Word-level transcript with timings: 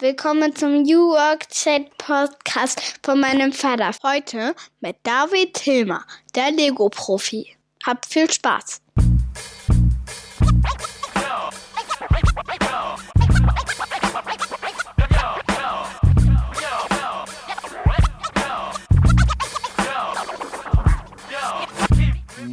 Willkommen 0.00 0.56
zum 0.56 0.84
New 0.84 1.10
Work 1.10 1.50
Chat 1.50 1.94
Podcast 1.98 2.80
von 3.04 3.20
meinem 3.20 3.52
Vater. 3.52 3.90
Heute 4.02 4.54
mit 4.80 4.96
David 5.02 5.58
Hilmer, 5.58 6.06
der 6.34 6.52
Lego-Profi. 6.52 7.54
Habt 7.84 8.06
viel 8.06 8.30
Spaß! 8.30 8.80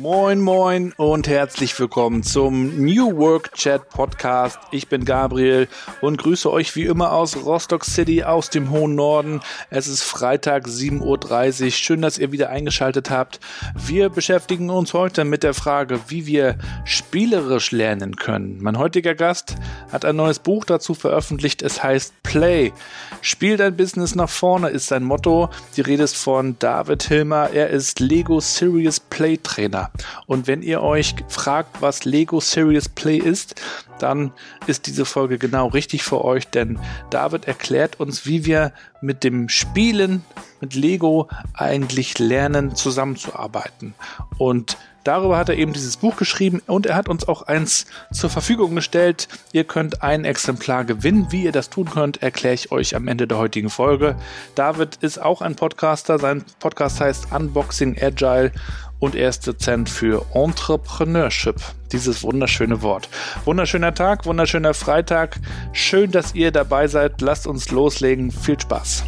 Moin, 0.09 0.39
moin 0.39 0.93
und 0.95 1.27
herzlich 1.27 1.77
willkommen 1.77 2.23
zum 2.23 2.81
New 2.81 3.17
Work 3.17 3.51
Chat 3.55 3.89
Podcast. 3.89 4.57
Ich 4.71 4.87
bin 4.87 5.03
Gabriel 5.03 5.67
und 5.99 6.17
grüße 6.17 6.49
euch 6.49 6.73
wie 6.77 6.85
immer 6.85 7.11
aus 7.11 7.35
Rostock 7.35 7.83
City 7.83 8.23
aus 8.23 8.49
dem 8.49 8.71
hohen 8.71 8.95
Norden. 8.95 9.41
Es 9.69 9.89
ist 9.89 10.03
Freitag 10.03 10.65
7.30 10.67 11.65
Uhr. 11.65 11.71
Schön, 11.71 12.01
dass 12.01 12.17
ihr 12.17 12.31
wieder 12.31 12.49
eingeschaltet 12.49 13.09
habt. 13.09 13.41
Wir 13.75 14.07
beschäftigen 14.07 14.69
uns 14.69 14.93
heute 14.93 15.25
mit 15.25 15.43
der 15.43 15.53
Frage, 15.53 15.99
wie 16.07 16.25
wir 16.25 16.57
spielerisch 16.85 17.71
lernen 17.71 18.15
können. 18.15 18.59
Mein 18.61 18.79
heutiger 18.79 19.13
Gast 19.13 19.55
hat 19.91 20.05
ein 20.05 20.15
neues 20.15 20.39
Buch 20.39 20.63
dazu 20.63 20.93
veröffentlicht. 20.93 21.61
Es 21.61 21.83
heißt 21.83 22.13
Play. 22.23 22.71
Spiel 23.19 23.57
dein 23.57 23.75
Business 23.75 24.15
nach 24.15 24.29
vorne 24.29 24.69
ist 24.69 24.87
sein 24.87 25.03
Motto. 25.03 25.49
Die 25.75 25.81
Rede 25.81 26.03
ist 26.03 26.15
von 26.15 26.57
David 26.59 27.03
Hilmer. 27.03 27.49
Er 27.49 27.71
ist 27.71 27.99
Lego 27.99 28.39
Serious 28.39 29.01
Play 29.01 29.35
Trainer. 29.35 29.91
Und 30.25 30.47
wenn 30.47 30.61
ihr 30.61 30.81
euch 30.81 31.15
fragt, 31.27 31.81
was 31.81 32.05
Lego 32.05 32.39
Serious 32.39 32.89
Play 32.89 33.17
ist, 33.17 33.61
dann 33.99 34.31
ist 34.67 34.87
diese 34.87 35.05
Folge 35.05 35.37
genau 35.37 35.67
richtig 35.67 36.03
für 36.03 36.23
euch, 36.23 36.47
denn 36.47 36.79
David 37.09 37.45
erklärt 37.45 37.99
uns, 37.99 38.25
wie 38.25 38.45
wir 38.45 38.73
mit 39.01 39.23
dem 39.23 39.49
Spielen 39.49 40.23
mit 40.59 40.73
Lego 40.73 41.27
eigentlich 41.53 42.17
lernen, 42.19 42.75
zusammenzuarbeiten. 42.75 43.93
Und 44.37 44.77
darüber 45.03 45.37
hat 45.37 45.49
er 45.49 45.55
eben 45.55 45.73
dieses 45.73 45.97
Buch 45.97 46.15
geschrieben 46.15 46.61
und 46.67 46.85
er 46.85 46.95
hat 46.95 47.09
uns 47.09 47.27
auch 47.27 47.43
eins 47.43 47.85
zur 48.11 48.29
Verfügung 48.29 48.75
gestellt. 48.75 49.27
Ihr 49.51 49.63
könnt 49.63 50.01
ein 50.03 50.25
Exemplar 50.25 50.83
gewinnen. 50.83 51.27
Wie 51.29 51.43
ihr 51.43 51.51
das 51.51 51.69
tun 51.69 51.89
könnt, 51.89 52.21
erkläre 52.23 52.55
ich 52.55 52.71
euch 52.71 52.95
am 52.95 53.07
Ende 53.07 53.27
der 53.27 53.37
heutigen 53.37 53.69
Folge. 53.69 54.15
David 54.55 54.97
ist 55.01 55.21
auch 55.21 55.41
ein 55.41 55.55
Podcaster. 55.55 56.19
Sein 56.19 56.43
Podcast 56.59 56.99
heißt 56.99 57.31
Unboxing 57.31 57.97
Agile 58.01 58.51
und 58.99 59.15
er 59.15 59.29
ist 59.29 59.47
Dozent 59.47 59.89
für 59.89 60.25
Entrepreneurship. 60.33 61.55
Dieses 61.91 62.23
wunderschöne 62.23 62.81
Wort. 62.81 63.09
Wunderschöner 63.45 63.93
Tag, 63.93 64.25
wunderschöner 64.25 64.73
Freitag. 64.73 65.39
Schön, 65.71 66.11
dass 66.11 66.35
ihr 66.35 66.51
dabei 66.51 66.87
seid. 66.87 67.21
Lasst 67.21 67.47
uns 67.47 67.71
loslegen. 67.71 68.31
Viel 68.31 68.59
Spaß. 68.59 69.03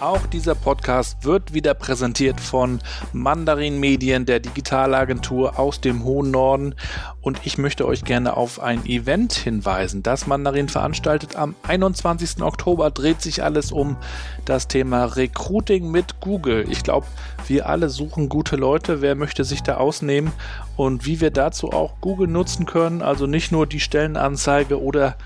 Auch 0.00 0.26
dieser 0.26 0.54
Podcast 0.54 1.24
wird 1.24 1.54
wieder 1.54 1.74
präsentiert 1.74 2.40
von 2.40 2.78
Mandarin 3.12 3.80
Medien, 3.80 4.26
der 4.26 4.38
Digitalagentur 4.38 5.58
aus 5.58 5.80
dem 5.80 6.04
hohen 6.04 6.30
Norden. 6.30 6.76
Und 7.20 7.40
ich 7.42 7.58
möchte 7.58 7.84
euch 7.84 8.04
gerne 8.04 8.36
auf 8.36 8.60
ein 8.60 8.86
Event 8.86 9.32
hinweisen, 9.32 10.04
das 10.04 10.28
Mandarin 10.28 10.68
veranstaltet. 10.68 11.34
Am 11.34 11.56
21. 11.66 12.42
Oktober 12.42 12.92
dreht 12.92 13.20
sich 13.20 13.42
alles 13.42 13.72
um 13.72 13.96
das 14.44 14.68
Thema 14.68 15.04
Recruiting 15.04 15.90
mit 15.90 16.20
Google. 16.20 16.64
Ich 16.70 16.84
glaube, 16.84 17.06
wir 17.48 17.68
alle 17.68 17.88
suchen 17.88 18.28
gute 18.28 18.54
Leute. 18.54 19.02
Wer 19.02 19.16
möchte 19.16 19.42
sich 19.42 19.64
da 19.64 19.78
ausnehmen? 19.78 20.30
Und 20.76 21.06
wie 21.06 21.20
wir 21.20 21.32
dazu 21.32 21.72
auch 21.72 21.94
Google 22.00 22.28
nutzen 22.28 22.66
können, 22.66 23.02
also 23.02 23.26
nicht 23.26 23.50
nur 23.50 23.66
die 23.66 23.80
Stellenanzeige 23.80 24.80
oder 24.80 25.16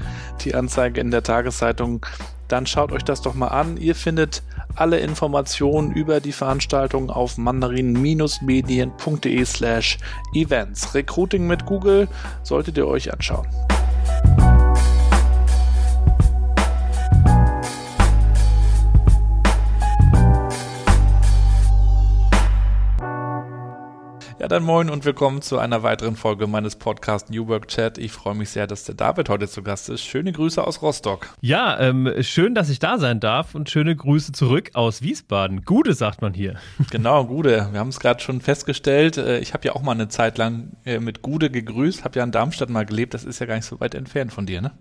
die 0.41 0.55
Anzeige 0.55 0.98
in 1.03 1.11
der 1.11 1.23
Tageszeitung, 1.23 2.07
dann 2.48 2.67
schaut 2.67 2.91
euch 2.92 3.05
das 3.05 3.20
doch 3.20 3.35
mal 3.35 3.48
an. 3.48 3.77
Ihr 3.77 3.95
findet 3.95 4.42
alle 4.77 5.01
Informationen 5.01 5.93
über 5.93 6.21
die 6.21 6.33
Veranstaltung 6.33 7.11
auf 7.11 7.39
mandarin-medien.de 7.39 9.45
slash 9.45 9.99
events. 10.35 10.95
Recruiting 10.95 11.47
mit 11.47 11.67
Google 11.67 12.09
solltet 12.43 12.77
ihr 12.77 12.87
euch 12.87 13.13
anschauen. 13.13 13.47
Ja, 24.42 24.48
dann 24.48 24.64
moin 24.64 24.91
und 24.91 25.05
willkommen 25.05 25.41
zu 25.41 25.61
einer 25.61 25.85
weiteren 25.85 26.17
Folge 26.17 26.48
meines 26.48 26.75
Podcasts 26.75 27.30
New 27.30 27.47
Work 27.47 27.69
Chat. 27.69 27.97
Ich 27.97 28.11
freue 28.11 28.35
mich 28.35 28.51
sehr, 28.51 28.67
dass 28.67 28.83
der 28.83 28.97
David 28.97 29.29
heute 29.29 29.47
zu 29.47 29.63
Gast 29.63 29.89
ist. 29.89 30.03
Schöne 30.03 30.33
Grüße 30.33 30.67
aus 30.67 30.83
Rostock. 30.83 31.29
Ja, 31.41 31.79
ähm, 31.79 32.13
schön, 32.23 32.53
dass 32.53 32.69
ich 32.69 32.80
da 32.80 32.98
sein 32.98 33.20
darf 33.20 33.55
und 33.55 33.70
schöne 33.70 33.95
Grüße 33.95 34.33
zurück 34.33 34.70
aus 34.75 35.01
Wiesbaden. 35.01 35.64
Gude 35.64 35.95
sagt 35.95 36.23
man 36.23 36.35
hier. 36.35 36.57
Genau, 36.91 37.25
Gude. 37.25 37.69
Wir 37.70 37.79
haben 37.79 37.91
es 37.91 38.01
gerade 38.01 38.19
schon 38.19 38.41
festgestellt. 38.41 39.17
Äh, 39.17 39.39
ich 39.39 39.55
habe 39.55 39.64
ja 39.64 39.77
auch 39.77 39.83
mal 39.83 39.92
eine 39.92 40.08
Zeit 40.08 40.39
lang 40.39 40.73
äh, 40.85 40.98
mit 40.98 41.23
Gude 41.23 41.48
gegrüßt, 41.48 42.03
habe 42.03 42.19
ja 42.19 42.24
in 42.24 42.33
Darmstadt 42.33 42.69
mal 42.69 42.85
gelebt. 42.85 43.14
Das 43.14 43.23
ist 43.23 43.39
ja 43.39 43.47
gar 43.47 43.55
nicht 43.55 43.64
so 43.64 43.79
weit 43.79 43.95
entfernt 43.95 44.33
von 44.33 44.45
dir, 44.45 44.61
ne? 44.61 44.73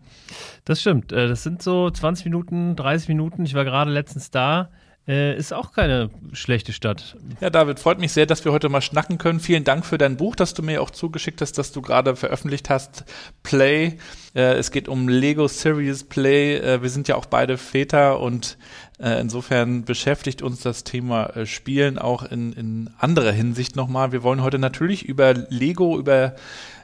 Das 0.66 0.81
stimmt. 0.81 1.11
Äh, 1.11 1.28
das 1.28 1.43
sind 1.43 1.61
so 1.61 1.91
20 1.91 2.25
Minuten, 2.25 2.75
30 2.75 3.09
Minuten. 3.09 3.45
Ich 3.45 3.53
war 3.53 3.63
gerade 3.63 3.91
letztens 3.91 4.31
da. 4.31 4.72
Äh, 5.11 5.35
ist 5.35 5.53
auch 5.53 5.73
keine 5.73 6.09
schlechte 6.31 6.72
Stadt. 6.72 7.17
Ja, 7.41 7.49
David, 7.49 7.79
freut 7.79 7.99
mich 7.99 8.13
sehr, 8.13 8.25
dass 8.25 8.45
wir 8.45 8.53
heute 8.53 8.69
mal 8.69 8.79
schnacken 8.79 9.17
können. 9.17 9.41
Vielen 9.41 9.66
Dank 9.66 9.85
für 9.85 9.97
dein 9.97 10.16
Buch, 10.16 10.38
das 10.38 10.53
du 10.53 10.63
mir 10.63 10.81
auch 10.81 10.89
zugeschickt 10.89 11.41
hast, 11.41 11.57
das 11.57 11.73
du 11.73 11.81
gerade 11.81 12.16
veröffentlicht 12.16 12.69
hast. 12.69 13.03
Play. 13.44 13.97
Äh, 14.33 14.53
es 14.53 14.72
geht 14.72 14.88
um 14.88 15.09
Lego 15.09 15.49
Serious 15.49 16.05
Play. 16.05 16.55
Äh, 16.55 16.81
wir 16.81 16.89
sind 16.89 17.09
ja 17.09 17.17
auch 17.17 17.25
beide 17.25 17.57
Väter 17.57 18.22
und 18.22 18.57
äh, 19.01 19.19
insofern 19.19 19.83
beschäftigt 19.83 20.41
uns 20.41 20.61
das 20.61 20.85
Thema 20.85 21.25
äh, 21.35 21.45
Spielen 21.45 21.97
auch 21.97 22.23
in, 22.23 22.53
in 22.53 22.89
anderer 22.97 23.33
Hinsicht 23.33 23.75
nochmal. 23.75 24.13
Wir 24.13 24.23
wollen 24.23 24.41
heute 24.41 24.59
natürlich 24.59 25.03
über 25.03 25.33
Lego, 25.33 25.99
über 25.99 26.35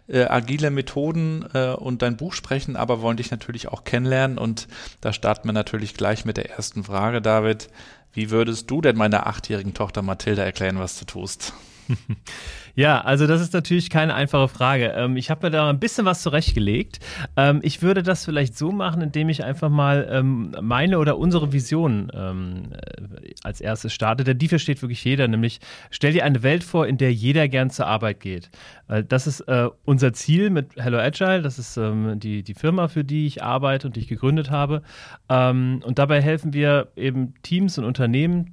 äh, 0.09 0.23
agile 0.23 0.69
Methoden 0.69 1.45
äh, 1.53 1.69
und 1.69 2.01
dein 2.01 2.17
Buch 2.17 2.33
sprechen, 2.33 2.75
aber 2.75 3.01
wollen 3.01 3.17
dich 3.17 3.31
natürlich 3.31 3.69
auch 3.69 3.85
kennenlernen. 3.85 4.37
Und 4.37 4.67
da 4.99 5.13
starten 5.13 5.47
wir 5.47 5.53
natürlich 5.53 5.93
gleich 5.93 6.25
mit 6.25 6.35
der 6.35 6.49
ersten 6.49 6.83
Frage, 6.83 7.21
David. 7.21 7.69
Wie 8.13 8.29
würdest 8.31 8.69
du 8.71 8.81
denn 8.81 8.97
meiner 8.97 9.27
achtjährigen 9.27 9.73
Tochter 9.73 10.01
Mathilda 10.01 10.43
erklären, 10.43 10.79
was 10.79 10.99
du 10.99 11.05
tust? 11.05 11.53
Ja, 12.77 13.01
also 13.01 13.25
das 13.25 13.41
ist 13.41 13.55
natürlich 13.55 13.89
keine 13.89 14.13
einfache 14.13 14.47
Frage. 14.47 14.93
Ähm, 14.95 15.17
ich 15.17 15.31
habe 15.31 15.47
mir 15.47 15.49
da 15.51 15.67
ein 15.67 15.79
bisschen 15.79 16.05
was 16.05 16.21
zurechtgelegt. 16.21 16.99
Ähm, 17.35 17.59
ich 17.63 17.81
würde 17.81 18.03
das 18.03 18.23
vielleicht 18.23 18.55
so 18.55 18.71
machen, 18.71 19.01
indem 19.01 19.29
ich 19.29 19.43
einfach 19.43 19.69
mal 19.69 20.07
ähm, 20.11 20.55
meine 20.61 20.99
oder 20.99 21.17
unsere 21.17 21.51
Vision 21.51 22.11
äh, 22.11 23.31
als 23.41 23.61
erstes 23.61 23.93
starte, 23.93 24.23
denn 24.23 24.37
die 24.37 24.47
versteht 24.47 24.83
wirklich 24.83 25.03
jeder, 25.03 25.27
nämlich 25.27 25.59
stell 25.89 26.13
dir 26.13 26.23
eine 26.23 26.43
Welt 26.43 26.63
vor, 26.63 26.85
in 26.85 26.99
der 26.99 27.11
jeder 27.11 27.47
gern 27.47 27.71
zur 27.71 27.87
Arbeit 27.87 28.19
geht. 28.19 28.51
Das 29.09 29.25
ist 29.25 29.41
äh, 29.41 29.69
unser 29.83 30.13
Ziel 30.13 30.51
mit 30.51 30.75
Hello 30.75 30.99
Agile, 30.99 31.41
das 31.41 31.57
ist 31.57 31.77
die, 31.77 32.43
die 32.43 32.53
Firma, 32.53 32.87
für 32.87 33.03
die 33.03 33.25
ich 33.25 33.43
arbeite 33.43 33.87
und 33.87 33.95
die 33.95 34.01
ich 34.01 34.07
gegründet 34.07 34.51
habe. 34.51 34.81
Und 35.27 35.93
dabei 35.95 36.21
helfen 36.21 36.53
wir 36.53 36.89
eben 36.95 37.33
Teams 37.41 37.77
und 37.77 37.85
Unternehmen 37.85 37.96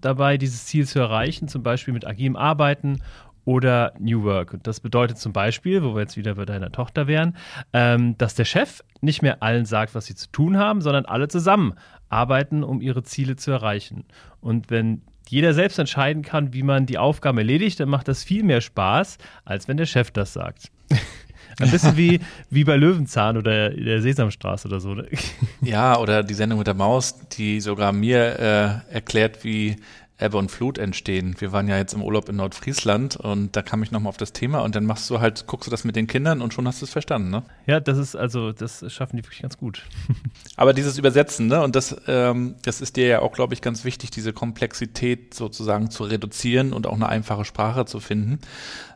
dabei, 0.00 0.38
dieses 0.38 0.66
Ziel 0.66 0.86
zu 0.86 0.98
erreichen, 0.98 1.48
zum 1.48 1.62
Beispiel 1.62 1.94
mit 1.94 2.06
agilem 2.06 2.36
Arbeiten 2.36 3.00
oder 3.44 3.92
New 3.98 4.22
Work. 4.24 4.54
Und 4.54 4.66
das 4.66 4.80
bedeutet 4.80 5.18
zum 5.18 5.32
Beispiel, 5.32 5.82
wo 5.82 5.94
wir 5.94 6.02
jetzt 6.02 6.16
wieder 6.16 6.34
bei 6.34 6.44
deiner 6.44 6.72
Tochter 6.72 7.06
wären, 7.06 7.36
ähm, 7.72 8.16
dass 8.18 8.34
der 8.34 8.44
Chef 8.44 8.82
nicht 9.00 9.22
mehr 9.22 9.42
allen 9.42 9.66
sagt, 9.66 9.94
was 9.94 10.06
sie 10.06 10.14
zu 10.14 10.30
tun 10.30 10.56
haben, 10.56 10.80
sondern 10.80 11.04
alle 11.04 11.28
zusammen 11.28 11.74
arbeiten, 12.08 12.64
um 12.64 12.80
ihre 12.80 13.02
Ziele 13.02 13.36
zu 13.36 13.50
erreichen. 13.50 14.04
Und 14.40 14.70
wenn 14.70 15.02
jeder 15.28 15.54
selbst 15.54 15.78
entscheiden 15.78 16.22
kann, 16.22 16.52
wie 16.52 16.62
man 16.62 16.86
die 16.86 16.98
Aufgaben 16.98 17.38
erledigt, 17.38 17.80
dann 17.80 17.88
macht 17.88 18.08
das 18.08 18.24
viel 18.24 18.42
mehr 18.42 18.60
Spaß, 18.60 19.18
als 19.44 19.68
wenn 19.68 19.76
der 19.76 19.86
Chef 19.86 20.10
das 20.10 20.32
sagt. 20.32 20.70
Ein 21.60 21.70
bisschen 21.70 21.96
wie, 21.96 22.20
wie 22.50 22.64
bei 22.64 22.76
Löwenzahn 22.76 23.36
oder 23.36 23.70
der 23.70 24.02
Sesamstraße 24.02 24.68
oder 24.68 24.80
so. 24.80 24.94
Ne? 24.94 25.06
Ja, 25.62 25.98
oder 25.98 26.22
die 26.22 26.34
Sendung 26.34 26.58
mit 26.58 26.66
der 26.66 26.74
Maus, 26.74 27.28
die 27.30 27.60
sogar 27.60 27.92
mir 27.92 28.84
äh, 28.90 28.94
erklärt, 28.94 29.44
wie 29.44 29.76
Ebbe 30.16 30.36
und 30.38 30.50
Flut 30.50 30.78
entstehen. 30.78 31.34
Wir 31.38 31.50
waren 31.50 31.66
ja 31.66 31.76
jetzt 31.76 31.92
im 31.92 32.02
Urlaub 32.02 32.28
in 32.28 32.36
Nordfriesland 32.36 33.16
und 33.16 33.56
da 33.56 33.62
kam 33.62 33.82
ich 33.82 33.90
nochmal 33.90 34.10
auf 34.10 34.16
das 34.16 34.32
Thema 34.32 34.60
und 34.60 34.76
dann 34.76 34.86
machst 34.86 35.10
du 35.10 35.18
halt, 35.18 35.46
guckst 35.48 35.66
du 35.66 35.70
das 35.72 35.82
mit 35.82 35.96
den 35.96 36.06
Kindern 36.06 36.40
und 36.40 36.54
schon 36.54 36.68
hast 36.68 36.80
du 36.80 36.84
es 36.84 36.92
verstanden, 36.92 37.30
ne? 37.30 37.42
Ja, 37.66 37.80
das 37.80 37.98
ist 37.98 38.14
also, 38.14 38.52
das 38.52 38.84
schaffen 38.92 39.16
die 39.16 39.24
wirklich 39.24 39.42
ganz 39.42 39.58
gut. 39.58 39.82
Aber 40.56 40.72
dieses 40.72 40.98
Übersetzen, 40.98 41.48
ne? 41.48 41.62
Und 41.62 41.74
das, 41.74 41.96
ähm, 42.06 42.54
das 42.62 42.80
ist 42.80 42.96
dir 42.96 43.06
ja 43.08 43.22
auch, 43.22 43.32
glaube 43.32 43.54
ich, 43.54 43.60
ganz 43.60 43.84
wichtig, 43.84 44.12
diese 44.12 44.32
Komplexität 44.32 45.34
sozusagen 45.34 45.90
zu 45.90 46.04
reduzieren 46.04 46.72
und 46.72 46.86
auch 46.86 46.94
eine 46.94 47.08
einfache 47.08 47.44
Sprache 47.44 47.84
zu 47.84 47.98
finden. 47.98 48.38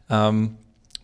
Ähm, 0.09 0.55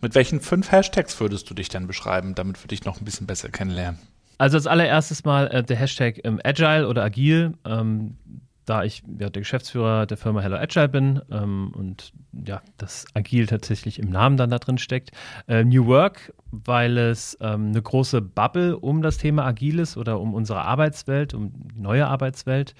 mit 0.05 0.13
welchen 0.13 0.39
fünf 0.39 0.71
Hashtags 0.71 1.19
würdest 1.19 1.49
du 1.49 1.55
dich 1.55 1.67
denn 1.67 1.87
beschreiben, 1.87 2.35
damit 2.35 2.63
wir 2.63 2.67
dich 2.67 2.85
noch 2.85 3.01
ein 3.01 3.05
bisschen 3.05 3.25
besser 3.25 3.49
kennenlernen? 3.49 3.99
Also 4.37 4.55
als 4.55 4.67
allererstes 4.67 5.25
mal 5.25 5.47
äh, 5.47 5.63
der 5.63 5.77
Hashtag 5.77 6.23
ähm, 6.23 6.39
Agile 6.43 6.87
oder 6.87 7.03
Agil. 7.03 7.55
Ähm, 7.65 8.15
da 8.65 8.83
ich 8.83 9.03
ja, 9.19 9.29
der 9.29 9.41
Geschäftsführer 9.41 10.05
der 10.05 10.17
Firma 10.17 10.41
Hello 10.41 10.57
Agile 10.57 10.89
bin 10.89 11.21
ähm, 11.31 11.71
und 11.75 12.13
ja, 12.45 12.61
das 12.77 13.05
Agil 13.13 13.45
tatsächlich 13.47 13.99
im 13.99 14.09
Namen 14.09 14.37
dann 14.37 14.49
da 14.49 14.59
drin 14.59 14.77
steckt. 14.77 15.11
Äh, 15.47 15.63
New 15.63 15.85
Work, 15.85 16.33
weil 16.51 16.97
es 16.97 17.37
ähm, 17.41 17.69
eine 17.69 17.81
große 17.81 18.21
Bubble 18.21 18.77
um 18.77 19.01
das 19.01 19.17
Thema 19.17 19.45
Agil 19.45 19.79
ist 19.79 19.97
oder 19.97 20.19
um 20.19 20.33
unsere 20.33 20.61
Arbeitswelt, 20.61 21.33
um 21.33 21.51
die 21.53 21.79
neue 21.79 22.07
Arbeitswelt. 22.07 22.75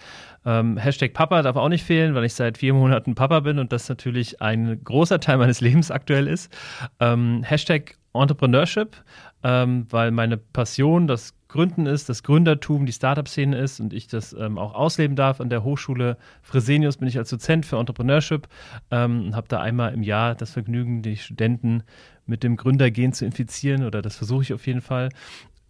Ähm, 0.45 0.77
Hashtag 0.77 1.13
Papa 1.13 1.41
darf 1.41 1.55
auch 1.55 1.69
nicht 1.69 1.83
fehlen, 1.83 2.15
weil 2.15 2.25
ich 2.25 2.33
seit 2.33 2.57
vier 2.57 2.73
Monaten 2.73 3.15
Papa 3.15 3.39
bin 3.41 3.59
und 3.59 3.71
das 3.71 3.87
natürlich 3.89 4.41
ein 4.41 4.83
großer 4.83 5.19
Teil 5.19 5.37
meines 5.37 5.61
Lebens 5.65 5.91
aktuell 5.91 6.27
ist. 6.27 6.51
Ähm, 6.99 7.43
Hashtag 7.43 7.97
Entrepreneurship, 8.13 8.95
ähm, 9.43 9.85
weil 9.89 10.11
meine 10.11 10.37
Passion, 10.37 11.07
das 11.07 11.33
Gründen 11.55 11.85
ist, 11.85 12.09
das 12.09 12.21
Gründertum, 12.21 12.85
die 12.85 12.91
Startup-Szene 12.91 13.57
ist 13.57 13.79
und 13.79 13.93
ich 13.93 14.07
das 14.07 14.33
ähm, 14.33 14.57
auch 14.57 14.73
ausleben 14.73 15.15
darf. 15.15 15.39
An 15.39 15.49
der 15.49 15.63
Hochschule 15.63 16.17
Fresenius 16.41 16.97
bin 16.97 17.07
ich 17.07 17.17
als 17.17 17.29
Dozent 17.29 17.65
für 17.65 17.77
Entrepreneurship 17.77 18.49
ähm, 18.91 19.27
und 19.27 19.35
habe 19.37 19.47
da 19.47 19.61
einmal 19.61 19.93
im 19.93 20.03
Jahr 20.03 20.35
das 20.35 20.51
Vergnügen, 20.51 21.01
die 21.01 21.15
Studenten 21.15 21.83
mit 22.25 22.43
dem 22.43 22.57
Gründergen 22.57 23.13
zu 23.13 23.23
infizieren 23.23 23.85
oder 23.85 24.01
das 24.01 24.17
versuche 24.17 24.43
ich 24.43 24.53
auf 24.53 24.67
jeden 24.67 24.81
Fall. 24.81 25.09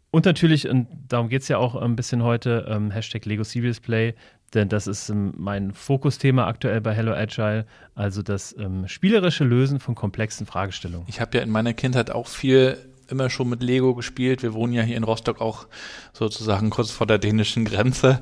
Und 0.09 0.25
natürlich, 0.25 0.67
und 0.67 0.87
darum 1.07 1.29
geht 1.29 1.43
es 1.43 1.49
ja 1.49 1.59
auch 1.59 1.75
ein 1.75 1.95
bisschen 1.95 2.23
heute, 2.23 2.65
ähm, 2.67 2.89
Hashtag 2.89 3.25
Lego 3.25 3.43
Serious 3.43 3.79
Play, 3.79 4.15
denn 4.55 4.69
das 4.69 4.87
ist 4.87 5.09
ähm, 5.09 5.35
mein 5.37 5.71
Fokusthema 5.71 6.47
aktuell 6.47 6.81
bei 6.81 6.95
Hello 6.95 7.13
Agile, 7.13 7.67
also 7.93 8.23
das 8.23 8.55
ähm, 8.57 8.87
spielerische 8.87 9.43
Lösen 9.43 9.79
von 9.79 9.93
komplexen 9.93 10.47
Fragestellungen. 10.47 11.05
Ich 11.07 11.21
habe 11.21 11.37
ja 11.37 11.43
in 11.43 11.51
meiner 11.51 11.73
Kindheit 11.73 12.09
auch 12.09 12.27
viel 12.27 12.75
immer 13.09 13.29
schon 13.29 13.49
mit 13.49 13.61
Lego 13.61 13.93
gespielt. 13.95 14.43
Wir 14.43 14.53
wohnen 14.53 14.73
ja 14.73 14.83
hier 14.83 14.97
in 14.97 15.03
Rostock 15.03 15.41
auch 15.41 15.67
sozusagen 16.13 16.69
kurz 16.69 16.91
vor 16.91 17.07
der 17.07 17.17
dänischen 17.17 17.65
Grenze. 17.65 18.21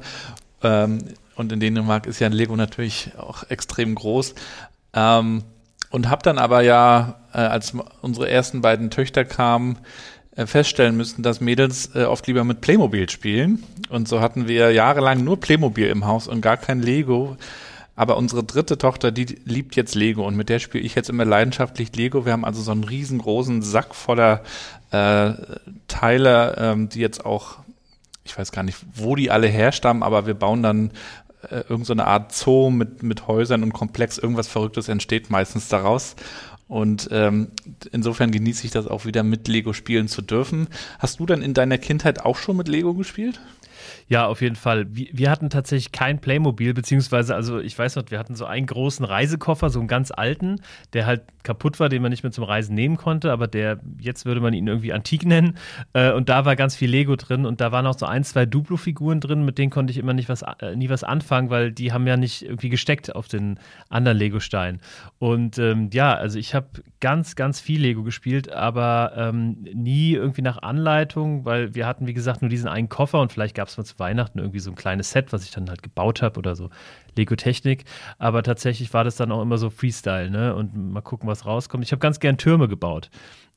Ähm, 0.62 1.00
und 1.36 1.52
in 1.52 1.60
Dänemark 1.60 2.06
ist 2.06 2.20
ja 2.20 2.28
ein 2.28 2.34
Lego 2.34 2.56
natürlich 2.56 3.12
auch 3.18 3.50
extrem 3.50 3.96
groß. 3.96 4.36
Ähm, 4.94 5.44
und 5.90 6.10
habe 6.10 6.24
dann 6.24 6.38
aber 6.40 6.62
ja, 6.62 7.20
äh, 7.34 7.38
als 7.38 7.74
unsere 8.02 8.30
ersten 8.30 8.62
beiden 8.62 8.90
Töchter 8.90 9.26
kamen, 9.26 9.78
äh, 10.36 10.48
feststellen 10.48 10.98
müssen, 10.98 11.22
dass 11.22 11.42
Mädels 11.42 11.92
äh, 11.96 12.06
oft 12.06 12.26
lieber 12.26 12.44
mit 12.44 12.62
Playmobil 12.62 13.10
spielen. 13.10 13.64
Und 13.90 14.08
so 14.08 14.20
hatten 14.20 14.48
wir 14.48 14.72
jahrelang 14.72 15.24
nur 15.24 15.40
Playmobil 15.40 15.88
im 15.88 16.06
Haus 16.06 16.28
und 16.28 16.42
gar 16.42 16.58
kein 16.58 16.82
Lego. 16.82 17.38
Aber 17.96 18.18
unsere 18.18 18.44
dritte 18.44 18.78
Tochter, 18.78 19.12
die 19.12 19.26
liebt 19.46 19.76
jetzt 19.76 19.94
Lego 19.94 20.26
und 20.26 20.36
mit 20.36 20.50
der 20.50 20.60
spiele 20.60 20.84
ich 20.84 20.96
jetzt 20.96 21.10
immer 21.10 21.26
leidenschaftlich 21.26 21.96
Lego. 21.96 22.26
Wir 22.26 22.32
haben 22.32 22.46
also 22.46 22.62
so 22.62 22.72
einen 22.72 22.84
riesengroßen 22.84 23.62
Sack 23.62 23.94
voller 23.94 24.44
äh, 24.92 25.34
Teile, 25.88 26.56
ähm, 26.58 26.90
die 26.90 27.00
jetzt 27.00 27.24
auch, 27.24 27.58
ich 28.24 28.38
weiß 28.38 28.52
gar 28.52 28.64
nicht, 28.64 28.80
wo 28.96 29.16
die 29.16 29.30
alle 29.30 29.48
herstammen, 29.48 30.02
aber 30.02 30.26
wir 30.26 30.34
bauen 30.34 30.64
dann 30.64 30.92
äh, 31.50 31.58
irgendeine 31.70 32.04
so 32.04 32.08
Art 32.08 32.34
Zoo 32.34 32.70
mit, 32.72 33.04
mit 33.04 33.28
Häusern 33.28 33.62
und 33.62 33.74
Komplex. 33.74 34.18
Irgendwas 34.18 34.48
Verrücktes 34.48 34.88
entsteht 34.88 35.30
meistens 35.30 35.68
daraus. 35.68 36.16
Und 36.68 37.10
ähm, 37.12 37.50
insofern 37.92 38.32
genieße 38.32 38.66
ich 38.66 38.72
das 38.72 38.88
auch 38.88 39.06
wieder 39.06 39.22
mit 39.22 39.48
Lego 39.48 39.74
spielen 39.74 40.08
zu 40.08 40.24
dürfen. 40.24 40.68
Hast 40.98 41.20
du 41.20 41.28
dann 41.28 41.44
in 41.44 41.54
deiner 41.54 41.78
Kindheit 41.78 42.26
auch 42.26 42.38
schon 42.38 42.58
mit 42.58 42.68
Lego 42.68 42.96
gespielt? 42.96 43.40
Ja, 44.08 44.28
auf 44.28 44.42
jeden 44.42 44.56
Fall. 44.56 44.86
Wir, 44.90 45.30
hatten 45.32 45.50
tatsächlich 45.50 45.92
kein 45.92 46.20
Playmobil, 46.20 46.74
beziehungsweise, 46.74 47.36
also 47.36 47.60
ich 47.60 47.78
weiß 47.78 47.96
noch, 47.96 48.04
wir 48.10 48.20
hatten 48.20 48.36
so 48.36 48.46
einen 48.46 48.66
großen 48.66 49.06
Reisekoffer, 49.06 49.70
so 49.70 49.80
einen 49.80 49.88
ganz 49.88 50.12
alten, 50.12 50.58
der 50.94 51.06
halt 51.06 51.24
kaputt 51.44 51.80
war, 51.80 51.90
den 51.90 52.02
man 52.02 52.12
nicht 52.12 52.24
mehr 52.24 52.32
zum 52.32 52.44
Reisen 52.44 52.76
nehmen 52.76 52.98
konnte, 52.98 53.32
aber 53.32 53.48
der, 53.48 53.80
jetzt 54.00 54.26
würde 54.26 54.42
man 54.42 54.54
ihn 54.54 54.68
irgendwie 54.68 54.94
antik 54.94 55.26
nennen. 55.26 55.58
Äh, 55.94 56.12
und 56.12 56.30
da 56.30 56.46
war 56.46 56.56
ganz 56.56 56.76
viel 56.76 56.90
Lego 56.90 57.16
drin 57.16 57.46
und 57.46 57.62
da 57.62 57.72
waren 57.72 57.86
auch 57.86 57.98
so 57.98 58.06
ein, 58.06 58.24
zwei 58.24 58.46
Duplo-Figuren 58.46 59.20
drin, 59.20 59.46
mit 59.46 59.58
denen 59.58 59.72
konnte 59.72 59.92
ich 59.92 59.98
immer 59.98 60.14
nicht 60.14 60.30
was, 60.30 60.42
äh, 60.42 60.76
nie 60.76 60.90
was 60.90 61.04
anfangen, 61.04 61.50
weil 61.50 61.72
die 61.72 61.92
haben 61.92 62.08
ja 62.08 62.18
nicht 62.18 62.44
irgendwie 62.44 62.70
gesteckt 62.70 63.16
auf 63.16 63.28
den 63.28 63.60
anderen 63.90 64.18
Lego-Stein. 64.18 64.80
Und 65.20 65.58
ähm, 65.58 65.90
ja, 65.94 66.14
also 66.14 66.40
ich 66.40 66.56
habe 66.56 66.68
ganz, 67.00 67.36
ganz 67.36 67.60
viel 67.60 67.82
Lego 67.82 68.04
gespielt, 68.04 68.52
aber 68.52 69.14
ähm, 69.16 69.66
nie 69.74 70.14
irgendwie 70.14 70.42
nach 70.42 70.62
Anleitung, 70.62 71.46
weil 71.46 71.76
wir 71.76 71.88
hatten, 71.88 72.08
wie 72.08 72.14
gesagt, 72.14 72.42
nur 72.42 72.50
diesen 72.50 72.68
einen 72.68 72.90
Koffer 72.90 73.20
und 73.20 73.32
vielleicht 73.32 73.56
gab 73.56 73.68
es 73.68 73.78
mal 73.78 73.84
zu 73.94 74.00
Weihnachten 74.00 74.40
irgendwie 74.40 74.60
so 74.60 74.72
ein 74.72 74.76
kleines 74.76 75.12
Set, 75.12 75.34
was 75.34 75.44
ich 75.44 75.52
dann 75.52 75.70
halt 75.70 75.84
gebaut 75.84 76.22
habe 76.22 76.38
oder 76.40 76.56
so 76.56 76.70
Lego-Technik. 77.16 77.86
Aber 78.18 78.44
tatsächlich 78.44 78.94
war 78.94 79.04
das 79.04 79.16
dann 79.16 79.32
auch 79.32 79.42
immer 79.42 79.58
so 79.58 79.70
Freestyle, 79.70 80.30
ne? 80.30 80.56
Und 80.56 80.76
mal 80.76 81.02
gucken, 81.02 81.28
was 81.28 81.46
rauskommt. 81.46 81.84
Ich 81.84 81.92
habe 81.92 82.00
ganz 82.00 82.20
gern 82.20 82.38
Türme 82.38 82.68
gebaut, 82.68 83.10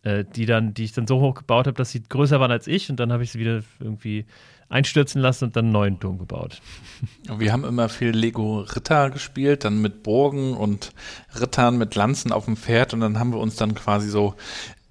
äh, 0.03 0.25
die 0.25 0.47
dann, 0.47 0.75
die 0.75 0.85
ich 0.85 0.93
dann 0.93 1.07
so 1.07 1.21
hoch 1.21 1.35
gebaut 1.35 1.67
habe, 1.67 1.77
dass 1.77 1.91
sie 1.91 2.03
größer 2.03 2.41
waren 2.41 2.51
als 2.51 2.67
ich 2.67 2.91
und 2.91 3.01
dann 3.01 3.13
habe 3.13 3.23
ich 3.23 3.33
sie 3.33 3.39
wieder 3.39 3.63
irgendwie 3.81 4.27
einstürzen 4.69 5.21
lassen 5.21 5.45
und 5.45 5.57
dann 5.57 5.67
einen 5.67 5.73
neuen 5.73 6.01
Turm 6.01 6.19
gebaut. 6.19 6.61
Wir 7.39 7.53
haben 7.53 7.65
immer 7.65 7.89
viel 7.89 8.11
Lego 8.11 8.61
Ritter 8.61 9.11
gespielt, 9.11 9.65
dann 9.65 9.81
mit 9.81 10.03
Burgen 10.03 10.55
und 10.55 10.93
Rittern 11.41 11.79
mit 11.79 11.95
Lanzen 11.95 12.33
auf 12.33 12.47
dem 12.47 12.57
Pferd 12.57 12.93
und 12.93 13.01
dann 13.01 13.19
haben 13.19 13.33
wir 13.33 13.39
uns 13.39 13.55
dann 13.57 13.75
quasi 13.75 14.09
so 14.09 14.35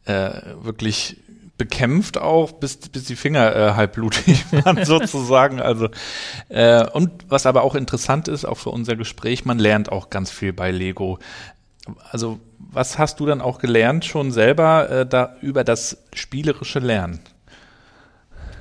äh, 0.06 0.31
wirklich 0.62 1.18
bekämpft 1.57 2.18
auch, 2.18 2.52
bis, 2.54 2.78
bis 2.78 3.06
die 3.06 3.16
Finger 3.16 3.56
äh, 3.56 3.74
halb 3.74 3.94
blutig 3.94 4.46
waren 4.52 4.84
sozusagen. 4.84 5.62
Also 5.62 5.90
äh, 6.50 6.86
und 6.92 7.12
was 7.30 7.46
aber 7.46 7.63
auch 7.63 7.75
interessant 7.75 8.28
ist, 8.28 8.46
auch 8.46 8.57
für 8.57 8.72
unser 8.72 8.96
Gespräch, 8.96 9.46
man 9.46 9.60
lernt 9.60 9.92
auch 9.92 10.10
ganz 10.10 10.31
viel 10.31 10.54
bei 10.54 10.72
Lego. 10.72 11.19
Also 12.12 12.40
was 12.57 12.98
hast 12.98 13.19
du 13.19 13.25
dann 13.25 13.42
auch 13.42 13.60
gelernt 13.60 14.06
schon 14.06 14.31
selber 14.31 14.90
äh, 14.90 15.06
da 15.06 15.36
über 15.42 15.63
das 15.63 16.04
spielerische 16.13 16.80
Lernen? 16.80 17.19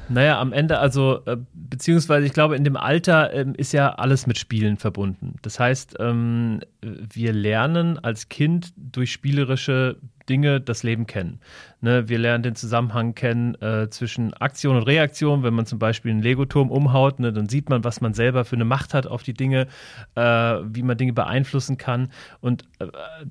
Naja, 0.08 0.38
am 0.40 0.52
Ende, 0.52 0.78
also, 0.78 1.20
äh, 1.24 1.36
beziehungsweise 1.54 2.26
ich 2.26 2.32
glaube, 2.32 2.56
in 2.56 2.64
dem 2.64 2.76
Alter 2.76 3.32
ähm, 3.32 3.54
ist 3.54 3.72
ja 3.72 3.94
alles 3.94 4.26
mit 4.26 4.38
Spielen 4.38 4.76
verbunden. 4.76 5.36
Das 5.42 5.58
heißt, 5.58 5.96
ähm, 5.98 6.60
wir 6.82 7.32
lernen 7.32 7.98
als 7.98 8.28
Kind 8.28 8.72
durch 8.76 9.12
spielerische 9.12 9.96
Dinge 10.28 10.60
das 10.60 10.82
Leben 10.82 11.06
kennen. 11.06 11.40
Ne, 11.80 12.08
wir 12.08 12.18
lernen 12.18 12.42
den 12.42 12.54
Zusammenhang 12.54 13.14
kennen 13.14 13.54
äh, 13.56 13.88
zwischen 13.90 14.32
Aktion 14.34 14.76
und 14.76 14.84
Reaktion. 14.84 15.42
Wenn 15.42 15.54
man 15.54 15.66
zum 15.66 15.78
Beispiel 15.78 16.10
einen 16.10 16.22
Legoturm 16.22 16.70
umhaut, 16.70 17.20
ne, 17.20 17.32
dann 17.32 17.48
sieht 17.48 17.68
man, 17.68 17.84
was 17.84 18.00
man 18.00 18.14
selber 18.14 18.44
für 18.44 18.56
eine 18.56 18.64
Macht 18.64 18.94
hat 18.94 19.06
auf 19.06 19.22
die 19.22 19.34
Dinge, 19.34 19.66
äh, 20.14 20.22
wie 20.22 20.82
man 20.82 20.96
Dinge 20.96 21.12
beeinflussen 21.12 21.76
kann. 21.76 22.10
Und 22.40 22.64
äh, 22.78 22.86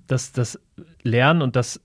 das, 0.08 0.32
das 0.32 0.60
Lernen 1.02 1.42
und 1.42 1.56
das, 1.56 1.82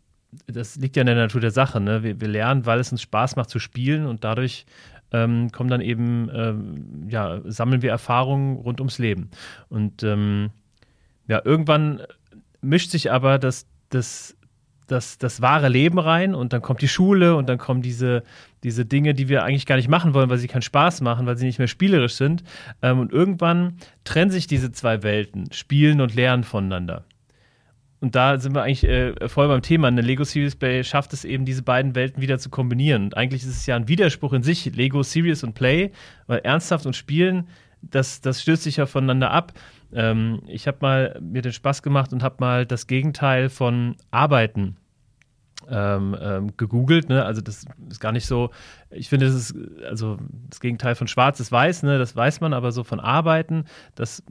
das 0.47 0.77
liegt 0.77 0.97
ja 0.97 1.03
in 1.03 1.07
der 1.07 1.17
Natur 1.17 1.41
der 1.41 1.51
Sache. 1.51 1.81
Ne? 1.81 2.03
Wir, 2.03 2.21
wir 2.21 2.29
lernen, 2.29 2.67
weil 2.67 2.81
es 2.81 2.93
uns 2.93 3.03
Spaß 3.03 3.37
macht 3.37 3.51
zu 3.51 3.59
spielen 3.59 4.07
und 4.07 4.25
dadurch 4.25 4.67
ähm, 5.13 5.51
kommen 5.53 5.71
dann 5.71 5.81
eben, 5.81 6.31
ähm, 6.35 7.09
ja, 7.09 7.41
sammeln 7.45 7.83
wir 7.83 7.91
Erfahrungen 7.91 8.57
rund 8.57 8.81
ums 8.81 8.99
Leben. 8.99 9.31
Und 9.69 10.03
ähm, 10.03 10.51
ja, 11.27 11.41
irgendwann 11.45 12.03
mischt 12.61 12.91
sich 12.91 13.11
aber 13.11 13.39
das, 13.39 13.67
das 13.89 14.37
das, 14.89 15.19
das 15.19 15.41
wahre 15.41 15.69
Leben 15.69 15.99
rein 15.99 16.35
und 16.35 16.53
dann 16.53 16.63
kommt 16.63 16.83
die 16.83 16.89
Schule 16.89 17.37
und 17.37 17.49
dann 17.49 17.59
kommen 17.59 17.83
diese, 17.83 18.23
diese 18.65 18.85
Dinge, 18.85 19.15
die 19.15 19.29
wir 19.29 19.45
eigentlich 19.45 19.67
gar 19.67 19.77
nicht 19.77 19.89
machen 19.89 20.15
wollen, 20.15 20.31
weil 20.31 20.39
sie 20.39 20.49
keinen 20.49 20.63
Spaß 20.63 21.03
machen, 21.03 21.27
weil 21.27 21.37
sie 21.37 21.47
nicht 21.47 21.59
mehr 21.59 21.69
spielerisch 21.69 22.15
sind. 22.15 22.43
Ähm, 22.83 22.99
und 22.99 23.13
irgendwann 23.13 23.77
trennen 24.05 24.31
sich 24.31 24.47
diese 24.47 24.73
zwei 24.73 25.03
Welten, 25.03 25.53
Spielen 25.53 26.01
und 26.01 26.15
Lernen 26.15 26.43
voneinander. 26.43 27.05
Und 28.01 28.15
da 28.15 28.39
sind 28.39 28.55
wir 28.55 28.63
eigentlich 28.63 28.85
äh, 28.85 29.29
voll 29.29 29.49
beim 29.49 29.63
Thema. 29.63 29.89
Eine 29.89 30.03
Lego 30.03 30.25
Serious 30.25 30.55
Play 30.55 30.85
schafft 30.85 31.13
es 31.13 31.25
eben, 31.25 31.45
diese 31.45 31.63
beiden 31.63 31.95
Welten 31.95 32.23
wieder 32.23 32.39
zu 32.39 32.49
kombinieren. 32.49 33.05
Und 33.05 33.17
eigentlich 33.17 33.43
ist 33.43 33.49
es 33.49 33.67
ja 33.67 33.77
ein 33.77 33.89
Widerspruch 33.89 34.33
in 34.33 34.43
sich, 34.43 34.65
Lego 34.77 35.03
Serious 35.03 35.43
und 35.43 35.55
Play, 35.55 35.91
weil 36.27 36.39
ernsthaft 36.41 36.87
und 36.87 36.95
Spielen, 36.95 37.49
das, 37.83 38.21
das 38.21 38.43
stößt 38.43 38.63
sich 38.63 38.77
ja 38.77 38.87
voneinander 38.87 39.31
ab. 39.31 39.53
Ähm, 39.93 40.43
ich 40.47 40.67
habe 40.69 40.79
mal 40.81 41.19
mir 41.21 41.43
den 41.43 41.53
Spaß 41.53 41.83
gemacht 41.83 42.13
und 42.13 42.23
habe 42.23 42.37
mal 42.39 42.67
das 42.67 42.87
Gegenteil 42.87 43.49
von 43.49 43.97
Arbeiten 44.11 44.77
ähm, 45.71 46.17
ähm, 46.21 46.57
gegoogelt. 46.57 47.09
Ne? 47.09 47.25
Also 47.25 47.41
das 47.41 47.67
ist 47.91 48.01
gar 48.01 48.13
nicht 48.13 48.27
so. 48.27 48.51
Ich 48.91 49.09
finde, 49.09 49.27
das 49.27 49.35
ist 49.35 49.55
also 49.85 50.19
das 50.49 50.61
Gegenteil 50.61 50.95
von 50.95 51.09
Schwarz 51.09 51.41
ist 51.41 51.53
Weiß. 51.53 51.83
Ne? 51.83 51.99
Das 51.99 52.17
weiß 52.17 52.41
man, 52.41 52.53
aber 52.53 52.73
so 52.73 52.85
von 52.85 53.01
Arbeiten, 53.01 53.65
das 53.95 54.23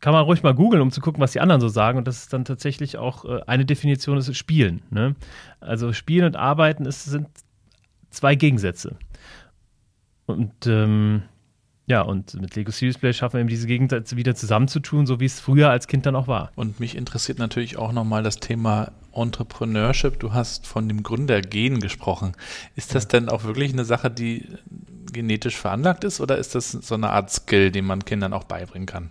kann 0.00 0.12
man 0.12 0.24
ruhig 0.24 0.42
mal 0.42 0.54
googeln, 0.54 0.82
um 0.82 0.90
zu 0.90 1.00
gucken, 1.00 1.20
was 1.20 1.32
die 1.32 1.40
anderen 1.40 1.60
so 1.60 1.68
sagen. 1.68 1.98
Und 1.98 2.08
das 2.08 2.22
ist 2.22 2.32
dann 2.32 2.44
tatsächlich 2.44 2.98
auch 2.98 3.24
äh, 3.24 3.40
eine 3.46 3.64
Definition 3.64 4.18
ist 4.18 4.34
Spielen. 4.36 4.82
Ne? 4.90 5.14
Also 5.60 5.92
Spielen 5.92 6.24
und 6.24 6.36
Arbeiten 6.36 6.86
ist, 6.86 7.04
sind 7.04 7.28
zwei 8.10 8.34
Gegensätze. 8.34 8.96
Und 10.26 10.66
ähm, 10.66 11.22
ja, 11.90 12.02
und 12.02 12.40
mit 12.40 12.54
Lego 12.54 12.70
Serious 12.70 12.98
Play 12.98 13.12
schaffen 13.12 13.34
wir 13.34 13.40
eben 13.40 13.48
diese 13.48 13.66
Gegensätze 13.66 14.16
wieder 14.16 14.36
zusammenzutun, 14.36 15.06
so 15.06 15.18
wie 15.18 15.24
es 15.24 15.40
früher 15.40 15.70
als 15.70 15.88
Kind 15.88 16.06
dann 16.06 16.14
auch 16.14 16.28
war. 16.28 16.52
Und 16.54 16.78
mich 16.78 16.96
interessiert 16.96 17.40
natürlich 17.40 17.78
auch 17.78 17.90
nochmal 17.90 18.22
das 18.22 18.36
Thema 18.36 18.92
Entrepreneurship. 19.12 20.20
Du 20.20 20.32
hast 20.32 20.68
von 20.68 20.88
dem 20.88 21.02
Gründergen 21.02 21.80
gesprochen. 21.80 22.36
Ist 22.76 22.94
das 22.94 23.08
denn 23.08 23.28
auch 23.28 23.42
wirklich 23.42 23.72
eine 23.72 23.84
Sache, 23.84 24.08
die 24.08 24.46
genetisch 25.12 25.56
veranlagt 25.56 26.04
ist 26.04 26.20
oder 26.20 26.38
ist 26.38 26.54
das 26.54 26.70
so 26.70 26.94
eine 26.94 27.10
Art 27.10 27.28
Skill, 27.32 27.72
den 27.72 27.86
man 27.86 28.04
Kindern 28.04 28.34
auch 28.34 28.44
beibringen 28.44 28.86
kann? 28.86 29.10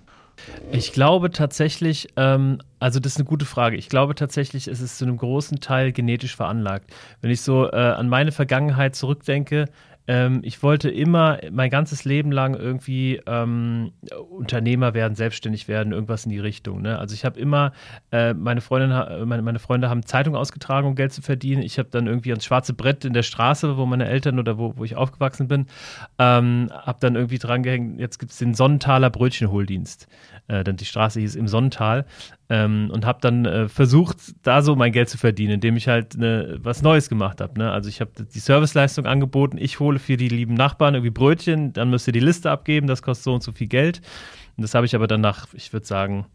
Ich 0.72 0.94
glaube 0.94 1.32
tatsächlich, 1.32 2.10
ähm, 2.16 2.60
also 2.80 3.00
das 3.00 3.14
ist 3.14 3.18
eine 3.18 3.26
gute 3.26 3.46
Frage. 3.46 3.76
Ich 3.76 3.90
glaube 3.90 4.16
tatsächlich, 4.16 4.68
es 4.68 4.80
ist 4.80 4.98
zu 4.98 5.06
einem 5.06 5.18
großen 5.18 5.60
Teil 5.60 5.92
genetisch 5.92 6.36
veranlagt. 6.36 6.94
Wenn 7.22 7.32
ich 7.32 7.42
so 7.42 7.70
äh, 7.70 7.76
an 7.76 8.08
meine 8.08 8.32
Vergangenheit 8.32 8.96
zurückdenke, 8.96 9.66
ähm, 10.10 10.40
ich 10.42 10.64
wollte 10.64 10.90
immer 10.90 11.38
mein 11.52 11.70
ganzes 11.70 12.04
Leben 12.04 12.32
lang 12.32 12.56
irgendwie 12.56 13.22
ähm, 13.28 13.92
Unternehmer 14.32 14.96
werden, 14.96 15.14
selbstständig 15.14 15.68
werden, 15.68 15.94
irgendwas 15.94 16.26
in 16.26 16.32
die 16.32 16.40
Richtung. 16.40 16.82
Ne? 16.82 16.98
Also 16.98 17.14
ich 17.14 17.26
habe 17.26 17.40
immer, 17.40 17.74
äh, 18.12 18.34
meine, 18.34 18.62
Freundin, 18.62 18.90
meine, 19.28 19.44
meine 19.44 19.60
Freunde 19.60 19.88
haben 19.88 20.04
Zeitung 20.04 20.36
ausgetragen, 20.36 20.88
um 20.88 20.96
Geld 20.96 21.14
zu 21.14 21.22
verdienen. 21.22 21.62
Ich 21.62 21.78
habe 21.78 21.90
dann 21.92 22.08
irgendwie 22.08 22.32
ans 22.32 22.44
schwarze 22.44 22.74
Brett 22.74 23.06
in 23.06 23.14
der 23.14 23.22
Straße, 23.22 23.78
wo 23.78 23.86
meine 23.86 24.08
Eltern 24.08 24.40
oder 24.40 24.58
wo, 24.58 24.74
wo 24.78 24.84
ich 24.84 24.96
aufgewachsen 24.96 25.48
bin, 25.48 25.68
ähm, 26.18 26.72
habe 26.74 26.98
dann 27.02 27.14
irgendwie 27.14 27.38
dran 27.38 27.62
gehängt, 27.62 28.00
jetzt 28.00 28.18
gibt 28.18 28.32
es 28.32 28.40
den 28.40 28.56
Sonnentaler 28.56 29.12
Brötchenholdienst. 29.12 30.08
Äh, 30.48 30.64
denn 30.64 30.76
die 30.76 30.86
Straße 30.86 31.20
hieß 31.20 31.36
im 31.36 31.48
Sonnental. 31.48 32.08
Ähm, 32.52 32.90
und 32.92 33.06
habe 33.06 33.20
dann 33.22 33.46
äh, 33.46 33.70
versucht, 33.70 34.18
da 34.42 34.64
so 34.64 34.76
mein 34.76 34.92
Geld 34.92 35.08
zu 35.08 35.20
verdienen, 35.20 35.54
indem 35.54 35.78
ich 35.78 35.88
halt 35.88 36.18
ne, 36.18 36.58
was 36.64 36.82
Neues 36.82 37.08
gemacht 37.08 37.42
habe. 37.42 37.60
Ne? 37.60 37.72
Also 37.72 37.90
ich 37.90 38.02
habe 38.02 38.12
die 38.24 38.40
Serviceleistung 38.40 39.06
angeboten, 39.06 39.58
ich 39.60 39.80
hole 39.80 40.00
für 40.00 40.18
die 40.18 40.30
lieben 40.30 40.56
Nachbarn 40.56 40.96
irgendwie 40.96 41.12
Brötchen, 41.12 41.74
dann 41.74 41.92
müsst 41.92 42.08
ihr 42.08 42.14
die 42.14 42.20
Liste 42.20 42.50
abgeben, 42.50 42.88
das 42.88 43.04
kostet 43.04 43.26
so 43.26 43.34
und 43.36 43.44
so 43.44 43.52
viel 43.52 43.68
Geld. 43.68 44.02
Und 44.58 44.64
das 44.64 44.74
habe 44.74 44.86
ich 44.88 44.96
aber 44.96 45.06
dann 45.06 45.22
nach, 45.22 45.48
ich 45.54 45.72
würde 45.74 45.86
sagen, 45.86 46.26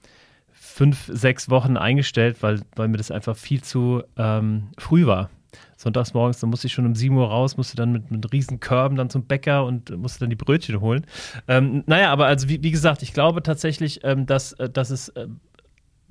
fünf, 0.53 1.11
sechs 1.13 1.51
Wochen 1.51 1.77
eingestellt, 1.77 2.39
weil, 2.41 2.61
weil 2.75 2.89
mir 2.89 2.97
das 2.97 3.11
einfach 3.11 3.37
viel 3.37 3.63
zu 3.63 4.03
ähm, 4.17 4.69
früh 4.79 5.07
war. 5.07 5.31
Sonntags 5.77 6.15
morgens, 6.15 6.41
dann 6.41 6.51
musste 6.51 6.67
ich 6.67 6.73
schon 6.73 6.87
um 6.87 6.95
7 6.95 7.17
Uhr 7.17 7.29
raus, 7.29 7.57
musste 7.57 7.77
dann 7.77 7.93
mit, 7.93 8.11
mit 8.11 8.33
riesen 8.33 8.61
Körben 8.61 8.97
dann 8.97 9.11
zum 9.11 9.25
Bäcker 9.25 9.65
und 9.65 9.97
musste 9.97 10.21
dann 10.21 10.31
die 10.31 10.37
Brötchen 10.37 10.81
holen. 10.81 11.07
Ähm, 11.49 11.85
naja, 11.87 12.11
aber 12.11 12.27
also 12.27 12.49
wie, 12.49 12.63
wie, 12.63 12.71
gesagt, 12.71 13.03
ich 13.03 13.13
glaube 13.13 13.43
tatsächlich, 13.43 14.01
ähm, 14.03 14.27
dass, 14.27 14.53
äh, 14.55 14.69
dass 14.69 14.91
es 14.91 15.11
äh, 15.11 15.29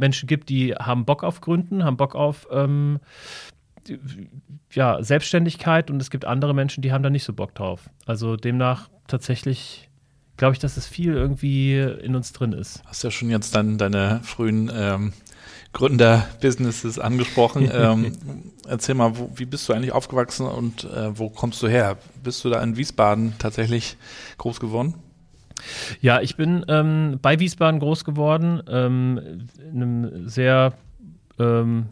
Menschen 0.03 0.27
gibt, 0.27 0.49
die 0.49 0.75
haben 0.75 1.05
Bock 1.05 1.23
auf 1.23 1.39
Gründen, 1.39 1.85
haben 1.85 1.95
Bock 1.95 2.13
auf 2.13 2.45
ähm, 2.51 2.99
ja, 4.73 5.01
Selbstständigkeit 5.01 5.89
und 5.89 6.01
es 6.01 6.09
gibt 6.09 6.25
andere 6.25 6.53
Menschen, 6.53 6.81
die 6.81 6.91
haben 6.91 7.03
da 7.03 7.09
nicht 7.09 7.23
so 7.23 7.31
Bock 7.31 7.55
drauf. 7.55 7.89
Also 8.05 8.35
demnach 8.35 8.89
tatsächlich 9.07 9.89
glaube 10.35 10.53
ich, 10.53 10.59
dass 10.59 10.75
es 10.75 10.87
viel 10.87 11.13
irgendwie 11.13 11.77
in 11.79 12.15
uns 12.15 12.33
drin 12.33 12.51
ist. 12.51 12.83
Hast 12.85 13.03
ja 13.03 13.11
schon 13.11 13.29
jetzt 13.29 13.55
dann 13.55 13.77
deine 13.77 14.19
frühen 14.23 14.69
ähm, 14.75 15.13
Gründer-Businesses 15.71 16.99
angesprochen. 16.99 17.69
ähm, 17.73 18.51
erzähl 18.67 18.95
mal, 18.95 19.17
wo, 19.17 19.31
wie 19.35 19.45
bist 19.45 19.69
du 19.69 19.73
eigentlich 19.73 19.93
aufgewachsen 19.93 20.47
und 20.47 20.83
äh, 20.85 21.17
wo 21.17 21.29
kommst 21.29 21.61
du 21.61 21.67
her? 21.67 21.97
Bist 22.23 22.43
du 22.43 22.49
da 22.49 22.61
in 22.61 22.75
Wiesbaden 22.75 23.35
tatsächlich 23.39 23.95
groß 24.37 24.59
geworden? 24.59 24.95
Ja, 26.01 26.21
ich 26.21 26.35
bin 26.35 26.65
ähm, 26.67 27.19
bei 27.21 27.39
Wiesbaden 27.39 27.79
groß 27.79 28.05
geworden, 28.05 28.61
ähm, 28.67 29.47
in 29.71 29.81
einem 29.81 30.27
sehr 30.27 30.73
ähm, 31.39 31.87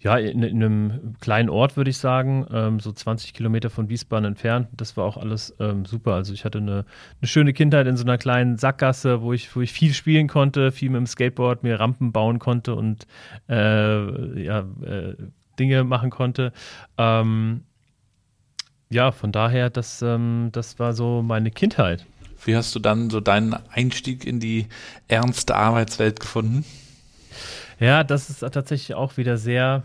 ja, 0.00 0.16
in, 0.16 0.42
in, 0.42 0.62
einem 0.62 1.14
kleinen 1.20 1.48
Ort, 1.48 1.76
würde 1.76 1.90
ich 1.90 1.98
sagen, 1.98 2.46
ähm, 2.52 2.80
so 2.80 2.92
20 2.92 3.34
Kilometer 3.34 3.70
von 3.70 3.88
Wiesbaden 3.88 4.24
entfernt. 4.24 4.68
Das 4.72 4.96
war 4.96 5.04
auch 5.04 5.16
alles 5.16 5.54
ähm, 5.60 5.84
super. 5.84 6.14
Also 6.14 6.32
ich 6.32 6.44
hatte 6.44 6.58
eine, 6.58 6.84
eine, 7.20 7.28
schöne 7.28 7.52
Kindheit 7.52 7.86
in 7.86 7.96
so 7.96 8.04
einer 8.04 8.18
kleinen 8.18 8.56
Sackgasse, 8.56 9.22
wo 9.22 9.32
ich, 9.32 9.54
wo 9.54 9.60
ich 9.60 9.72
viel 9.72 9.92
spielen 9.92 10.28
konnte, 10.28 10.72
viel 10.72 10.90
mit 10.90 10.98
dem 10.98 11.06
Skateboard, 11.06 11.62
mir 11.62 11.78
Rampen 11.80 12.12
bauen 12.12 12.38
konnte 12.38 12.74
und 12.74 13.06
äh, 13.48 14.42
ja, 14.42 14.60
äh, 14.60 15.14
Dinge 15.58 15.84
machen 15.84 16.10
konnte. 16.10 16.52
Ähm, 16.96 17.64
ja, 18.90 19.12
von 19.12 19.32
daher, 19.32 19.68
das, 19.68 20.00
ähm, 20.00 20.48
das 20.52 20.78
war 20.78 20.94
so 20.94 21.22
meine 21.22 21.50
Kindheit. 21.50 22.06
Wie 22.44 22.56
hast 22.56 22.74
du 22.74 22.78
dann 22.78 23.10
so 23.10 23.20
deinen 23.20 23.54
Einstieg 23.70 24.24
in 24.24 24.40
die 24.40 24.66
ernste 25.08 25.54
Arbeitswelt 25.56 26.20
gefunden? 26.20 26.64
Ja, 27.80 28.04
das 28.04 28.30
ist 28.30 28.40
tatsächlich 28.40 28.94
auch 28.94 29.16
wieder 29.16 29.36
sehr, 29.36 29.84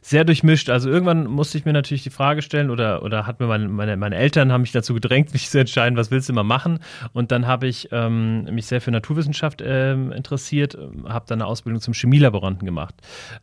sehr 0.00 0.24
durchmischt. 0.24 0.70
Also 0.70 0.88
irgendwann 0.88 1.26
musste 1.26 1.58
ich 1.58 1.64
mir 1.64 1.72
natürlich 1.72 2.02
die 2.02 2.10
Frage 2.10 2.42
stellen 2.42 2.70
oder, 2.70 3.02
oder 3.02 3.26
hat 3.26 3.40
mir 3.40 3.46
meine, 3.46 3.68
meine, 3.68 3.96
meine 3.96 4.16
Eltern 4.16 4.52
haben 4.52 4.62
mich 4.62 4.72
dazu 4.72 4.94
gedrängt, 4.94 5.32
mich 5.32 5.50
zu 5.50 5.58
entscheiden, 5.58 5.96
was 5.96 6.10
willst 6.10 6.28
du 6.28 6.32
immer 6.32 6.44
machen. 6.44 6.80
Und 7.12 7.32
dann 7.32 7.46
habe 7.46 7.66
ich 7.66 7.88
ähm, 7.92 8.44
mich 8.44 8.66
sehr 8.66 8.80
für 8.80 8.90
Naturwissenschaft 8.90 9.62
ähm, 9.64 10.12
interessiert, 10.12 10.76
habe 11.04 11.24
dann 11.26 11.40
eine 11.40 11.46
Ausbildung 11.46 11.80
zum 11.80 11.94
Chemielaboranten 11.94 12.66
gemacht. 12.66 12.94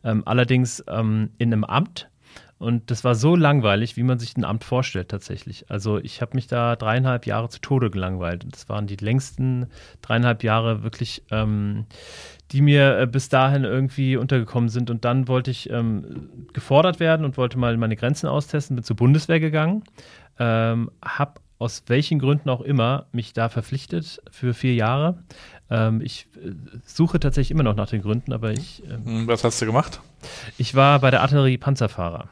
Ähm, 0.04 0.22
allerdings 0.26 0.82
ähm, 0.88 1.30
in 1.38 1.52
einem 1.52 1.64
Amt. 1.64 2.08
Und 2.60 2.90
das 2.90 3.02
war 3.02 3.16
so 3.16 3.34
langweilig, 3.34 3.96
wie 3.96 4.02
man 4.04 4.18
sich 4.18 4.36
ein 4.36 4.44
Amt 4.44 4.62
vorstellt 4.62 5.08
tatsächlich. 5.08 5.68
Also 5.70 5.98
ich 5.98 6.20
habe 6.20 6.36
mich 6.36 6.46
da 6.46 6.76
dreieinhalb 6.76 7.26
Jahre 7.26 7.48
zu 7.48 7.58
Tode 7.60 7.90
gelangweilt. 7.90 8.46
Das 8.48 8.68
waren 8.68 8.86
die 8.86 8.96
längsten 8.96 9.66
dreieinhalb 10.02 10.44
Jahre 10.44 10.84
wirklich 10.84 11.24
ähm, 11.30 11.86
die 12.52 12.62
mir 12.62 12.98
äh, 12.98 13.06
bis 13.06 13.28
dahin 13.28 13.64
irgendwie 13.64 14.16
untergekommen 14.16 14.68
sind. 14.68 14.90
Und 14.90 15.04
dann 15.04 15.28
wollte 15.28 15.50
ich 15.50 15.70
ähm, 15.70 16.46
gefordert 16.52 17.00
werden 17.00 17.24
und 17.24 17.36
wollte 17.36 17.58
mal 17.58 17.76
meine 17.76 17.96
Grenzen 17.96 18.26
austesten, 18.26 18.76
bin 18.76 18.84
zur 18.84 18.96
Bundeswehr 18.96 19.40
gegangen, 19.40 19.84
ähm, 20.38 20.90
habe 21.02 21.40
aus 21.58 21.84
welchen 21.88 22.18
Gründen 22.18 22.48
auch 22.48 22.62
immer 22.62 23.06
mich 23.12 23.34
da 23.34 23.48
verpflichtet 23.48 24.20
für 24.30 24.54
vier 24.54 24.74
Jahre. 24.74 25.22
Ähm, 25.68 26.00
ich 26.00 26.26
äh, 26.36 26.52
suche 26.84 27.20
tatsächlich 27.20 27.52
immer 27.52 27.62
noch 27.62 27.76
nach 27.76 27.88
den 27.88 28.02
Gründen, 28.02 28.32
aber 28.32 28.52
ich. 28.52 28.82
Ähm, 28.90 29.26
Was 29.26 29.44
hast 29.44 29.60
du 29.62 29.66
gemacht? 29.66 30.00
Ich 30.58 30.74
war 30.74 30.98
bei 30.98 31.10
der 31.10 31.22
Artillerie 31.22 31.58
Panzerfahrer. 31.58 32.28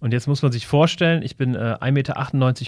Und 0.00 0.12
jetzt 0.12 0.26
muss 0.26 0.42
man 0.42 0.52
sich 0.52 0.66
vorstellen, 0.66 1.22
ich 1.22 1.36
bin 1.36 1.54
äh, 1.54 1.76
1,98 1.80 1.92
Meter 1.92 2.14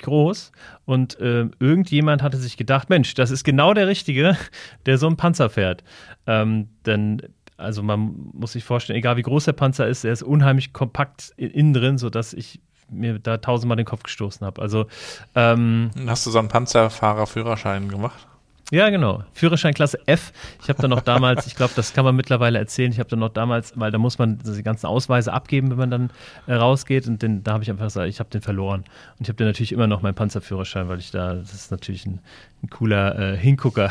groß 0.02 0.52
und 0.84 1.18
äh, 1.20 1.46
irgendjemand 1.58 2.22
hatte 2.22 2.36
sich 2.36 2.56
gedacht, 2.56 2.90
Mensch, 2.90 3.14
das 3.14 3.30
ist 3.30 3.44
genau 3.44 3.74
der 3.74 3.86
Richtige, 3.86 4.36
der 4.86 4.98
so 4.98 5.06
einen 5.06 5.16
Panzer 5.16 5.50
fährt. 5.50 5.84
Ähm, 6.26 6.68
denn 6.86 7.22
also 7.56 7.82
man 7.82 8.30
muss 8.32 8.52
sich 8.52 8.64
vorstellen, 8.64 8.98
egal 8.98 9.16
wie 9.16 9.22
groß 9.22 9.44
der 9.44 9.52
Panzer 9.52 9.86
ist, 9.86 10.04
er 10.04 10.12
ist 10.12 10.22
unheimlich 10.22 10.72
kompakt 10.72 11.34
innen 11.36 11.74
drin, 11.74 11.98
sodass 11.98 12.32
ich 12.32 12.60
mir 12.90 13.18
da 13.18 13.36
tausendmal 13.38 13.76
den 13.76 13.86
Kopf 13.86 14.02
gestoßen 14.02 14.46
habe. 14.46 14.60
Also 14.60 14.86
ähm, 15.34 15.90
hast 16.06 16.26
du 16.26 16.30
so 16.30 16.38
einen 16.38 16.48
Panzerfahrerführerschein 16.48 17.88
gemacht? 17.88 18.26
Ja, 18.70 18.88
genau. 18.88 19.24
Führerschein 19.32 19.74
Klasse 19.74 19.98
F. 20.06 20.32
Ich 20.62 20.68
habe 20.68 20.80
dann 20.80 20.90
noch 20.90 21.00
damals, 21.00 21.46
ich 21.46 21.56
glaube, 21.56 21.72
das 21.74 21.92
kann 21.92 22.04
man 22.04 22.14
mittlerweile 22.14 22.58
erzählen, 22.58 22.92
ich 22.92 23.00
habe 23.00 23.10
dann 23.10 23.18
noch 23.18 23.30
damals, 23.30 23.72
weil 23.74 23.90
da 23.90 23.98
muss 23.98 24.18
man 24.18 24.38
die 24.38 24.62
ganzen 24.62 24.86
Ausweise 24.86 25.32
abgeben, 25.32 25.70
wenn 25.70 25.78
man 25.78 25.90
dann 25.90 26.10
äh, 26.46 26.54
rausgeht. 26.54 27.08
Und 27.08 27.22
den, 27.22 27.42
da 27.42 27.54
habe 27.54 27.64
ich 27.64 27.70
einfach 27.70 27.86
gesagt, 27.86 28.08
ich 28.08 28.20
habe 28.20 28.30
den 28.30 28.42
verloren. 28.42 28.84
Und 29.18 29.22
ich 29.22 29.28
habe 29.28 29.36
dann 29.36 29.48
natürlich 29.48 29.72
immer 29.72 29.88
noch 29.88 30.02
meinen 30.02 30.14
Panzerführerschein, 30.14 30.88
weil 30.88 31.00
ich 31.00 31.10
da, 31.10 31.34
das 31.34 31.52
ist 31.52 31.70
natürlich 31.72 32.06
ein, 32.06 32.20
ein 32.62 32.70
cooler 32.70 33.18
äh, 33.18 33.36
Hingucker. 33.36 33.90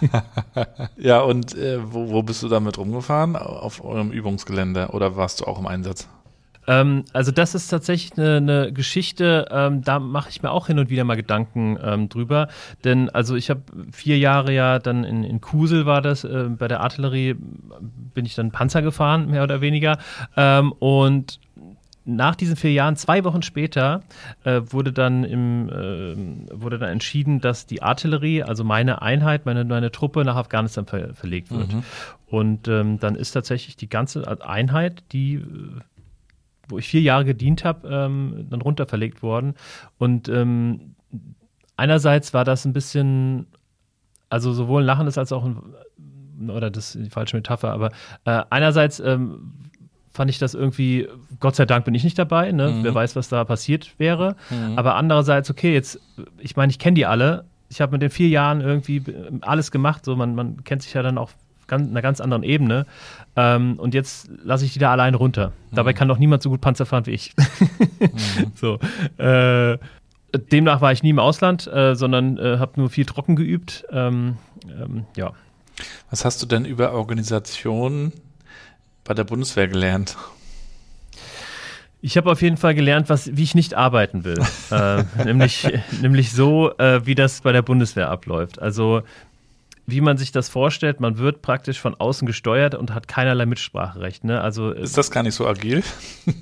ja, 0.98 1.20
und 1.20 1.54
äh, 1.56 1.78
wo, 1.82 2.10
wo 2.10 2.22
bist 2.22 2.42
du 2.42 2.48
damit 2.48 2.76
rumgefahren? 2.76 3.36
Auf 3.36 3.82
eurem 3.82 4.10
Übungsgelände 4.12 4.88
oder 4.88 5.16
warst 5.16 5.40
du 5.40 5.44
auch 5.46 5.58
im 5.58 5.66
Einsatz? 5.66 6.08
Ähm, 6.70 7.04
also 7.12 7.32
das 7.32 7.56
ist 7.56 7.66
tatsächlich 7.66 8.16
eine, 8.16 8.36
eine 8.36 8.72
Geschichte, 8.72 9.46
ähm, 9.50 9.82
da 9.82 9.98
mache 9.98 10.30
ich 10.30 10.40
mir 10.42 10.52
auch 10.52 10.68
hin 10.68 10.78
und 10.78 10.88
wieder 10.88 11.02
mal 11.02 11.16
Gedanken 11.16 11.76
ähm, 11.82 12.08
drüber. 12.08 12.46
Denn 12.84 13.10
also 13.10 13.34
ich 13.34 13.50
habe 13.50 13.62
vier 13.90 14.18
Jahre 14.18 14.52
ja 14.52 14.78
dann 14.78 15.02
in, 15.02 15.24
in 15.24 15.40
Kusel 15.40 15.84
war 15.84 16.00
das, 16.00 16.22
äh, 16.22 16.48
bei 16.48 16.68
der 16.68 16.80
Artillerie 16.80 17.34
bin 18.14 18.24
ich 18.24 18.36
dann 18.36 18.52
Panzer 18.52 18.82
gefahren, 18.82 19.28
mehr 19.28 19.42
oder 19.42 19.60
weniger. 19.60 19.98
Ähm, 20.36 20.72
und 20.78 21.40
nach 22.04 22.34
diesen 22.34 22.56
vier 22.56 22.72
Jahren, 22.72 22.96
zwei 22.96 23.24
Wochen 23.24 23.42
später, 23.42 24.02
äh, 24.44 24.60
wurde, 24.64 24.92
dann 24.92 25.24
im, 25.24 25.68
äh, 25.68 26.60
wurde 26.60 26.78
dann 26.78 26.90
entschieden, 26.90 27.40
dass 27.40 27.66
die 27.66 27.82
Artillerie, 27.82 28.42
also 28.42 28.64
meine 28.64 29.02
Einheit, 29.02 29.44
meine, 29.44 29.64
meine 29.64 29.90
Truppe 29.90 30.24
nach 30.24 30.36
Afghanistan 30.36 30.86
ver 30.86 31.14
verlegt 31.14 31.50
wird. 31.50 31.72
Mhm. 31.72 31.82
Und 32.26 32.68
ähm, 32.68 32.98
dann 33.00 33.16
ist 33.16 33.32
tatsächlich 33.32 33.76
die 33.76 33.88
ganze 33.88 34.40
Einheit, 34.42 35.02
die 35.12 35.34
äh, 35.34 35.40
wo 36.70 36.78
ich 36.78 36.88
vier 36.88 37.00
Jahre 37.00 37.24
gedient 37.24 37.64
habe, 37.64 37.88
ähm, 37.88 38.46
dann 38.50 38.60
runterverlegt 38.60 39.22
worden. 39.22 39.54
Und 39.98 40.28
ähm, 40.28 40.94
einerseits 41.76 42.34
war 42.34 42.44
das 42.44 42.64
ein 42.64 42.72
bisschen, 42.72 43.46
also 44.28 44.52
sowohl 44.52 44.82
ein 44.82 44.86
lachendes 44.86 45.18
als 45.18 45.32
auch 45.32 45.44
ein, 45.44 45.58
oder 46.48 46.70
das 46.70 46.94
ist 46.94 47.06
die 47.06 47.10
falsche 47.10 47.36
Metapher, 47.36 47.72
aber 47.72 47.90
äh, 48.24 48.42
einerseits 48.50 49.00
ähm, 49.00 49.52
fand 50.12 50.30
ich 50.30 50.38
das 50.38 50.54
irgendwie, 50.54 51.08
Gott 51.38 51.56
sei 51.56 51.66
Dank 51.66 51.84
bin 51.84 51.94
ich 51.94 52.04
nicht 52.04 52.18
dabei, 52.18 52.52
ne? 52.52 52.70
Mhm. 52.70 52.84
wer 52.84 52.94
weiß, 52.94 53.16
was 53.16 53.28
da 53.28 53.44
passiert 53.44 53.94
wäre. 53.98 54.36
Mhm. 54.50 54.76
Aber 54.76 54.96
andererseits, 54.96 55.50
okay, 55.50 55.72
jetzt, 55.72 56.00
ich 56.38 56.56
meine, 56.56 56.70
ich 56.70 56.78
kenne 56.78 56.94
die 56.94 57.06
alle. 57.06 57.44
Ich 57.68 57.80
habe 57.80 57.92
mit 57.92 58.02
den 58.02 58.10
vier 58.10 58.28
Jahren 58.28 58.60
irgendwie 58.60 59.02
alles 59.42 59.70
gemacht, 59.70 60.04
so 60.04 60.16
man, 60.16 60.34
man 60.34 60.64
kennt 60.64 60.82
sich 60.82 60.92
ja 60.92 61.02
dann 61.02 61.18
auch 61.18 61.30
ganz, 61.70 61.88
einer 61.88 62.02
ganz 62.02 62.20
anderen 62.20 62.42
Ebene. 62.42 62.84
Ähm, 63.36 63.78
und 63.78 63.94
jetzt 63.94 64.28
lasse 64.44 64.66
ich 64.66 64.74
die 64.74 64.78
da 64.78 64.92
allein 64.92 65.14
runter. 65.14 65.52
Mhm. 65.70 65.76
Dabei 65.76 65.92
kann 65.94 66.08
doch 66.08 66.18
niemand 66.18 66.42
so 66.42 66.50
gut 66.50 66.60
Panzer 66.60 66.84
fahren 66.84 67.06
wie 67.06 67.12
ich. 67.12 67.32
mhm. 67.36 68.52
So. 68.54 68.78
Äh, 69.16 69.78
demnach 70.52 70.80
war 70.80 70.92
ich 70.92 71.02
nie 71.02 71.10
im 71.10 71.18
Ausland, 71.18 71.66
äh, 71.66 71.94
sondern 71.94 72.36
äh, 72.38 72.58
habe 72.58 72.72
nur 72.76 72.90
viel 72.90 73.06
trocken 73.06 73.36
geübt. 73.36 73.84
Ähm, 73.90 74.36
ähm, 74.68 75.06
ja. 75.16 75.32
Was 76.10 76.24
hast 76.24 76.42
du 76.42 76.46
denn 76.46 76.64
über 76.64 76.92
Organisation 76.92 78.12
bei 79.04 79.14
der 79.14 79.24
Bundeswehr 79.24 79.68
gelernt? 79.68 80.16
Ich 82.02 82.16
habe 82.16 82.30
auf 82.30 82.40
jeden 82.40 82.56
Fall 82.56 82.74
gelernt, 82.74 83.10
was, 83.10 83.36
wie 83.36 83.42
ich 83.42 83.54
nicht 83.54 83.74
arbeiten 83.74 84.24
will. 84.24 84.38
äh, 84.70 85.04
nämlich, 85.24 85.68
nämlich 86.00 86.32
so, 86.32 86.76
äh, 86.78 87.04
wie 87.04 87.14
das 87.14 87.42
bei 87.42 87.52
der 87.52 87.62
Bundeswehr 87.62 88.08
abläuft. 88.08 88.60
Also 88.60 89.02
wie 89.90 90.00
man 90.00 90.16
sich 90.16 90.32
das 90.32 90.48
vorstellt. 90.48 91.00
Man 91.00 91.18
wird 91.18 91.42
praktisch 91.42 91.80
von 91.80 91.94
außen 91.94 92.26
gesteuert 92.26 92.74
und 92.74 92.94
hat 92.94 93.08
keinerlei 93.08 93.46
Mitspracherecht. 93.46 94.24
Ne? 94.24 94.40
Also, 94.40 94.72
ist 94.72 94.96
das 94.96 95.10
gar 95.10 95.22
nicht 95.22 95.34
so 95.34 95.46
agil? 95.46 95.82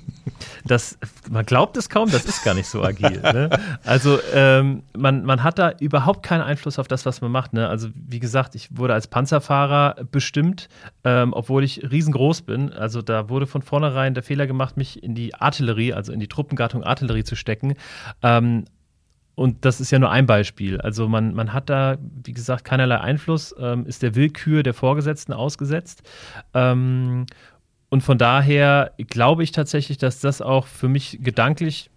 Das 0.65 0.97
man 1.29 1.45
glaubt 1.45 1.77
es 1.77 1.89
kaum, 1.89 2.09
das 2.09 2.25
ist 2.25 2.43
gar 2.43 2.53
nicht 2.53 2.67
so 2.67 2.83
agil. 2.83 3.21
Ne? 3.21 3.49
Also 3.83 4.19
ähm, 4.33 4.83
man, 4.95 5.25
man 5.25 5.43
hat 5.43 5.59
da 5.59 5.71
überhaupt 5.79 6.23
keinen 6.23 6.41
Einfluss 6.41 6.79
auf 6.79 6.87
das, 6.87 7.05
was 7.05 7.21
man 7.21 7.31
macht. 7.31 7.53
Ne? 7.53 7.67
Also 7.67 7.89
wie 7.93 8.19
gesagt, 8.19 8.55
ich 8.55 8.77
wurde 8.77 8.93
als 8.93 9.07
Panzerfahrer 9.07 9.95
bestimmt, 10.11 10.69
ähm, 11.03 11.33
obwohl 11.33 11.63
ich 11.63 11.89
riesengroß 11.89 12.43
bin. 12.43 12.71
Also 12.71 13.01
da 13.01 13.29
wurde 13.29 13.47
von 13.47 13.61
vornherein 13.61 14.13
der 14.13 14.23
Fehler 14.23 14.47
gemacht, 14.47 14.77
mich 14.77 15.03
in 15.03 15.15
die 15.15 15.35
Artillerie, 15.35 15.93
also 15.93 16.11
in 16.11 16.19
die 16.19 16.27
Truppengattung 16.27 16.83
Artillerie 16.83 17.23
zu 17.23 17.35
stecken. 17.35 17.75
Ähm, 18.21 18.65
und 19.39 19.63
das 19.63 19.79
ist 19.79 19.89
ja 19.89 19.99
nur 19.99 20.11
ein 20.11 20.25
Beispiel. 20.25 20.81
Also 20.81 21.07
man, 21.07 21.33
man 21.33 21.53
hat 21.53 21.69
da, 21.69 21.97
wie 22.25 22.33
gesagt, 22.33 22.65
keinerlei 22.65 22.99
Einfluss, 22.99 23.55
ähm, 23.57 23.85
ist 23.85 24.03
der 24.03 24.13
Willkür 24.13 24.63
der 24.63 24.73
Vorgesetzten 24.73 25.31
ausgesetzt. 25.31 26.03
Ähm, 26.53 27.25
und 27.87 28.03
von 28.03 28.17
daher 28.17 28.91
glaube 28.97 29.43
ich 29.43 29.53
tatsächlich, 29.53 29.97
dass 29.97 30.19
das 30.19 30.41
auch 30.41 30.67
für 30.67 30.89
mich 30.89 31.19
gedanklich 31.21 31.89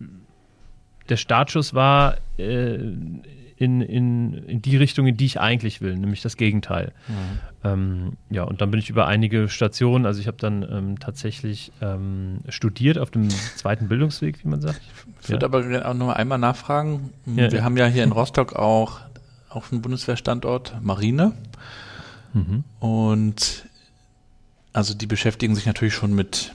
der 1.08 1.16
Startschuss 1.16 1.74
war 1.74 2.18
äh, 2.38 2.74
in, 2.76 3.80
in, 3.80 4.34
in 4.34 4.62
die 4.62 4.76
Richtung, 4.76 5.08
in 5.08 5.16
die 5.16 5.26
ich 5.26 5.40
eigentlich 5.40 5.80
will, 5.80 5.96
nämlich 5.96 6.22
das 6.22 6.36
Gegenteil. 6.36 6.92
Mhm. 7.08 7.40
Ähm, 7.64 8.16
ja, 8.28 8.42
und 8.42 8.60
dann 8.60 8.70
bin 8.70 8.80
ich 8.80 8.90
über 8.90 9.06
einige 9.06 9.48
Stationen, 9.48 10.04
also 10.04 10.20
ich 10.20 10.26
habe 10.26 10.36
dann 10.36 10.66
ähm, 10.68 10.98
tatsächlich 10.98 11.70
ähm, 11.80 12.38
studiert 12.48 12.98
auf 12.98 13.10
dem 13.10 13.28
zweiten 13.30 13.88
Bildungsweg, 13.88 14.42
wie 14.42 14.48
man 14.48 14.60
sagt. 14.60 14.80
Ich 15.22 15.28
würde 15.28 15.46
ja. 15.46 15.52
aber 15.52 15.88
auch 15.88 15.94
noch 15.94 16.08
einmal 16.08 16.38
nachfragen. 16.38 17.12
Ja, 17.26 17.52
Wir 17.52 17.58
ja. 17.58 17.64
haben 17.64 17.76
ja 17.76 17.86
hier 17.86 18.02
in 18.02 18.10
Rostock 18.10 18.54
auch, 18.54 19.00
auch 19.48 19.70
einen 19.70 19.80
Bundeswehrstandort 19.80 20.76
Marine. 20.82 21.32
Mhm. 22.32 22.64
Und 22.80 23.66
also 24.72 24.94
die 24.94 25.06
beschäftigen 25.06 25.54
sich 25.54 25.66
natürlich 25.66 25.94
schon 25.94 26.14
mit 26.14 26.54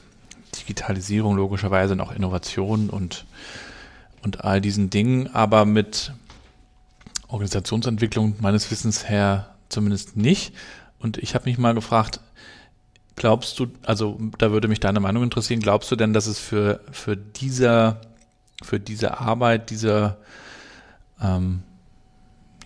Digitalisierung 0.59 1.35
logischerweise 1.37 1.93
und 1.93 2.01
auch 2.01 2.11
Innovation 2.11 2.89
und, 2.89 3.25
und 4.23 4.43
all 4.43 4.59
diesen 4.59 4.89
Dingen, 4.89 5.33
aber 5.33 5.65
mit 5.65 6.11
Organisationsentwicklung 7.27 8.35
meines 8.39 8.69
Wissens 8.71 9.07
her 9.07 9.55
zumindest 9.69 10.17
nicht. 10.17 10.53
Und 10.99 11.17
ich 11.17 11.35
habe 11.35 11.45
mich 11.45 11.57
mal 11.57 11.73
gefragt, 11.73 12.21
glaubst 13.15 13.59
du, 13.59 13.67
also 13.85 14.17
da 14.37 14.51
würde 14.51 14.67
mich 14.67 14.79
deine 14.79 14.99
Meinung 14.99 15.23
interessieren, 15.23 15.59
glaubst 15.59 15.91
du 15.91 15.95
denn, 15.95 16.13
dass 16.13 16.27
es 16.27 16.39
für, 16.39 16.81
für 16.91 17.17
dieser, 17.17 18.01
für 18.63 18.79
diese 18.79 19.19
Arbeit, 19.19 19.69
dieser, 19.69 20.17
ähm, 21.21 21.63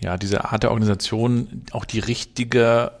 ja, 0.02 0.16
diese 0.16 0.44
Art 0.44 0.62
der 0.62 0.70
Organisation 0.70 1.64
auch 1.72 1.84
die 1.84 2.00
richtige 2.00 2.92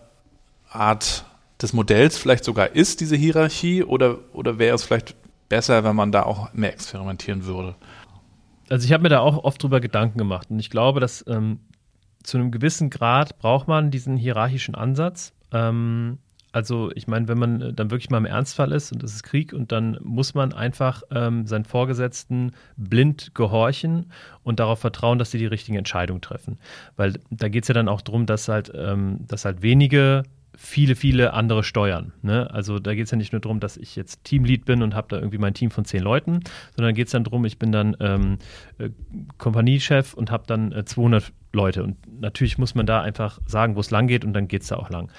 Art 0.68 1.24
des 1.60 1.72
Modells 1.72 2.16
vielleicht 2.16 2.44
sogar 2.44 2.74
ist, 2.74 3.00
diese 3.00 3.16
Hierarchie, 3.16 3.84
oder, 3.84 4.18
oder 4.32 4.58
wäre 4.58 4.74
es 4.74 4.82
vielleicht 4.82 5.14
besser, 5.48 5.84
wenn 5.84 5.96
man 5.96 6.12
da 6.12 6.22
auch 6.22 6.52
mehr 6.54 6.72
experimentieren 6.72 7.44
würde? 7.44 7.74
Also 8.68 8.86
ich 8.86 8.92
habe 8.92 9.02
mir 9.02 9.10
da 9.10 9.20
auch 9.20 9.44
oft 9.44 9.62
drüber 9.62 9.80
Gedanken 9.80 10.18
gemacht 10.18 10.50
und 10.50 10.58
ich 10.58 10.70
glaube, 10.70 10.98
dass 10.98 11.24
ähm, 11.28 11.60
zu 12.22 12.38
einem 12.38 12.50
gewissen 12.50 12.90
Grad 12.90 13.38
braucht 13.38 13.68
man 13.68 13.90
diesen 13.90 14.16
hierarchischen 14.16 14.74
Ansatz. 14.74 15.32
Ähm, 15.52 16.18
also 16.52 16.90
ich 16.94 17.08
meine, 17.08 17.28
wenn 17.28 17.38
man 17.38 17.74
dann 17.74 17.90
wirklich 17.90 18.10
mal 18.10 18.18
im 18.18 18.26
Ernstfall 18.26 18.72
ist 18.72 18.92
und 18.92 19.02
es 19.02 19.14
ist 19.14 19.22
Krieg 19.22 19.54
und 19.54 19.72
dann 19.72 19.98
muss 20.02 20.34
man 20.34 20.52
einfach 20.52 21.02
ähm, 21.10 21.46
seinen 21.46 21.64
Vorgesetzten 21.64 22.52
blind 22.76 23.34
gehorchen 23.34 24.12
und 24.42 24.60
darauf 24.60 24.78
vertrauen, 24.78 25.18
dass 25.18 25.30
sie 25.30 25.38
die 25.38 25.46
richtigen 25.46 25.78
Entscheidungen 25.78 26.20
treffen. 26.20 26.58
Weil 26.96 27.14
da 27.30 27.48
geht 27.48 27.64
es 27.64 27.68
ja 27.68 27.74
dann 27.74 27.88
auch 27.88 28.02
darum, 28.02 28.26
dass 28.26 28.48
halt, 28.48 28.70
ähm, 28.74 29.20
dass 29.26 29.46
halt 29.46 29.62
wenige 29.62 30.24
viele, 30.54 30.94
viele 30.94 31.32
andere 31.32 31.64
steuern. 31.64 32.12
Ne? 32.20 32.50
Also 32.52 32.78
da 32.78 32.94
geht 32.94 33.06
es 33.06 33.10
ja 33.10 33.16
nicht 33.16 33.32
nur 33.32 33.40
darum, 33.40 33.58
dass 33.58 33.78
ich 33.78 33.96
jetzt 33.96 34.22
Teamlead 34.24 34.66
bin 34.66 34.82
und 34.82 34.94
habe 34.94 35.08
da 35.08 35.16
irgendwie 35.16 35.38
mein 35.38 35.54
Team 35.54 35.70
von 35.70 35.86
zehn 35.86 36.02
Leuten, 36.02 36.40
sondern 36.76 36.94
geht 36.94 37.06
es 37.06 37.12
dann 37.12 37.24
darum, 37.24 37.46
ich 37.46 37.58
bin 37.58 37.72
dann 37.72 37.96
ähm, 38.00 38.38
äh, 38.78 38.90
Kompaniechef 39.38 40.12
und 40.12 40.30
habe 40.30 40.44
dann 40.46 40.72
äh, 40.72 40.84
200 40.84 41.32
Leute. 41.52 41.82
Und 41.82 41.96
natürlich 42.20 42.58
muss 42.58 42.74
man 42.74 42.86
da 42.86 43.02
einfach 43.02 43.40
sagen, 43.46 43.76
wo 43.76 43.80
es 43.80 43.90
lang 43.90 44.06
geht 44.06 44.24
und 44.24 44.32
dann 44.32 44.48
geht 44.48 44.62
es 44.62 44.68
da 44.68 44.76
auch 44.76 44.90
lang. 44.90 45.10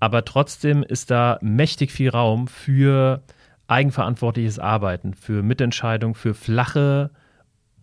Aber 0.00 0.24
trotzdem 0.24 0.82
ist 0.82 1.10
da 1.10 1.38
mächtig 1.40 1.90
viel 1.90 2.10
Raum 2.10 2.48
für 2.48 3.22
eigenverantwortliches 3.68 4.58
Arbeiten, 4.58 5.14
für 5.14 5.42
Mitentscheidung, 5.42 6.14
für 6.14 6.34
flache 6.34 7.10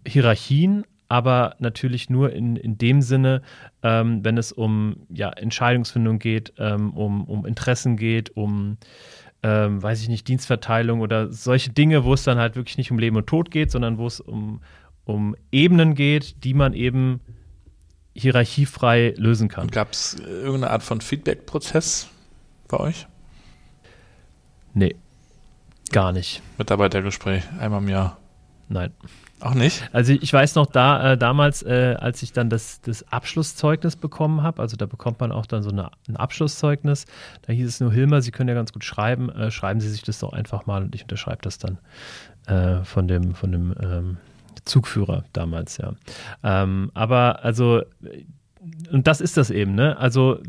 Hierarchien, 0.05 0.85
aber 1.09 1.55
natürlich 1.59 2.09
nur 2.09 2.31
in, 2.33 2.55
in 2.55 2.77
dem 2.77 3.01
Sinne, 3.01 3.41
ähm, 3.81 4.23
wenn 4.23 4.37
es 4.37 4.51
um 4.51 5.05
ja, 5.09 5.29
Entscheidungsfindung 5.29 6.19
geht, 6.19 6.53
ähm, 6.57 6.93
um, 6.93 7.25
um 7.25 7.45
Interessen 7.45 7.97
geht, 7.97 8.35
um, 8.35 8.77
ähm, 9.43 9.83
weiß 9.83 10.01
ich 10.01 10.09
nicht, 10.09 10.27
Dienstverteilung 10.27 11.01
oder 11.01 11.31
solche 11.31 11.71
Dinge, 11.71 12.03
wo 12.03 12.13
es 12.13 12.23
dann 12.23 12.37
halt 12.37 12.55
wirklich 12.55 12.77
nicht 12.77 12.91
um 12.91 12.99
Leben 12.99 13.17
und 13.17 13.27
Tod 13.27 13.51
geht, 13.51 13.71
sondern 13.71 13.97
wo 13.97 14.07
es 14.07 14.19
um, 14.21 14.61
um 15.03 15.35
Ebenen 15.51 15.95
geht, 15.95 16.43
die 16.43 16.53
man 16.53 16.73
eben 16.73 17.19
hierarchiefrei 18.13 19.13
lösen 19.17 19.49
kann. 19.49 19.67
Gab 19.67 19.93
es 19.93 20.15
irgendeine 20.15 20.69
Art 20.69 20.83
von 20.83 21.01
Feedback-Prozess 21.01 22.09
bei 22.67 22.77
euch? 22.79 23.07
Nee, 24.73 24.95
gar 25.91 26.11
nicht. 26.11 26.41
Mitarbeitergespräch, 26.57 27.43
einmal 27.59 27.81
im 27.81 27.89
Jahr? 27.89 28.17
Nein. 28.69 28.91
Auch 29.39 29.55
nicht? 29.55 29.89
Also 29.91 30.13
ich 30.13 30.31
weiß 30.31 30.55
noch 30.55 30.67
da, 30.67 31.13
äh, 31.13 31.17
damals, 31.17 31.63
äh, 31.63 31.95
als 31.99 32.23
ich 32.23 32.31
dann 32.31 32.49
das, 32.49 32.79
das 32.79 33.11
Abschlusszeugnis 33.11 33.97
bekommen 33.97 34.41
habe, 34.41 34.61
also 34.61 34.77
da 34.77 34.85
bekommt 34.85 35.19
man 35.19 35.33
auch 35.33 35.45
dann 35.45 35.63
so 35.63 35.69
eine, 35.69 35.91
ein 36.07 36.15
Abschlusszeugnis, 36.15 37.05
da 37.41 37.51
hieß 37.51 37.67
es 37.67 37.79
nur, 37.81 37.91
Hilmer, 37.91 38.21
Sie 38.21 38.31
können 38.31 38.47
ja 38.47 38.55
ganz 38.55 38.71
gut 38.71 38.85
schreiben, 38.85 39.29
äh, 39.29 39.51
schreiben 39.51 39.81
Sie 39.81 39.89
sich 39.89 40.01
das 40.01 40.19
doch 40.19 40.31
einfach 40.31 40.65
mal 40.65 40.81
und 40.83 40.95
ich 40.95 41.01
unterschreibe 41.01 41.41
das 41.41 41.57
dann 41.57 41.77
äh, 42.47 42.85
von 42.85 43.09
dem, 43.09 43.35
von 43.35 43.51
dem 43.51 43.75
ähm, 43.81 44.17
Zugführer 44.65 45.25
damals, 45.33 45.77
ja. 45.77 45.93
Ähm, 46.43 46.91
aber 46.93 47.43
also, 47.43 47.81
und 48.91 49.07
das 49.07 49.21
ist 49.21 49.37
das 49.37 49.49
eben, 49.49 49.75
ne? 49.75 49.97
Also 49.97 50.39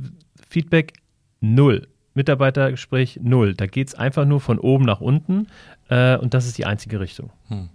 Feedback 0.48 0.94
null. 1.40 1.88
Mitarbeitergespräch 2.14 3.20
null. 3.22 3.54
Da 3.54 3.66
geht 3.66 3.88
es 3.88 3.94
einfach 3.94 4.24
nur 4.24 4.40
von 4.40 4.58
oben 4.58 4.84
nach 4.84 5.00
unten 5.00 5.48
äh, 5.88 6.16
und 6.16 6.32
das 6.32 6.46
ist 6.46 6.56
die 6.58 6.64
einzige 6.64 7.00
Richtung. 7.00 7.30
Hm. 7.48 7.68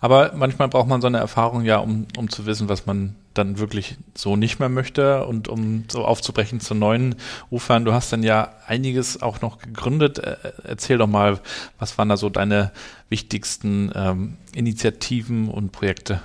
Aber 0.00 0.32
manchmal 0.34 0.68
braucht 0.68 0.88
man 0.88 1.00
so 1.00 1.06
eine 1.06 1.18
Erfahrung 1.18 1.64
ja, 1.64 1.78
um, 1.78 2.06
um 2.16 2.28
zu 2.28 2.46
wissen, 2.46 2.68
was 2.68 2.86
man 2.86 3.16
dann 3.34 3.58
wirklich 3.58 3.96
so 4.14 4.36
nicht 4.36 4.58
mehr 4.58 4.68
möchte 4.68 5.24
und 5.26 5.48
um 5.48 5.84
so 5.88 6.04
aufzubrechen 6.04 6.60
zu 6.60 6.74
neuen 6.74 7.14
Ufern. 7.50 7.84
Du 7.84 7.92
hast 7.92 8.12
dann 8.12 8.22
ja 8.22 8.52
einiges 8.66 9.22
auch 9.22 9.40
noch 9.40 9.58
gegründet. 9.58 10.18
Äh, 10.18 10.36
erzähl 10.64 10.98
doch 10.98 11.06
mal, 11.06 11.40
was 11.78 11.96
waren 11.98 12.08
da 12.08 12.16
so 12.16 12.28
deine 12.28 12.72
wichtigsten 13.08 13.92
ähm, 13.94 14.36
Initiativen 14.54 15.48
und 15.48 15.70
Projekte? 15.72 16.20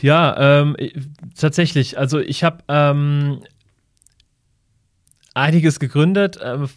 Ja, 0.00 0.60
ähm, 0.60 0.76
tatsächlich. 1.36 1.98
Also 1.98 2.18
ich 2.18 2.42
habe 2.44 2.58
ähm, 2.68 3.42
einiges 5.40 5.80
gegründet. 5.80 6.38
Ähm, 6.42 6.68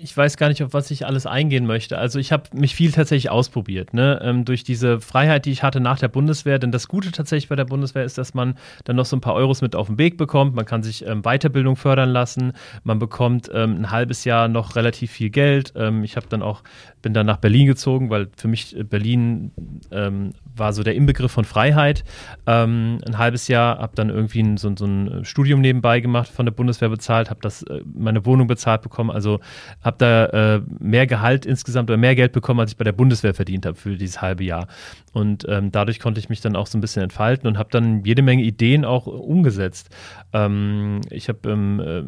ich 0.00 0.16
weiß 0.16 0.36
gar 0.36 0.48
nicht, 0.48 0.62
auf 0.62 0.72
was 0.72 0.90
ich 0.90 1.06
alles 1.06 1.26
eingehen 1.26 1.66
möchte. 1.66 1.98
Also 1.98 2.18
ich 2.18 2.32
habe 2.32 2.44
mich 2.54 2.74
viel 2.74 2.92
tatsächlich 2.92 3.30
ausprobiert, 3.30 3.92
ne? 3.92 4.20
Ähm, 4.22 4.44
durch 4.44 4.64
diese 4.64 5.00
Freiheit, 5.00 5.44
die 5.46 5.52
ich 5.52 5.62
hatte 5.62 5.80
nach 5.80 5.98
der 5.98 6.08
Bundeswehr. 6.08 6.58
Denn 6.58 6.72
das 6.72 6.88
Gute 6.88 7.12
tatsächlich 7.12 7.48
bei 7.48 7.56
der 7.56 7.64
Bundeswehr 7.64 8.04
ist, 8.04 8.18
dass 8.18 8.34
man 8.34 8.54
dann 8.84 8.96
noch 8.96 9.06
so 9.06 9.16
ein 9.16 9.20
paar 9.20 9.34
Euros 9.34 9.60
mit 9.60 9.74
auf 9.74 9.88
den 9.88 9.98
Weg 9.98 10.16
bekommt. 10.16 10.54
Man 10.54 10.64
kann 10.64 10.82
sich 10.82 11.06
ähm, 11.06 11.22
Weiterbildung 11.22 11.76
fördern 11.76 12.10
lassen. 12.10 12.52
Man 12.84 12.98
bekommt 12.98 13.50
ein 13.52 13.90
halbes 13.90 14.24
Jahr 14.24 14.48
noch 14.48 14.76
relativ 14.76 15.10
viel 15.10 15.30
Geld. 15.30 15.74
ich 16.02 16.16
habe 16.16 16.26
dann 16.28 16.42
auch 16.42 16.62
bin 17.02 17.12
dann 17.12 17.26
nach 17.26 17.38
Berlin 17.38 17.66
gezogen, 17.66 18.08
weil 18.08 18.28
für 18.36 18.48
mich 18.48 18.76
äh, 18.76 18.84
Berlin 18.84 19.50
war 20.56 20.72
so 20.72 20.82
der 20.82 20.94
Inbegriff 20.94 21.32
von 21.32 21.44
Freiheit. 21.44 22.04
Ähm, 22.46 22.98
ein 23.06 23.18
halbes 23.18 23.48
Jahr, 23.48 23.78
habe 23.78 23.94
dann 23.94 24.10
irgendwie 24.10 24.58
so, 24.58 24.74
so, 24.76 24.84
ein 24.84 25.24
Studium 25.24 25.60
nebenbei 25.60 26.00
gemacht, 26.00 26.28
von 26.28 26.46
der 26.46 26.52
Bundeswehr 26.52 26.88
bezahlt, 26.88 27.30
habe 27.30 27.40
das 27.42 27.62
äh, 27.64 27.82
meine 27.94 28.24
Wohnung 28.26 28.46
bezahlt 28.46 28.82
bekommen, 28.82 29.10
also 29.10 29.40
habe 29.82 29.96
da 29.98 30.26
äh, 30.26 30.62
mehr 30.78 31.06
Gehalt 31.06 31.46
insgesamt 31.46 31.90
oder 31.90 31.96
mehr 31.96 32.14
Geld 32.14 32.32
bekommen, 32.32 32.60
als 32.60 32.72
ich 32.72 32.76
bei 32.76 32.84
der 32.84 32.92
Bundeswehr 32.92 33.34
verdient 33.34 33.66
habe 33.66 33.76
für 33.76 33.96
dieses 33.96 34.20
halbe 34.20 34.44
Jahr. 34.44 34.66
Und 35.12 35.46
ähm, 35.48 35.70
dadurch 35.70 36.00
konnte 36.00 36.20
ich 36.20 36.28
mich 36.28 36.40
dann 36.40 36.56
auch 36.56 36.66
so 36.66 36.78
ein 36.78 36.80
bisschen 36.80 37.02
entfalten 37.02 37.46
und 37.46 37.58
habe 37.58 37.70
dann 37.70 38.04
jede 38.04 38.22
Menge 38.22 38.42
Ideen 38.42 38.84
auch 38.84 39.06
umgesetzt. 39.06 39.90
Ähm, 40.32 41.00
ich 41.10 41.28
habe 41.28 41.50
äh, 41.50 42.04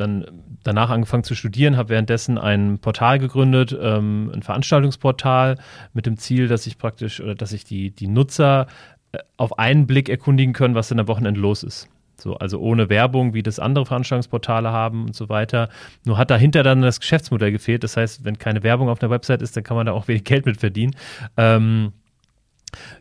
dann 0.00 0.24
danach 0.62 0.90
angefangen 0.90 1.24
zu 1.24 1.34
studieren, 1.34 1.76
habe 1.76 1.90
währenddessen 1.90 2.38
ein 2.38 2.78
Portal 2.78 3.18
gegründet, 3.18 3.76
ähm, 3.80 4.30
ein 4.34 4.42
Veranstaltungsportal 4.42 5.58
mit 5.92 6.06
dem 6.06 6.16
Ziel, 6.16 6.48
dass 6.48 6.66
ich 6.66 6.78
praktisch 6.78 7.20
oder 7.20 7.34
dass 7.34 7.52
ich 7.52 7.64
die, 7.64 7.90
die 7.90 8.08
Nutzer 8.08 8.66
äh, 9.12 9.18
auf 9.36 9.58
einen 9.58 9.86
Blick 9.86 10.08
erkundigen 10.08 10.52
können, 10.52 10.74
was 10.74 10.90
in 10.90 10.96
der 10.96 11.08
Wochenende 11.08 11.40
los 11.40 11.62
ist. 11.62 11.88
So, 12.20 12.36
also 12.36 12.58
ohne 12.58 12.88
Werbung, 12.88 13.32
wie 13.32 13.44
das 13.44 13.60
andere 13.60 13.86
Veranstaltungsportale 13.86 14.72
haben 14.72 15.06
und 15.06 15.14
so 15.14 15.28
weiter. 15.28 15.68
Nur 16.04 16.18
hat 16.18 16.30
dahinter 16.30 16.64
dann 16.64 16.82
das 16.82 16.98
Geschäftsmodell 16.98 17.52
gefehlt. 17.52 17.84
Das 17.84 17.96
heißt, 17.96 18.24
wenn 18.24 18.38
keine 18.38 18.64
Werbung 18.64 18.88
auf 18.88 18.98
der 18.98 19.10
Website 19.10 19.40
ist, 19.40 19.56
dann 19.56 19.62
kann 19.62 19.76
man 19.76 19.86
da 19.86 19.92
auch 19.92 20.08
wenig 20.08 20.24
Geld 20.24 20.44
mit 20.44 20.58
verdienen. 20.58 20.96
Ähm, 21.36 21.92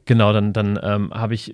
genau, 0.05 0.33
dann, 0.33 0.53
dann 0.53 0.79
ähm, 0.83 1.11
habe 1.13 1.33
ich 1.33 1.53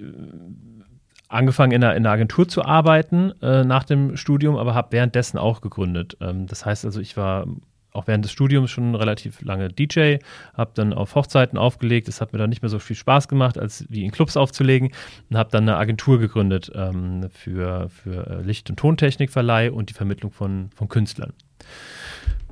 angefangen 1.34 1.72
in 1.72 1.84
einer, 1.84 1.96
in 1.96 2.06
einer 2.06 2.14
Agentur 2.14 2.48
zu 2.48 2.64
arbeiten 2.64 3.34
äh, 3.42 3.64
nach 3.64 3.84
dem 3.84 4.18
Studium, 4.18 4.58
aber 4.58 4.74
habe 4.74 4.92
währenddessen 4.92 5.38
auch 5.38 5.62
gegründet. 5.62 6.18
Ähm, 6.22 6.48
das 6.48 6.66
heißt 6.66 6.86
also, 6.86 7.00
ich 7.00 7.18
war 7.18 7.46
auch 7.94 8.08
während 8.08 8.26
des 8.26 8.32
Studiums 8.32 8.72
schon 8.72 8.96
relativ 8.96 9.42
lange 9.42 9.70
DJ, 9.70 10.18
habe 10.54 10.72
dann 10.74 10.94
auf 10.94 11.16
Hochzeiten 11.16 11.58
aufgelegt. 11.58 12.08
Es 12.08 12.22
hat 12.22 12.34
mir 12.34 12.40
dann 12.40 12.50
nicht 12.50 12.62
mehr 12.62 12.70
so 12.70 12.80
viel 12.80 12.96
Spaß 12.96 13.28
gemacht, 13.28 13.58
als 13.58 13.86
wie 13.90 14.04
in 14.04 14.12
Clubs 14.12 14.36
aufzulegen 14.36 14.92
und 15.30 15.38
habe 15.38 15.52
dann 15.52 15.64
eine 15.64 15.78
Agentur 15.78 16.20
gegründet 16.20 16.72
ähm, 16.74 17.30
für, 17.30 17.90
für 17.90 18.28
äh, 18.28 18.42
Licht- 18.42 18.70
und 18.70 18.78
Tontechnikverleih 18.78 19.72
und 19.72 19.90
die 19.90 19.94
Vermittlung 19.94 20.32
von, 20.32 20.70
von 20.76 20.90
Künstlern. 20.90 21.34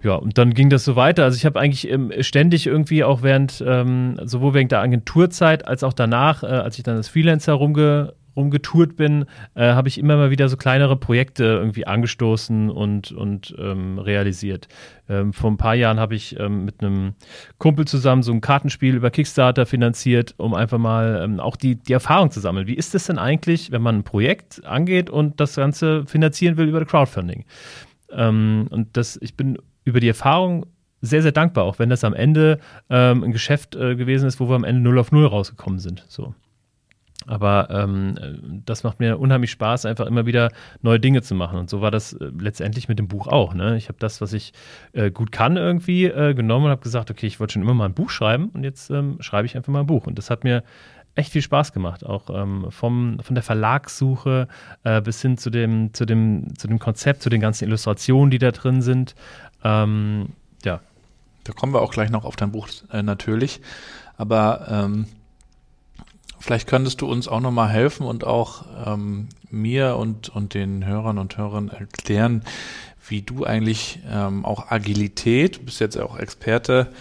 Ja, 0.04 0.16
und 0.16 0.38
dann 0.38 0.54
ging 0.54 0.70
das 0.70 0.84
so 0.84 0.96
weiter. 0.96 1.24
Also 1.24 1.38
ich 1.38 1.46
habe 1.46 1.60
eigentlich 1.60 1.90
ähm, 1.90 2.12
ständig 2.22 2.66
irgendwie 2.66 3.04
auch 3.04 3.22
während, 3.22 3.64
ähm, 3.66 4.20
sowohl 4.24 4.56
während 4.56 4.72
der 4.72 4.80
Agenturzeit 4.80 5.68
als 5.68 5.84
auch 5.84 5.94
danach, 5.94 6.44
äh, 6.44 6.48
als 6.48 6.78
ich 6.78 6.84
dann 6.84 6.98
als 6.98 7.08
Freelancer 7.08 7.54
rumge 7.54 8.14
rumgetourt 8.36 8.96
bin, 8.96 9.26
äh, 9.56 9.74
habe 9.74 9.88
ich 9.88 9.98
immer 9.98 10.16
mal 10.18 10.32
wieder 10.32 10.50
so 10.50 10.58
kleinere 10.58 10.96
Projekte 10.96 11.44
irgendwie 11.44 11.86
angestoßen 11.86 12.70
und, 12.70 13.12
und 13.12 13.56
ähm, 13.58 14.00
realisiert. 14.00 14.68
Ähm, 15.10 15.34
vor 15.34 15.52
ein 15.52 15.58
paar 15.58 15.76
Jahren 15.76 16.00
habe 16.00 16.16
ich 16.16 16.40
ähm, 16.40 16.66
mit 16.66 16.82
einem 16.82 17.14
Kumpel 17.58 17.86
zusammen 17.86 18.24
so 18.24 18.32
ein 18.32 18.42
Kartenspiel 18.42 18.96
über 18.96 19.12
Kickstarter 19.12 19.66
finanziert, 19.66 20.34
um 20.38 20.54
einfach 20.54 20.78
mal 20.78 21.22
ähm, 21.24 21.40
auch 21.40 21.56
die, 21.56 21.76
die 21.76 21.94
Erfahrung 21.94 22.32
zu 22.32 22.40
sammeln. 22.40 22.68
Wie 22.68 22.76
ist 22.76 22.96
es 22.96 23.08
denn 23.08 23.20
eigentlich, 23.20 23.72
wenn 23.72 23.82
man 23.82 24.00
ein 24.00 24.04
Projekt 24.04 24.66
angeht 24.66 25.10
und 25.10 25.40
das 25.40 25.56
Ganze 25.56 26.06
finanzieren 26.06 26.58
will 26.58 26.68
über 26.68 26.84
Crowdfunding? 26.86 27.46
Ähm, 28.12 28.68
und 28.70 28.96
das, 28.98 29.18
ich 29.22 29.36
bin 29.36 29.58
über 29.84 30.00
die 30.00 30.08
Erfahrung 30.08 30.66
sehr, 31.02 31.22
sehr 31.22 31.32
dankbar, 31.32 31.64
auch 31.66 31.80
wenn 31.80 31.90
das 31.90 32.04
am 32.04 32.14
Ende 32.14 32.60
ähm, 32.90 33.24
ein 33.24 33.32
Geschäft 33.32 33.76
äh, 33.76 33.96
gewesen 33.96 34.28
ist, 34.28 34.40
wo 34.40 34.48
wir 34.50 34.56
am 34.56 34.64
Ende 34.64 34.82
null 34.82 35.00
auf 35.00 35.12
null 35.12 35.26
rausgekommen 35.26 35.80
sind. 35.80 36.06
So. 36.08 36.36
Aber 37.28 37.70
ähm, 37.70 38.62
das 38.66 38.84
macht 38.84 39.00
mir 39.00 39.20
unheimlich 39.20 39.52
Spaß, 39.52 39.86
einfach 39.86 40.08
immer 40.08 40.26
wieder 40.26 40.52
neue 40.82 41.00
Dinge 41.00 41.22
zu 41.22 41.36
machen. 41.36 41.60
Und 41.60 41.70
so 41.70 41.82
war 41.82 41.92
das 41.92 42.14
äh, 42.14 42.32
letztendlich 42.40 42.88
mit 42.88 42.98
dem 43.00 43.08
Buch 43.08 43.28
auch. 43.28 43.54
Ne? 43.54 43.78
Ich 43.78 43.90
habe 43.90 44.00
das, 44.00 44.22
was 44.22 44.34
ich 44.34 44.54
äh, 44.94 45.12
gut 45.12 45.32
kann, 45.32 45.58
irgendwie 45.58 46.06
äh, 46.06 46.34
genommen 46.34 46.66
und 46.66 46.72
habe 46.72 46.82
gesagt, 46.82 47.12
okay, 47.12 47.28
ich 47.28 47.40
wollte 47.40 47.54
schon 47.54 47.62
immer 47.62 47.74
mal 47.74 47.86
ein 47.86 47.94
Buch 47.94 48.10
schreiben 48.10 48.50
und 48.54 48.64
jetzt 48.64 48.90
ähm, 48.90 49.18
schreibe 49.20 49.46
ich 49.46 49.56
einfach 49.56 49.72
mal 49.72 49.82
ein 49.82 49.88
Buch. 49.88 50.08
Und 50.08 50.18
das 50.18 50.30
hat 50.30 50.44
mir 50.44 50.64
echt 51.16 51.32
viel 51.32 51.42
Spaß 51.42 51.74
gemacht, 51.74 52.06
auch 52.06 52.30
ähm, 52.30 52.68
vom, 52.70 53.20
von 53.22 53.36
der 53.36 53.44
Verlagssuche 53.44 54.48
äh, 54.84 55.02
bis 55.02 55.22
hin 55.22 55.38
zu 55.38 55.50
dem, 55.50 55.94
zu, 55.94 56.06
dem, 56.06 56.58
zu 56.58 56.68
dem 56.68 56.80
Konzept, 56.80 57.22
zu 57.22 57.30
den 57.30 57.42
ganzen 57.42 57.66
Illustrationen, 57.66 58.32
die 58.32 58.38
da 58.38 58.52
drin 58.52 58.82
sind. 58.82 59.16
Ähm, 59.64 60.30
ja. 60.64 60.80
Da 61.44 61.54
kommen 61.54 61.74
wir 61.74 61.82
auch 61.82 61.92
gleich 61.92 62.10
noch 62.10 62.24
auf 62.24 62.36
dein 62.36 62.52
Buch 62.52 62.68
äh, 62.92 63.04
natürlich. 63.04 63.62
Aber 64.18 64.68
ähm, 64.70 65.08
Vielleicht 66.42 66.68
könntest 66.68 67.02
du 67.02 67.10
uns 67.10 67.28
auch 67.28 67.40
nochmal 67.40 67.70
helfen 67.70 68.06
und 68.06 68.26
auch 68.26 68.66
ähm, 68.86 69.30
mir 69.52 69.96
und, 69.96 70.30
und 70.30 70.56
den 70.56 70.86
Hörern 70.86 71.20
und 71.20 71.38
Hörern 71.38 71.70
erklären, 71.70 72.44
wie 73.08 73.22
du 73.22 73.46
eigentlich 73.46 74.00
ähm, 74.10 74.44
auch 74.44 74.72
Agilität, 74.72 75.58
du 75.58 75.62
bist 75.62 75.80
jetzt 75.80 75.98
auch 76.00 76.18
Experte, 76.18 76.92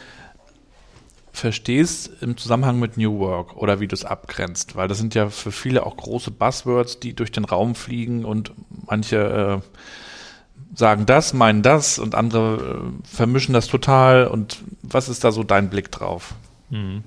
verstehst 1.32 2.10
im 2.20 2.36
Zusammenhang 2.36 2.78
mit 2.78 2.98
New 2.98 3.18
Work 3.18 3.56
oder 3.56 3.80
wie 3.80 3.88
du 3.88 3.94
es 3.94 4.04
abgrenzt, 4.04 4.76
weil 4.76 4.88
das 4.88 4.98
sind 4.98 5.14
ja 5.14 5.30
für 5.30 5.52
viele 5.52 5.86
auch 5.86 5.96
große 5.96 6.32
Buzzwords, 6.32 7.00
die 7.00 7.14
durch 7.14 7.32
den 7.32 7.46
Raum 7.46 7.74
fliegen 7.74 8.26
und 8.26 8.52
manche 8.86 9.62
äh, 9.62 10.76
sagen 10.76 11.06
das, 11.06 11.32
meinen 11.32 11.62
das 11.62 11.98
und 11.98 12.14
andere 12.14 12.82
äh, 12.92 13.06
vermischen 13.06 13.54
das 13.54 13.68
total 13.68 14.26
und 14.26 14.62
was 14.82 15.08
ist 15.08 15.24
da 15.24 15.32
so 15.32 15.44
dein 15.44 15.70
Blick 15.70 15.90
drauf? 15.90 16.34
Mhm. 16.68 17.04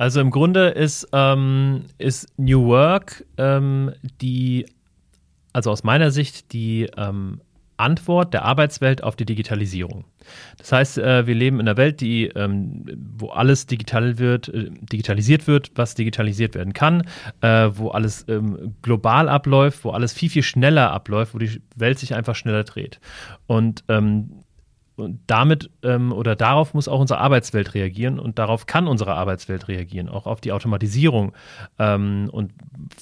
Also 0.00 0.22
im 0.22 0.30
Grunde 0.30 0.68
ist, 0.68 1.08
ähm, 1.12 1.84
ist 1.98 2.26
New 2.38 2.64
Work 2.68 3.22
ähm, 3.36 3.92
die, 4.22 4.64
also 5.52 5.70
aus 5.70 5.84
meiner 5.84 6.10
Sicht, 6.10 6.54
die 6.54 6.88
ähm, 6.96 7.42
Antwort 7.76 8.32
der 8.32 8.46
Arbeitswelt 8.46 9.04
auf 9.04 9.14
die 9.14 9.26
Digitalisierung. 9.26 10.06
Das 10.56 10.72
heißt, 10.72 10.98
äh, 10.98 11.26
wir 11.26 11.34
leben 11.34 11.60
in 11.60 11.68
einer 11.68 11.76
Welt, 11.76 12.00
die, 12.00 12.28
ähm, 12.28 12.86
wo 13.18 13.28
alles 13.28 13.66
digital 13.66 14.18
wird, 14.18 14.48
äh, 14.48 14.70
digitalisiert 14.70 15.46
wird, 15.46 15.70
was 15.74 15.96
digitalisiert 15.96 16.54
werden 16.54 16.72
kann, 16.72 17.02
äh, 17.42 17.68
wo 17.70 17.88
alles 17.90 18.24
ähm, 18.26 18.76
global 18.80 19.28
abläuft, 19.28 19.84
wo 19.84 19.90
alles 19.90 20.14
viel, 20.14 20.30
viel 20.30 20.42
schneller 20.42 20.92
abläuft, 20.92 21.34
wo 21.34 21.38
die 21.38 21.60
Welt 21.76 21.98
sich 21.98 22.14
einfach 22.14 22.36
schneller 22.36 22.64
dreht. 22.64 23.00
Und 23.46 23.84
ähm, 23.88 24.44
und 25.00 25.20
damit 25.26 25.70
ähm, 25.82 26.12
oder 26.12 26.36
darauf 26.36 26.74
muss 26.74 26.88
auch 26.88 27.00
unsere 27.00 27.20
Arbeitswelt 27.20 27.74
reagieren 27.74 28.18
und 28.18 28.38
darauf 28.38 28.66
kann 28.66 28.86
unsere 28.86 29.14
Arbeitswelt 29.14 29.68
reagieren, 29.68 30.08
auch 30.08 30.26
auf 30.26 30.40
die 30.40 30.52
Automatisierung 30.52 31.32
ähm, 31.78 32.28
und 32.30 32.52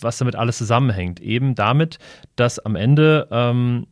was 0.00 0.18
damit 0.18 0.36
alles 0.36 0.58
zusammenhängt. 0.58 1.20
Eben 1.20 1.54
damit, 1.54 1.98
dass 2.36 2.58
am 2.58 2.76
Ende 2.76 3.28
ähm, 3.30 3.86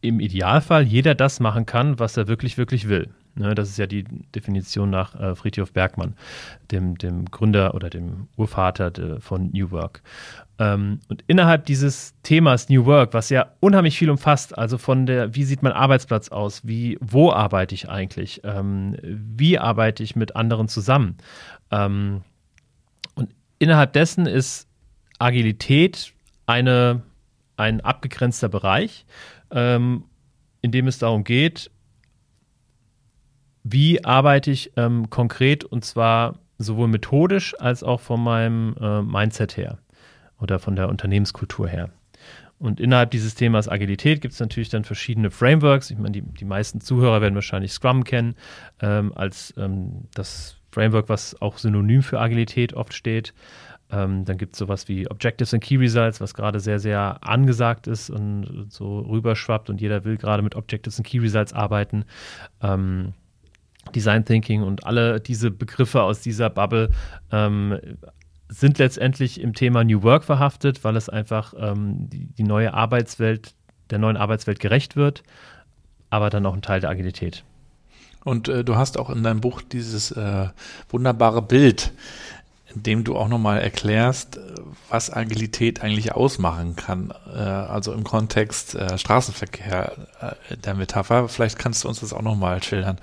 im 0.00 0.20
Idealfall 0.20 0.82
jeder 0.82 1.14
das 1.14 1.40
machen 1.40 1.66
kann, 1.66 1.98
was 1.98 2.16
er 2.16 2.28
wirklich, 2.28 2.58
wirklich 2.58 2.88
will. 2.88 3.10
Ne, 3.38 3.54
das 3.54 3.68
ist 3.68 3.76
ja 3.76 3.86
die 3.86 4.04
Definition 4.34 4.88
nach 4.88 5.14
äh, 5.14 5.34
Friedhof 5.34 5.72
Bergmann, 5.72 6.14
dem, 6.70 6.96
dem 6.96 7.26
Gründer 7.26 7.74
oder 7.74 7.90
dem 7.90 8.28
Urvater 8.36 8.90
de, 8.90 9.20
von 9.20 9.50
New 9.52 9.70
Work. 9.72 10.02
Ähm, 10.58 11.00
und 11.08 11.22
innerhalb 11.26 11.66
dieses 11.66 12.14
Themas 12.22 12.68
New 12.68 12.86
Work, 12.86 13.12
was 13.12 13.28
ja 13.28 13.52
unheimlich 13.60 13.98
viel 13.98 14.10
umfasst, 14.10 14.56
also 14.56 14.78
von 14.78 15.04
der, 15.04 15.34
wie 15.34 15.44
sieht 15.44 15.62
mein 15.62 15.72
Arbeitsplatz 15.72 16.30
aus, 16.30 16.66
wie, 16.66 16.96
wo 17.00 17.30
arbeite 17.30 17.74
ich 17.74 17.88
eigentlich, 17.88 18.40
ähm, 18.44 18.96
wie 19.02 19.58
arbeite 19.58 20.02
ich 20.02 20.16
mit 20.16 20.34
anderen 20.34 20.68
zusammen. 20.68 21.18
Ähm, 21.70 22.22
und 23.14 23.30
innerhalb 23.58 23.92
dessen 23.92 24.26
ist 24.26 24.66
Agilität 25.18 26.14
eine, 26.46 27.02
ein 27.56 27.82
abgegrenzter 27.82 28.48
Bereich, 28.48 29.04
ähm, 29.50 30.04
in 30.62 30.72
dem 30.72 30.88
es 30.88 30.98
darum 30.98 31.24
geht, 31.24 31.70
wie 33.62 34.04
arbeite 34.04 34.50
ich 34.50 34.72
ähm, 34.76 35.10
konkret 35.10 35.64
und 35.64 35.84
zwar 35.84 36.38
sowohl 36.56 36.88
methodisch 36.88 37.54
als 37.60 37.82
auch 37.82 38.00
von 38.00 38.22
meinem 38.22 38.74
äh, 38.80 39.02
Mindset 39.02 39.58
her 39.58 39.78
oder 40.40 40.58
von 40.58 40.76
der 40.76 40.88
Unternehmenskultur 40.88 41.68
her. 41.68 41.90
Und 42.58 42.80
innerhalb 42.80 43.10
dieses 43.10 43.34
Themas 43.34 43.68
Agilität 43.68 44.22
gibt 44.22 44.32
es 44.32 44.40
natürlich 44.40 44.70
dann 44.70 44.84
verschiedene 44.84 45.30
Frameworks. 45.30 45.90
Ich 45.90 45.98
meine, 45.98 46.12
die, 46.12 46.22
die 46.22 46.44
meisten 46.46 46.80
Zuhörer 46.80 47.20
werden 47.20 47.34
wahrscheinlich 47.34 47.72
Scrum 47.72 48.04
kennen, 48.04 48.34
ähm, 48.80 49.12
als 49.14 49.52
ähm, 49.58 50.04
das 50.14 50.56
Framework, 50.72 51.08
was 51.08 51.40
auch 51.42 51.58
synonym 51.58 52.02
für 52.02 52.18
Agilität 52.18 52.72
oft 52.72 52.94
steht. 52.94 53.34
Ähm, 53.90 54.24
dann 54.24 54.36
gibt 54.36 54.54
es 54.54 54.58
sowas 54.58 54.88
wie 54.88 55.08
Objectives 55.08 55.54
and 55.54 55.62
Key 55.62 55.76
Results, 55.76 56.20
was 56.20 56.34
gerade 56.34 56.58
sehr, 56.58 56.80
sehr 56.80 57.18
angesagt 57.22 57.86
ist 57.86 58.10
und 58.10 58.66
so 58.70 59.00
rüberschwappt 59.00 59.70
und 59.70 59.80
jeder 59.80 60.04
will 60.04 60.16
gerade 60.16 60.42
mit 60.42 60.56
Objectives 60.56 60.98
and 60.98 61.06
Key 61.06 61.18
Results 61.18 61.52
arbeiten. 61.52 62.04
Ähm, 62.62 63.12
Design 63.94 64.24
Thinking 64.24 64.62
und 64.62 64.84
alle 64.84 65.20
diese 65.20 65.50
Begriffe 65.50 66.02
aus 66.02 66.20
dieser 66.20 66.50
Bubble 66.50 66.90
ähm, 67.30 67.78
sind 68.48 68.78
letztendlich 68.78 69.40
im 69.40 69.54
Thema 69.54 69.84
New 69.84 70.02
Work 70.02 70.24
verhaftet, 70.24 70.84
weil 70.84 70.96
es 70.96 71.08
einfach 71.08 71.54
ähm, 71.58 72.08
die, 72.10 72.26
die, 72.26 72.44
neue 72.44 72.74
Arbeitswelt, 72.74 73.54
der 73.90 73.98
neuen 73.98 74.16
Arbeitswelt 74.16 74.60
gerecht 74.60 74.96
wird, 74.96 75.22
aber 76.10 76.30
dann 76.30 76.46
auch 76.46 76.54
ein 76.54 76.62
Teil 76.62 76.80
der 76.80 76.90
Agilität. 76.90 77.44
Und 78.24 78.48
äh, 78.48 78.64
du 78.64 78.76
hast 78.76 78.98
auch 78.98 79.10
in 79.10 79.22
deinem 79.22 79.40
Buch 79.40 79.62
dieses 79.62 80.10
äh, 80.12 80.48
wunderbare 80.88 81.42
Bild, 81.42 81.92
in 82.74 82.82
dem 82.82 83.04
du 83.04 83.16
auch 83.16 83.28
nochmal 83.28 83.60
erklärst, 83.60 84.38
was 84.88 85.12
Agilität 85.12 85.82
eigentlich 85.82 86.12
ausmachen 86.12 86.76
kann. 86.76 87.12
Äh, 87.32 87.38
also 87.38 87.92
im 87.92 88.04
Kontext 88.04 88.74
äh, 88.74 88.98
Straßenverkehr 88.98 90.36
äh, 90.50 90.56
der 90.56 90.74
Metapher. 90.74 91.28
Vielleicht 91.28 91.58
kannst 91.58 91.84
du 91.84 91.88
uns 91.88 92.00
das 92.00 92.12
auch 92.12 92.22
nochmal 92.22 92.62
schildern. 92.62 92.98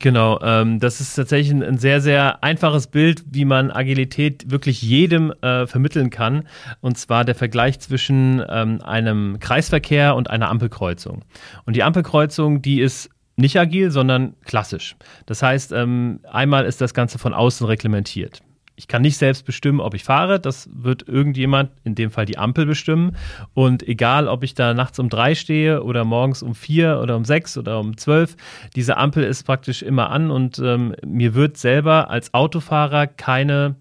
Genau, 0.00 0.40
ähm, 0.42 0.78
das 0.78 1.00
ist 1.00 1.14
tatsächlich 1.14 1.50
ein, 1.52 1.62
ein, 1.62 1.78
sehr, 1.78 2.00
sehr 2.00 2.44
einfaches 2.44 2.86
Bild, 2.86 3.24
wie 3.30 3.44
man 3.44 3.72
Agilität 3.72 4.48
wirklich 4.50 4.80
jedem 4.80 5.32
äh, 5.42 5.66
vermitteln 5.66 6.10
kann. 6.10 6.46
Und 6.80 6.98
zwar 6.98 7.24
der 7.24 7.34
Vergleich 7.34 7.80
zwischen 7.80 8.42
ähm, 8.48 8.80
einem 8.82 9.38
Kreisverkehr 9.40 10.14
und 10.14 10.30
einer 10.30 10.50
Ampelkreuzung. 10.50 11.24
Und 11.64 11.74
die 11.74 11.82
Ampelkreuzung, 11.82 12.62
die 12.62 12.80
ist 12.80 13.10
nicht 13.34 13.58
agil, 13.58 13.90
sondern 13.90 14.34
klassisch. 14.44 14.96
Das 15.26 15.42
heißt, 15.42 15.72
ähm, 15.72 16.20
einmal 16.30 16.64
ist 16.64 16.80
das 16.80 16.94
Ganze 16.94 17.18
von 17.18 17.34
außen 17.34 17.66
reglementiert 17.66 18.42
ich 18.78 18.86
kann 18.86 19.02
nicht 19.02 19.16
selbst 19.16 19.44
bestimmen, 19.44 19.80
ob 19.80 19.94
ich 19.94 20.04
fahre. 20.04 20.38
Das 20.38 20.70
wird 20.72 21.08
irgendjemand, 21.08 21.72
in 21.82 21.96
dem 21.96 22.12
Fall 22.12 22.26
die 22.26 22.38
Ampel, 22.38 22.64
bestimmen. 22.64 23.16
Und 23.52 23.86
egal, 23.86 24.28
ob 24.28 24.44
ich 24.44 24.54
da 24.54 24.72
nachts 24.72 25.00
um 25.00 25.08
drei 25.08 25.34
stehe 25.34 25.82
oder 25.82 26.04
morgens 26.04 26.44
um 26.44 26.54
vier 26.54 27.00
oder 27.02 27.16
um 27.16 27.24
sechs 27.24 27.58
oder 27.58 27.80
um 27.80 27.96
zwölf, 27.96 28.36
diese 28.76 28.96
Ampel 28.96 29.24
ist 29.24 29.42
praktisch 29.42 29.82
immer 29.82 30.10
an 30.10 30.30
und 30.30 30.60
ähm, 30.60 30.94
mir 31.04 31.34
wird 31.34 31.56
selber 31.56 32.08
als 32.08 32.32
Autofahrer 32.34 33.08
keine 33.08 33.74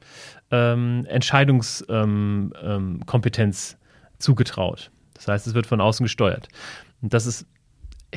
ähm, 0.49 1.05
Entscheidungskompetenz 1.07 2.57
ähm, 2.57 3.77
ähm 3.77 4.17
zugetraut. 4.17 4.89
Das 5.13 5.27
heißt, 5.27 5.45
es 5.45 5.53
wird 5.53 5.67
von 5.67 5.79
außen 5.79 6.03
gesteuert. 6.03 6.47
Und 7.03 7.13
das 7.13 7.27
ist 7.27 7.45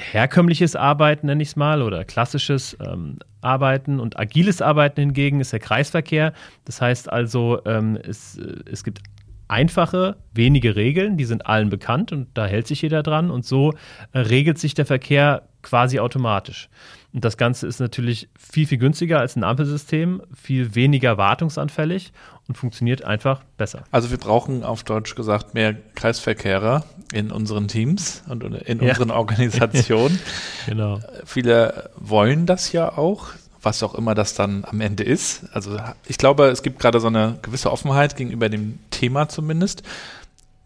herkömmliches 0.01 0.77
Arbeiten, 0.77 1.27
nenne 1.27 1.43
ich 1.43 1.51
es 1.51 1.57
mal, 1.57 1.83
oder 1.83 2.05
klassisches 2.05 2.77
ähm, 2.81 3.19
Arbeiten 3.41 4.01
und 4.01 4.19
agiles 4.19 4.63
Arbeiten 4.63 5.01
hingegen 5.01 5.41
ist 5.41 5.53
der 5.53 5.61
Kreisverkehr. 5.61 6.33
Das 6.65 6.81
heißt 6.81 7.11
also, 7.11 7.61
ähm, 7.65 7.97
es, 8.03 8.39
äh, 8.39 8.57
es 8.71 8.85
gibt 8.85 9.01
einfache, 9.49 10.17
wenige 10.33 10.77
Regeln, 10.77 11.17
die 11.17 11.25
sind 11.25 11.47
allen 11.47 11.71
bekannt 11.71 12.13
und 12.13 12.29
da 12.35 12.47
hält 12.47 12.67
sich 12.67 12.83
jeder 12.83 13.03
dran 13.03 13.31
und 13.31 13.45
so 13.45 13.73
äh, 14.13 14.21
regelt 14.21 14.59
sich 14.59 14.75
der 14.75 14.87
Verkehr 14.87 15.49
quasi 15.63 15.99
automatisch. 15.99 16.69
Und 17.13 17.25
das 17.25 17.37
Ganze 17.37 17.67
ist 17.67 17.81
natürlich 17.81 18.29
viel, 18.39 18.67
viel 18.67 18.79
günstiger 18.79 19.19
als 19.19 19.35
ein 19.35 19.43
Ampelsystem, 19.43 20.23
viel 20.35 20.75
weniger 20.75 21.19
wartungsanfällig 21.19 22.13
und 22.47 22.57
funktioniert 22.57 23.05
einfach 23.05 23.43
besser. 23.57 23.85
Also 23.91 24.11
wir 24.11 24.19
brauchen 24.19 24.63
auf 24.63 24.85
Deutsch 24.85 25.15
gesagt 25.17 25.55
mehr 25.55 25.75
Kreisverkehrer 25.95 26.85
in 27.13 27.33
unseren 27.33 27.67
Teams 27.67 28.23
und 28.29 28.45
in 28.45 28.81
ja. 28.81 28.91
unseren 28.91 29.11
Organisationen. 29.11 30.21
genau. 30.67 31.01
Viele 31.25 31.91
wollen 31.97 32.47
das 32.47 32.71
ja 32.71 32.97
auch, 32.97 33.29
was 33.61 33.83
auch 33.83 33.95
immer 33.95 34.15
das 34.15 34.35
dann 34.35 34.65
am 34.65 34.81
Ende 34.81 35.03
ist. 35.03 35.45
Also 35.53 35.79
ich 36.07 36.17
glaube, 36.17 36.47
es 36.47 36.63
gibt 36.63 36.79
gerade 36.79 37.01
so 37.01 37.09
eine 37.09 37.39
gewisse 37.43 37.73
Offenheit 37.73 38.17
gegenüber 38.17 38.49
dem 38.49 38.79
Thema 38.91 39.29
zumindest, 39.29 39.83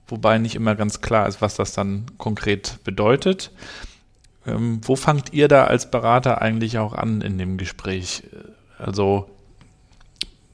wobei 0.08 0.36
nicht 0.36 0.54
immer 0.54 0.74
ganz 0.74 1.00
klar 1.00 1.26
ist, 1.26 1.40
was 1.40 1.54
das 1.54 1.72
dann 1.72 2.04
konkret 2.18 2.78
bedeutet. 2.84 3.50
Ähm, 4.46 4.80
wo 4.82 4.96
fangt 4.96 5.32
ihr 5.32 5.48
da 5.48 5.64
als 5.64 5.90
Berater 5.90 6.42
eigentlich 6.42 6.78
auch 6.78 6.92
an 6.92 7.20
in 7.20 7.38
dem 7.38 7.56
Gespräch? 7.56 8.24
Also, 8.78 9.30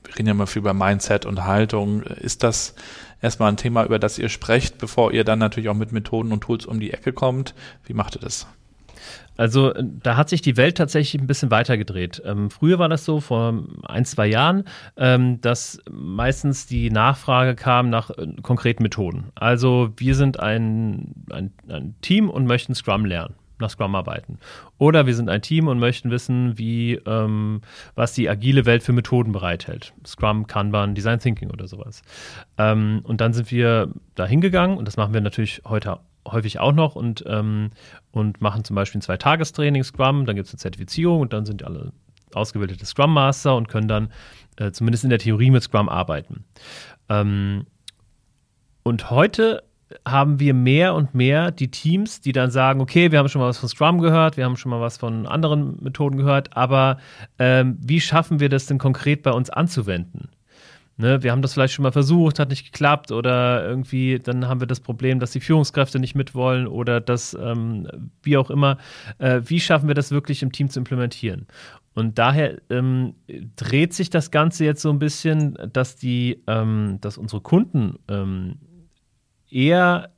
wir 0.04 0.16
reden 0.16 0.28
ja 0.28 0.34
mal 0.34 0.46
viel 0.46 0.60
über 0.60 0.74
Mindset 0.74 1.26
und 1.26 1.44
Haltung. 1.44 2.02
Ist 2.02 2.42
das 2.42 2.74
erstmal 3.20 3.50
ein 3.50 3.56
Thema, 3.56 3.84
über 3.84 3.98
das 3.98 4.18
ihr 4.18 4.28
sprecht, 4.28 4.78
bevor 4.78 5.12
ihr 5.12 5.24
dann 5.24 5.38
natürlich 5.38 5.68
auch 5.68 5.74
mit 5.74 5.92
Methoden 5.92 6.32
und 6.32 6.40
Tools 6.42 6.66
um 6.66 6.80
die 6.80 6.92
Ecke 6.92 7.12
kommt? 7.12 7.54
Wie 7.84 7.94
macht 7.94 8.16
ihr 8.16 8.20
das? 8.20 8.46
Also 9.36 9.72
da 9.80 10.16
hat 10.16 10.28
sich 10.28 10.42
die 10.42 10.58
Welt 10.58 10.76
tatsächlich 10.76 11.20
ein 11.20 11.26
bisschen 11.26 11.50
weitergedreht. 11.50 12.20
Ähm, 12.26 12.50
früher 12.50 12.78
war 12.78 12.90
das 12.90 13.06
so, 13.06 13.20
vor 13.20 13.64
ein, 13.84 14.04
zwei 14.04 14.26
Jahren, 14.26 14.64
ähm, 14.98 15.40
dass 15.40 15.80
meistens 15.90 16.66
die 16.66 16.90
Nachfrage 16.90 17.54
kam 17.54 17.88
nach 17.88 18.10
äh, 18.10 18.26
konkreten 18.42 18.82
Methoden. 18.82 19.30
Also 19.34 19.92
wir 19.96 20.14
sind 20.14 20.38
ein, 20.38 21.14
ein, 21.30 21.52
ein 21.68 21.94
Team 22.02 22.28
und 22.28 22.46
möchten 22.46 22.74
Scrum 22.74 23.06
lernen 23.06 23.34
nach 23.60 23.70
Scrum 23.70 23.94
arbeiten. 23.94 24.38
Oder 24.78 25.06
wir 25.06 25.14
sind 25.14 25.28
ein 25.28 25.42
Team 25.42 25.68
und 25.68 25.78
möchten 25.78 26.10
wissen, 26.10 26.58
wie, 26.58 26.94
ähm, 27.06 27.60
was 27.94 28.12
die 28.14 28.28
agile 28.28 28.66
Welt 28.66 28.82
für 28.82 28.92
Methoden 28.92 29.32
bereithält. 29.32 29.92
Scrum, 30.06 30.46
Kanban, 30.46 30.94
Design 30.94 31.18
Thinking 31.18 31.50
oder 31.50 31.66
sowas. 31.66 32.02
Ähm, 32.58 33.00
und 33.04 33.20
dann 33.20 33.32
sind 33.32 33.50
wir 33.50 33.92
da 34.14 34.26
hingegangen 34.26 34.76
und 34.76 34.86
das 34.86 34.96
machen 34.96 35.14
wir 35.14 35.20
natürlich 35.20 35.62
heute 35.66 36.00
häufig 36.26 36.60
auch 36.60 36.72
noch 36.72 36.96
und, 36.96 37.24
ähm, 37.26 37.70
und 38.12 38.40
machen 38.40 38.64
zum 38.64 38.76
Beispiel 38.76 38.98
ein 38.98 39.02
Zwei-Tagestraining 39.02 39.84
Scrum, 39.84 40.26
dann 40.26 40.36
gibt 40.36 40.48
es 40.48 40.54
eine 40.54 40.58
Zertifizierung 40.58 41.20
und 41.20 41.32
dann 41.32 41.46
sind 41.46 41.64
alle 41.64 41.92
ausgebildete 42.34 42.84
Scrum 42.84 43.12
Master 43.12 43.56
und 43.56 43.68
können 43.68 43.88
dann 43.88 44.12
äh, 44.56 44.70
zumindest 44.70 45.04
in 45.04 45.10
der 45.10 45.18
Theorie 45.18 45.50
mit 45.50 45.62
Scrum 45.62 45.88
arbeiten. 45.88 46.44
Ähm, 47.08 47.66
und 48.82 49.10
heute 49.10 49.62
haben 50.06 50.40
wir 50.40 50.54
mehr 50.54 50.94
und 50.94 51.14
mehr 51.14 51.50
die 51.50 51.70
Teams, 51.70 52.20
die 52.20 52.32
dann 52.32 52.50
sagen, 52.50 52.80
okay, 52.80 53.10
wir 53.10 53.18
haben 53.18 53.28
schon 53.28 53.40
mal 53.40 53.48
was 53.48 53.58
von 53.58 53.68
Scrum 53.68 54.00
gehört, 54.00 54.36
wir 54.36 54.44
haben 54.44 54.56
schon 54.56 54.70
mal 54.70 54.80
was 54.80 54.98
von 54.98 55.26
anderen 55.26 55.82
Methoden 55.82 56.16
gehört, 56.16 56.56
aber 56.56 56.98
ähm, 57.38 57.78
wie 57.80 58.00
schaffen 58.00 58.40
wir 58.40 58.48
das 58.48 58.66
denn 58.66 58.78
konkret 58.78 59.22
bei 59.22 59.32
uns 59.32 59.50
anzuwenden? 59.50 60.28
Ne, 61.00 61.22
wir 61.22 61.32
haben 61.32 61.40
das 61.40 61.54
vielleicht 61.54 61.72
schon 61.72 61.84
mal 61.84 61.92
versucht, 61.92 62.38
hat 62.38 62.50
nicht 62.50 62.66
geklappt 62.66 63.10
oder 63.10 63.66
irgendwie, 63.66 64.18
dann 64.18 64.46
haben 64.48 64.60
wir 64.60 64.66
das 64.66 64.80
Problem, 64.80 65.18
dass 65.18 65.30
die 65.30 65.40
Führungskräfte 65.40 65.98
nicht 65.98 66.14
mitwollen 66.14 66.66
oder 66.66 67.00
dass, 67.00 67.32
ähm, 67.40 67.88
wie 68.22 68.36
auch 68.36 68.50
immer, 68.50 68.76
äh, 69.16 69.40
wie 69.46 69.60
schaffen 69.60 69.88
wir 69.88 69.94
das 69.94 70.10
wirklich 70.10 70.42
im 70.42 70.52
Team 70.52 70.68
zu 70.68 70.78
implementieren? 70.78 71.46
Und 71.94 72.18
daher 72.18 72.58
ähm, 72.68 73.14
dreht 73.56 73.94
sich 73.94 74.10
das 74.10 74.30
Ganze 74.30 74.66
jetzt 74.66 74.82
so 74.82 74.90
ein 74.90 74.98
bisschen, 74.98 75.56
dass 75.72 75.96
die, 75.96 76.42
ähm, 76.46 76.98
dass 77.00 77.16
unsere 77.16 77.40
Kunden 77.40 77.98
ähm, 78.08 78.56
eher 79.50 80.10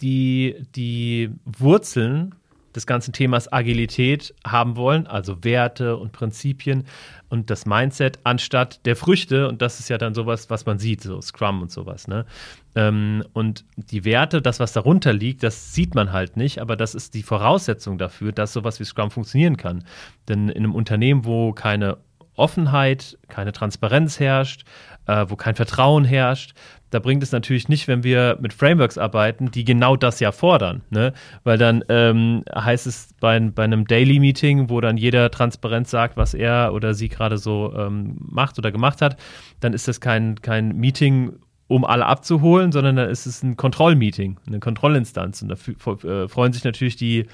die, 0.00 0.66
die 0.74 1.30
Wurzeln 1.44 2.34
des 2.74 2.86
ganzen 2.86 3.12
Themas 3.12 3.52
Agilität 3.52 4.34
haben 4.44 4.76
wollen, 4.76 5.06
also 5.06 5.44
Werte 5.44 5.96
und 5.96 6.12
Prinzipien 6.12 6.84
und 7.28 7.50
das 7.50 7.66
Mindset, 7.66 8.18
anstatt 8.24 8.84
der 8.84 8.96
Früchte. 8.96 9.48
Und 9.48 9.62
das 9.62 9.80
ist 9.80 9.88
ja 9.88 9.98
dann 9.98 10.14
sowas, 10.14 10.50
was 10.50 10.66
man 10.66 10.78
sieht, 10.78 11.02
so 11.02 11.20
Scrum 11.20 11.62
und 11.62 11.70
sowas. 11.70 12.08
Ne? 12.08 12.26
Ähm, 12.74 13.24
und 13.32 13.64
die 13.76 14.04
Werte, 14.04 14.42
das, 14.42 14.60
was 14.60 14.72
darunter 14.72 15.12
liegt, 15.12 15.42
das 15.42 15.72
sieht 15.72 15.94
man 15.94 16.12
halt 16.12 16.36
nicht, 16.36 16.58
aber 16.58 16.76
das 16.76 16.94
ist 16.94 17.14
die 17.14 17.22
Voraussetzung 17.22 17.98
dafür, 17.98 18.32
dass 18.32 18.52
sowas 18.52 18.80
wie 18.80 18.84
Scrum 18.84 19.10
funktionieren 19.10 19.56
kann. 19.56 19.84
Denn 20.28 20.48
in 20.48 20.64
einem 20.64 20.74
Unternehmen, 20.74 21.24
wo 21.24 21.52
keine 21.52 21.98
Offenheit, 22.36 23.18
keine 23.28 23.52
Transparenz 23.52 24.20
herrscht, 24.20 24.64
äh, 25.06 25.26
wo 25.28 25.36
kein 25.36 25.54
Vertrauen 25.54 26.04
herrscht, 26.04 26.54
da 26.94 27.00
bringt 27.00 27.24
es 27.24 27.32
natürlich 27.32 27.68
nicht, 27.68 27.88
wenn 27.88 28.04
wir 28.04 28.38
mit 28.40 28.52
Frameworks 28.52 28.98
arbeiten, 28.98 29.50
die 29.50 29.64
genau 29.64 29.96
das 29.96 30.20
ja 30.20 30.30
fordern. 30.30 30.82
Ne? 30.90 31.12
Weil 31.42 31.58
dann 31.58 31.82
ähm, 31.88 32.44
heißt 32.54 32.86
es 32.86 33.08
bei, 33.18 33.40
bei 33.40 33.64
einem 33.64 33.84
Daily 33.84 34.20
Meeting, 34.20 34.70
wo 34.70 34.80
dann 34.80 34.96
jeder 34.96 35.32
transparent 35.32 35.88
sagt, 35.88 36.16
was 36.16 36.34
er 36.34 36.72
oder 36.72 36.94
sie 36.94 37.08
gerade 37.08 37.36
so 37.36 37.74
ähm, 37.76 38.16
macht 38.20 38.60
oder 38.60 38.70
gemacht 38.70 39.02
hat, 39.02 39.16
dann 39.58 39.72
ist 39.72 39.88
das 39.88 40.00
kein, 40.00 40.36
kein 40.40 40.76
Meeting, 40.76 41.32
um 41.66 41.84
alle 41.84 42.06
abzuholen, 42.06 42.70
sondern 42.70 42.94
dann 42.94 43.10
ist 43.10 43.26
es 43.26 43.42
ein 43.42 43.56
Kontrollmeeting, 43.56 44.38
eine 44.46 44.60
Kontrollinstanz. 44.60 45.42
Und 45.42 45.48
da 45.48 46.08
äh, 46.08 46.28
freuen 46.28 46.52
sich 46.52 46.62
natürlich 46.62 46.94
die, 46.94 47.26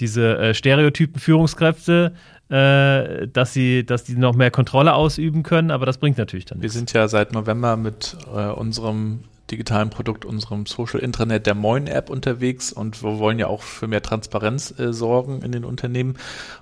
diese 0.00 0.38
äh, 0.38 0.54
Stereotypen 0.54 1.20
Führungskräfte, 1.20 2.14
äh, 2.48 3.28
dass 3.28 3.52
sie, 3.52 3.84
dass 3.84 4.04
die 4.04 4.16
noch 4.16 4.34
mehr 4.34 4.50
Kontrolle 4.50 4.94
ausüben 4.94 5.42
können, 5.42 5.70
aber 5.70 5.86
das 5.86 5.98
bringt 5.98 6.18
natürlich 6.18 6.46
dann 6.46 6.58
nichts. 6.58 6.74
Wir 6.74 6.78
sind 6.78 6.92
ja 6.92 7.06
seit 7.08 7.32
November 7.32 7.76
mit 7.76 8.16
äh, 8.34 8.48
unserem 8.48 9.20
digitalen 9.50 9.90
Produkt, 9.90 10.24
unserem 10.24 10.66
Social 10.66 11.00
Intranet 11.00 11.46
der 11.46 11.54
Moin 11.54 11.86
App 11.86 12.10
unterwegs 12.10 12.72
und 12.72 13.02
wir 13.02 13.18
wollen 13.18 13.38
ja 13.38 13.48
auch 13.48 13.62
für 13.62 13.86
mehr 13.86 14.02
Transparenz 14.02 14.78
äh, 14.78 14.92
sorgen 14.92 15.42
in 15.42 15.52
den 15.52 15.64
Unternehmen 15.64 16.16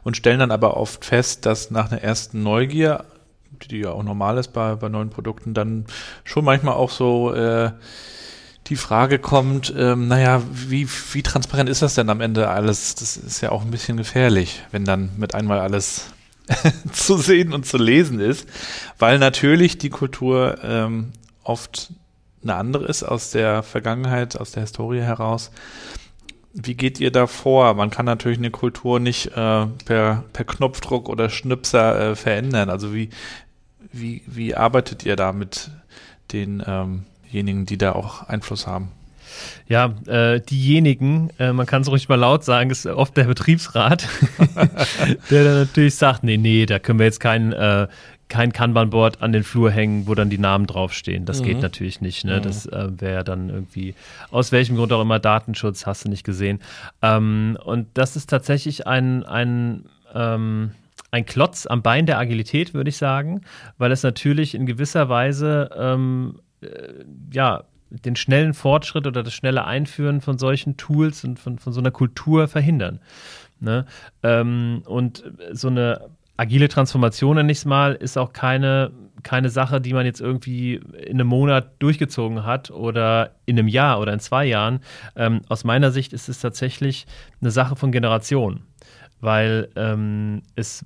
und 0.05 0.17
stellen 0.17 0.41
dann 0.41 0.51
aber 0.51 0.77
oft 0.77 1.05
fest, 1.05 1.47
dass 1.47 1.71
nach 1.71 1.91
einer 1.91 2.03
ersten 2.03 2.43
Neugier, 2.43 3.05
die 3.71 3.81
ja 3.81 3.93
auch 3.93 4.03
normal 4.03 4.39
ist 4.39 4.53
bei, 4.53 4.75
bei 4.75 4.89
neuen 4.89 5.11
Produkten, 5.11 5.55
dann 5.55 5.87
schon 6.25 6.45
manchmal 6.45 6.75
auch 6.75 6.91
so 6.91 7.33
äh, 7.33 7.71
die 8.69 8.77
Frage 8.77 9.19
kommt, 9.19 9.73
ähm, 9.77 10.09
naja, 10.09 10.43
wie, 10.53 10.89
wie 11.13 11.23
transparent 11.23 11.71
ist 11.71 11.83
das 11.83 11.95
denn 11.95 12.11
am 12.11 12.21
Ende 12.21 12.49
alles? 12.49 12.95
Das 12.95 13.17
ist 13.17 13.41
ja 13.41 13.51
auch 13.51 13.63
ein 13.63 13.71
bisschen 13.71 13.97
gefährlich, 13.97 14.63
wenn 14.71 14.85
dann 14.85 15.11
mit 15.17 15.35
einmal 15.35 15.59
alles 15.59 16.07
zu 16.93 17.17
sehen 17.17 17.55
und 17.55 17.67
zu 17.67 17.79
lesen 17.79 18.21
ist, 18.21 18.47
weil 18.99 19.19
natürlich 19.19 19.79
die 19.79 19.91
Kultur 19.91 20.59
ähm, 20.63 21.13
oft 21.43 21.93
eine 22.43 22.55
andere 22.55 22.87
ist 22.87 23.03
aus 23.03 23.31
der 23.31 23.63
Vergangenheit, 23.63 24.39
aus 24.39 24.53
der 24.53 24.63
Historie 24.63 25.01
heraus. 25.01 25.51
Wie 26.53 26.75
geht 26.75 27.01
ihr 27.01 27.11
da 27.11 27.27
vor? 27.27 27.75
Man 27.75 27.91
kann 27.91 28.07
natürlich 28.07 28.39
eine 28.39 28.51
Kultur 28.51 29.01
nicht 29.01 29.29
äh, 29.29 29.67
per, 29.85 30.25
per 30.33 30.45
Knopfdruck 30.45 31.09
oder 31.09 31.31
Schnipser 31.31 32.11
äh, 32.11 32.17
verändern. 32.17 32.71
Also 32.71 32.95
wie, 32.95 33.11
wie, 33.93 34.23
wie 34.27 34.55
arbeitet 34.55 35.05
ihr 35.05 35.17
da 35.17 35.33
mit 35.33 35.71
den 36.33 36.63
ähm, 36.67 37.05
diejenigen, 37.31 37.67
die 37.67 37.79
da 37.79 37.93
auch 37.93 38.29
Einfluss 38.29 38.67
haben. 38.67 38.91
Ja, 39.69 39.95
äh, 40.07 40.41
diejenigen, 40.41 41.31
äh, 41.39 41.53
man 41.53 41.67
kann 41.67 41.83
es 41.83 41.91
ruhig 41.91 42.09
mal 42.09 42.17
laut 42.17 42.45
sagen, 42.45 42.71
ist 42.71 42.87
oft 42.87 43.17
der 43.17 43.25
Betriebsrat, 43.25 44.09
der 45.31 45.45
dann 45.45 45.59
natürlich 45.61 45.95
sagt, 45.95 46.25
nee, 46.25 46.37
nee, 46.37 46.67
da 46.67 46.79
können 46.79 46.99
wir 46.99 47.07
jetzt 47.07 47.21
kein, 47.21 47.53
äh, 47.53 47.87
kein 48.29 48.53
Kanban-Board 48.53 49.23
an 49.23 49.33
den 49.33 49.45
Flur 49.45 49.71
hängen, 49.71 50.07
wo 50.07 50.15
dann 50.15 50.31
die 50.31 50.39
Namen 50.39 50.67
draufstehen. 50.67 51.25
Das 51.25 51.41
mhm. 51.41 51.45
geht 51.45 51.61
natürlich 51.61 52.01
nicht. 52.01 52.25
Ne? 52.25 52.39
Mhm. 52.39 52.43
Das 52.43 52.67
äh, 52.67 52.89
wäre 53.01 53.25
dann 53.25 53.49
irgendwie, 53.49 53.95
aus 54.31 54.53
welchem 54.53 54.77
Grund 54.77 54.93
auch 54.93 55.03
immer, 55.03 55.19
Datenschutz, 55.19 55.87
hast 55.87 56.05
du 56.05 56.09
nicht 56.09 56.25
gesehen. 56.25 56.61
Ähm, 57.03 57.59
und 57.63 57.87
das 57.95 58.17
ist 58.17 58.31
tatsächlich 58.31 58.87
ein, 58.87 59.25
ein 59.25 59.85
ähm, 60.15 60.73
ein 61.11 61.25
Klotz 61.25 61.67
am 61.67 61.83
Bein 61.83 62.05
der 62.05 62.19
Agilität, 62.19 62.75
würde 62.75 62.91
ich 62.91 62.99
sagen, 62.99 63.41
weil 63.79 63.93
es 63.93 64.03
natürlich 64.03 64.55
in 64.55 64.67
gewisser 64.67 65.09
Weise 65.09 65.71
ähm, 65.75 66.39
äh, 66.63 67.05
ja, 67.33 67.65
den 67.91 68.17
schnellen 68.17 68.55
Fortschritt 68.55 69.07
oder 69.07 69.23
das 69.23 69.33
schnelle 69.33 69.65
Einführen 69.65 70.21
von 70.21 70.39
solchen 70.39 70.77
Tools 70.77 71.25
und 71.25 71.39
von, 71.39 71.59
von 71.59 71.73
so 71.73 71.81
einer 71.81 71.91
Kultur 71.91 72.49
verhindern. 72.49 73.01
Ne? 73.61 73.87
Ähm, 74.23 74.83
und 74.87 75.25
so 75.53 75.69
eine 75.69 76.11
agile 76.37 76.69
Transformation, 76.69 77.37
nenne 77.37 77.51
ich 77.53 77.59
es 77.59 77.65
mal, 77.65 77.95
ist 77.95 78.17
auch 78.17 78.33
keine, 78.33 78.93
keine 79.23 79.51
Sache, 79.51 79.81
die 79.81 79.93
man 79.93 80.07
jetzt 80.07 80.21
irgendwie 80.21 80.75
in 80.75 81.21
einem 81.21 81.27
Monat 81.27 81.73
durchgezogen 81.81 82.45
hat 82.45 82.71
oder 82.71 83.33
in 83.45 83.59
einem 83.59 83.69
Jahr 83.69 84.01
oder 84.01 84.13
in 84.13 84.21
zwei 84.21 84.45
Jahren. 84.47 84.81
Ähm, 85.17 85.41
aus 85.49 85.65
meiner 85.65 85.91
Sicht 85.91 86.13
ist 86.13 86.29
es 86.29 86.41
tatsächlich 86.41 87.07
eine 87.41 87.51
Sache 87.51 87.75
von 87.75 87.91
Generationen, 87.91 88.63
weil 89.21 89.69
ähm, 89.75 90.43
es 90.55 90.85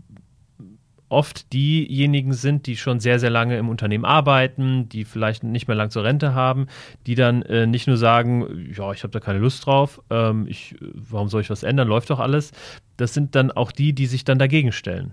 oft 1.13 1.53
diejenigen 1.53 2.33
sind, 2.33 2.67
die 2.67 2.77
schon 2.77 2.99
sehr, 2.99 3.19
sehr 3.19 3.31
lange 3.31 3.59
im 3.59 3.69
Unternehmen 3.69 4.05
arbeiten, 4.05 4.89
die 4.89 5.05
vielleicht 5.05 5.45
nicht 5.45 5.69
mehr 5.69 5.77
lang 5.77 5.91
zur 5.91 6.05
Rente 6.05 6.35
haben, 6.35 6.67
die 7.07 7.15
dann 7.15 7.43
äh, 7.43 7.67
nicht 7.67 7.87
nur 7.87 7.97
sagen, 7.97 8.73
ja, 8.75 8.93
ich 8.93 9.03
habe 9.03 9.13
da 9.13 9.21
keine 9.21 9.39
Lust 9.39 9.67
drauf, 9.67 10.01
ähm, 10.11 10.47
ich, 10.49 10.75
warum 10.81 11.29
soll 11.29 11.43
ich 11.43 11.51
was 11.51 11.63
ändern, 11.63 11.87
läuft 11.87 12.11
doch 12.11 12.19
alles, 12.19 12.53
das 12.97 13.15
sind 13.15 13.35
dann 13.35 13.51
auch 13.51 13.73
die, 13.73 13.93
die 13.93 14.07
sich 14.07 14.25
dann 14.25 14.39
dagegen 14.39 14.73
stellen. 14.73 15.13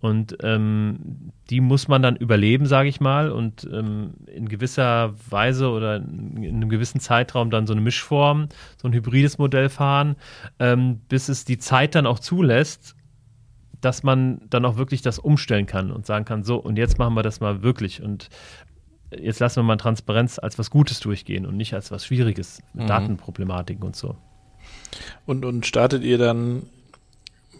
Und 0.00 0.36
ähm, 0.42 1.32
die 1.48 1.60
muss 1.60 1.88
man 1.88 2.02
dann 2.02 2.16
überleben, 2.16 2.66
sage 2.66 2.88
ich 2.88 3.00
mal, 3.00 3.30
und 3.30 3.68
ähm, 3.72 4.14
in 4.26 4.48
gewisser 4.48 5.14
Weise 5.30 5.70
oder 5.70 5.96
in 5.96 6.46
einem 6.46 6.68
gewissen 6.68 7.00
Zeitraum 7.00 7.50
dann 7.50 7.66
so 7.66 7.72
eine 7.72 7.80
Mischform, 7.80 8.48
so 8.80 8.88
ein 8.88 8.92
hybrides 8.92 9.38
Modell 9.38 9.68
fahren, 9.68 10.16
ähm, 10.58 11.00
bis 11.08 11.28
es 11.28 11.44
die 11.44 11.58
Zeit 11.58 11.94
dann 11.94 12.06
auch 12.06 12.18
zulässt, 12.18 12.96
dass 13.86 14.02
man 14.02 14.40
dann 14.50 14.64
auch 14.64 14.76
wirklich 14.76 15.00
das 15.00 15.20
umstellen 15.20 15.66
kann 15.66 15.92
und 15.92 16.06
sagen 16.06 16.24
kann, 16.24 16.42
so, 16.42 16.56
und 16.56 16.76
jetzt 16.76 16.98
machen 16.98 17.14
wir 17.14 17.22
das 17.22 17.38
mal 17.38 17.62
wirklich. 17.62 18.02
Und 18.02 18.30
jetzt 19.16 19.38
lassen 19.38 19.60
wir 19.60 19.62
mal 19.62 19.76
Transparenz 19.76 20.40
als 20.40 20.58
was 20.58 20.70
Gutes 20.70 20.98
durchgehen 20.98 21.46
und 21.46 21.56
nicht 21.56 21.72
als 21.72 21.92
was 21.92 22.04
Schwieriges, 22.04 22.64
mhm. 22.74 22.88
Datenproblematiken 22.88 23.84
und 23.84 23.94
so. 23.94 24.16
Und, 25.24 25.44
und 25.44 25.66
startet 25.66 26.02
ihr 26.02 26.18
dann 26.18 26.64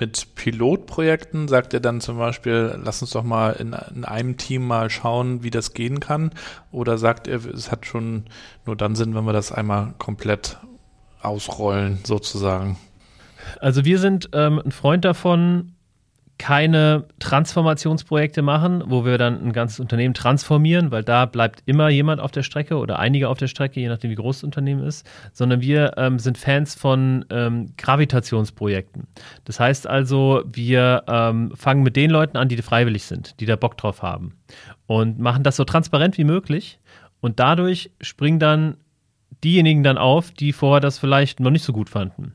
mit 0.00 0.34
Pilotprojekten? 0.34 1.46
Sagt 1.46 1.72
ihr 1.74 1.80
dann 1.80 2.00
zum 2.00 2.18
Beispiel, 2.18 2.76
lass 2.82 3.02
uns 3.02 3.12
doch 3.12 3.22
mal 3.22 3.52
in, 3.52 3.72
in 3.94 4.04
einem 4.04 4.36
Team 4.36 4.66
mal 4.66 4.90
schauen, 4.90 5.44
wie 5.44 5.50
das 5.50 5.74
gehen 5.74 6.00
kann? 6.00 6.32
Oder 6.72 6.98
sagt 6.98 7.28
ihr, 7.28 7.36
es 7.36 7.70
hat 7.70 7.86
schon 7.86 8.24
nur 8.66 8.74
dann 8.74 8.96
Sinn, 8.96 9.14
wenn 9.14 9.26
wir 9.26 9.32
das 9.32 9.52
einmal 9.52 9.94
komplett 9.98 10.58
ausrollen, 11.22 12.00
sozusagen? 12.02 12.78
Also 13.60 13.84
wir 13.84 14.00
sind 14.00 14.30
ähm, 14.32 14.60
ein 14.64 14.72
Freund 14.72 15.04
davon, 15.04 15.75
keine 16.38 17.04
Transformationsprojekte 17.18 18.42
machen, 18.42 18.84
wo 18.86 19.04
wir 19.04 19.16
dann 19.16 19.42
ein 19.42 19.52
ganzes 19.52 19.80
Unternehmen 19.80 20.14
transformieren, 20.14 20.90
weil 20.90 21.02
da 21.02 21.24
bleibt 21.24 21.62
immer 21.66 21.88
jemand 21.88 22.20
auf 22.20 22.30
der 22.30 22.42
Strecke 22.42 22.76
oder 22.76 22.98
einige 22.98 23.28
auf 23.28 23.38
der 23.38 23.46
Strecke, 23.46 23.80
je 23.80 23.88
nachdem 23.88 24.10
wie 24.10 24.16
groß 24.16 24.38
das 24.38 24.44
Unternehmen 24.44 24.84
ist, 24.84 25.08
sondern 25.32 25.62
wir 25.62 25.94
ähm, 25.96 26.18
sind 26.18 26.36
Fans 26.36 26.74
von 26.74 27.24
ähm, 27.30 27.72
Gravitationsprojekten. 27.78 29.06
Das 29.44 29.60
heißt 29.60 29.86
also, 29.86 30.42
wir 30.52 31.04
ähm, 31.08 31.52
fangen 31.54 31.82
mit 31.82 31.96
den 31.96 32.10
Leuten 32.10 32.36
an, 32.36 32.48
die 32.48 32.56
freiwillig 32.56 33.04
sind, 33.04 33.40
die 33.40 33.46
da 33.46 33.56
Bock 33.56 33.76
drauf 33.78 34.02
haben 34.02 34.34
und 34.86 35.18
machen 35.18 35.42
das 35.42 35.56
so 35.56 35.64
transparent 35.64 36.18
wie 36.18 36.24
möglich 36.24 36.78
und 37.20 37.40
dadurch 37.40 37.90
springen 38.00 38.38
dann 38.38 38.76
diejenigen 39.42 39.82
dann 39.82 39.98
auf, 39.98 40.30
die 40.30 40.52
vorher 40.52 40.80
das 40.80 40.98
vielleicht 40.98 41.40
noch 41.40 41.50
nicht 41.50 41.64
so 41.64 41.72
gut 41.72 41.90
fanden. 41.90 42.34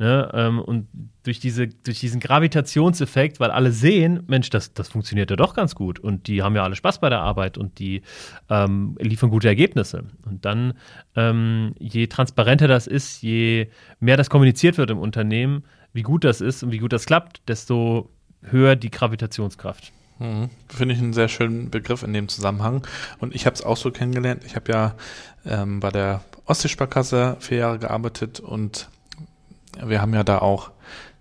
Ne? 0.00 0.30
Ähm, 0.32 0.60
und 0.60 0.88
durch, 1.24 1.40
diese, 1.40 1.68
durch 1.68 2.00
diesen 2.00 2.20
Gravitationseffekt, 2.20 3.38
weil 3.38 3.50
alle 3.50 3.70
sehen, 3.70 4.22
Mensch, 4.28 4.48
das, 4.48 4.72
das 4.72 4.88
funktioniert 4.88 5.28
ja 5.28 5.36
doch 5.36 5.52
ganz 5.52 5.74
gut 5.74 5.98
und 5.98 6.26
die 6.26 6.42
haben 6.42 6.56
ja 6.56 6.64
alle 6.64 6.74
Spaß 6.74 7.00
bei 7.00 7.10
der 7.10 7.20
Arbeit 7.20 7.58
und 7.58 7.78
die 7.78 8.00
ähm, 8.48 8.96
liefern 8.98 9.28
gute 9.28 9.48
Ergebnisse. 9.48 10.04
Und 10.24 10.46
dann, 10.46 10.72
ähm, 11.16 11.74
je 11.78 12.06
transparenter 12.06 12.66
das 12.66 12.86
ist, 12.86 13.20
je 13.20 13.68
mehr 14.00 14.16
das 14.16 14.30
kommuniziert 14.30 14.78
wird 14.78 14.90
im 14.90 14.98
Unternehmen, 14.98 15.64
wie 15.92 16.02
gut 16.02 16.24
das 16.24 16.40
ist 16.40 16.62
und 16.62 16.72
wie 16.72 16.78
gut 16.78 16.94
das 16.94 17.04
klappt, 17.04 17.46
desto 17.46 18.08
höher 18.40 18.76
die 18.76 18.90
Gravitationskraft. 18.90 19.92
Mhm. 20.18 20.48
Finde 20.68 20.94
ich 20.94 21.00
einen 21.02 21.12
sehr 21.12 21.28
schönen 21.28 21.68
Begriff 21.68 22.02
in 22.02 22.14
dem 22.14 22.28
Zusammenhang. 22.28 22.86
Und 23.18 23.34
ich 23.34 23.44
habe 23.44 23.52
es 23.52 23.62
auch 23.62 23.76
so 23.76 23.90
kennengelernt. 23.90 24.44
Ich 24.46 24.56
habe 24.56 24.72
ja 24.72 24.94
ähm, 25.44 25.80
bei 25.80 25.90
der 25.90 26.22
Ostseesparkasse 26.46 27.36
vier 27.40 27.58
Jahre 27.58 27.78
gearbeitet 27.78 28.40
und 28.40 28.88
wir 29.84 30.00
haben 30.00 30.14
ja 30.14 30.24
da 30.24 30.38
auch 30.38 30.70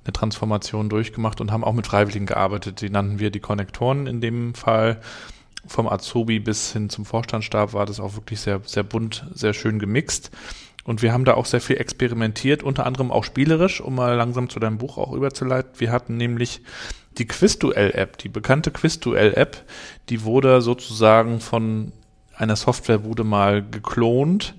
eine 0.03 0.13
Transformation 0.13 0.89
durchgemacht 0.89 1.41
und 1.41 1.51
haben 1.51 1.63
auch 1.63 1.73
mit 1.73 1.87
Freiwilligen 1.87 2.25
gearbeitet. 2.25 2.81
Die 2.81 2.89
nannten 2.89 3.19
wir 3.19 3.31
die 3.31 3.39
Konnektoren 3.39 4.07
in 4.07 4.21
dem 4.21 4.53
Fall. 4.53 4.99
Vom 5.67 5.87
Azubi 5.87 6.39
bis 6.39 6.71
hin 6.71 6.89
zum 6.89 7.05
Vorstandsstab 7.05 7.73
war 7.73 7.85
das 7.85 7.99
auch 7.99 8.15
wirklich 8.15 8.39
sehr, 8.39 8.61
sehr 8.65 8.83
bunt, 8.83 9.25
sehr 9.33 9.53
schön 9.53 9.77
gemixt. 9.77 10.31
Und 10.85 11.01
wir 11.01 11.13
haben 11.13 11.25
da 11.25 11.33
auch 11.33 11.45
sehr 11.45 11.61
viel 11.61 11.77
experimentiert, 11.77 12.63
unter 12.63 12.85
anderem 12.85 13.11
auch 13.11 13.23
spielerisch, 13.23 13.81
um 13.81 13.95
mal 13.95 14.15
langsam 14.15 14.49
zu 14.49 14.59
deinem 14.59 14.77
Buch 14.77 14.97
auch 14.97 15.11
überzuleiten. 15.11 15.71
Wir 15.77 15.91
hatten 15.91 16.17
nämlich 16.17 16.61
die 17.17 17.27
Quizduell-App, 17.27 18.17
die 18.17 18.29
bekannte 18.29 18.71
Quizduell-App, 18.71 19.63
die 20.07 20.23
wurde 20.23 20.61
sozusagen 20.61 21.41
von 21.41 21.91
einer 22.33 22.55
Softwarebude 22.55 23.25
mal 23.25 23.61
geklont 23.61 24.55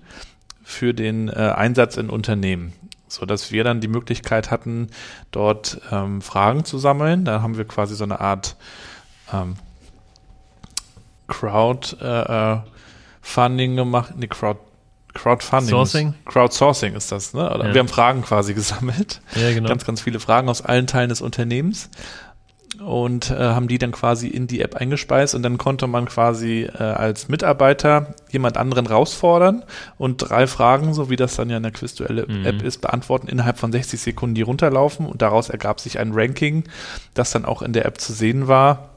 für 0.62 0.92
den 0.92 1.28
äh, 1.28 1.32
Einsatz 1.32 1.96
in 1.96 2.10
Unternehmen 2.10 2.74
so 3.12 3.26
dass 3.26 3.50
wir 3.50 3.64
dann 3.64 3.80
die 3.80 3.88
Möglichkeit 3.88 4.50
hatten, 4.50 4.88
dort 5.30 5.80
ähm, 5.90 6.22
Fragen 6.22 6.64
zu 6.64 6.78
sammeln. 6.78 7.24
Da 7.24 7.42
haben 7.42 7.56
wir 7.56 7.64
quasi 7.64 7.94
so 7.94 8.04
eine 8.04 8.20
Art 8.20 8.56
ähm, 9.32 9.56
Crowdfunding 11.28 12.00
äh, 13.70 13.74
äh 13.74 13.76
gemacht, 13.76 14.14
nee, 14.16 14.26
Crowd 14.26 14.60
Crowdfunding. 15.12 15.70
Sourcing? 15.70 16.14
Crowdsourcing 16.24 16.94
ist 16.94 17.10
das, 17.10 17.34
ne? 17.34 17.52
Oder 17.52 17.68
ja. 17.68 17.74
Wir 17.74 17.80
haben 17.80 17.88
Fragen 17.88 18.22
quasi 18.22 18.54
gesammelt. 18.54 19.20
Ja, 19.34 19.52
genau. 19.52 19.68
Ganz, 19.68 19.84
ganz 19.84 20.00
viele 20.00 20.20
Fragen 20.20 20.48
aus 20.48 20.62
allen 20.62 20.86
Teilen 20.86 21.08
des 21.08 21.20
Unternehmens 21.20 21.90
und 22.80 23.30
äh, 23.30 23.36
haben 23.36 23.68
die 23.68 23.78
dann 23.78 23.92
quasi 23.92 24.28
in 24.28 24.46
die 24.46 24.60
App 24.60 24.76
eingespeist 24.76 25.34
und 25.34 25.42
dann 25.42 25.58
konnte 25.58 25.86
man 25.86 26.06
quasi 26.06 26.62
äh, 26.62 26.82
als 26.82 27.28
Mitarbeiter 27.28 28.14
jemand 28.30 28.56
anderen 28.56 28.86
herausfordern 28.88 29.64
und 29.98 30.16
drei 30.18 30.46
Fragen, 30.46 30.94
so 30.94 31.10
wie 31.10 31.16
das 31.16 31.36
dann 31.36 31.50
ja 31.50 31.58
in 31.58 31.62
der 31.62 31.72
Quizduelle 31.72 32.26
mhm. 32.26 32.46
App 32.46 32.62
ist, 32.62 32.78
beantworten 32.80 33.28
innerhalb 33.28 33.58
von 33.58 33.72
60 33.72 34.00
Sekunden, 34.00 34.34
die 34.34 34.42
runterlaufen 34.42 35.06
und 35.06 35.20
daraus 35.22 35.50
ergab 35.50 35.80
sich 35.80 35.98
ein 35.98 36.12
Ranking, 36.12 36.64
das 37.14 37.30
dann 37.30 37.44
auch 37.44 37.62
in 37.62 37.72
der 37.72 37.84
App 37.84 38.00
zu 38.00 38.12
sehen 38.12 38.48
war. 38.48 38.90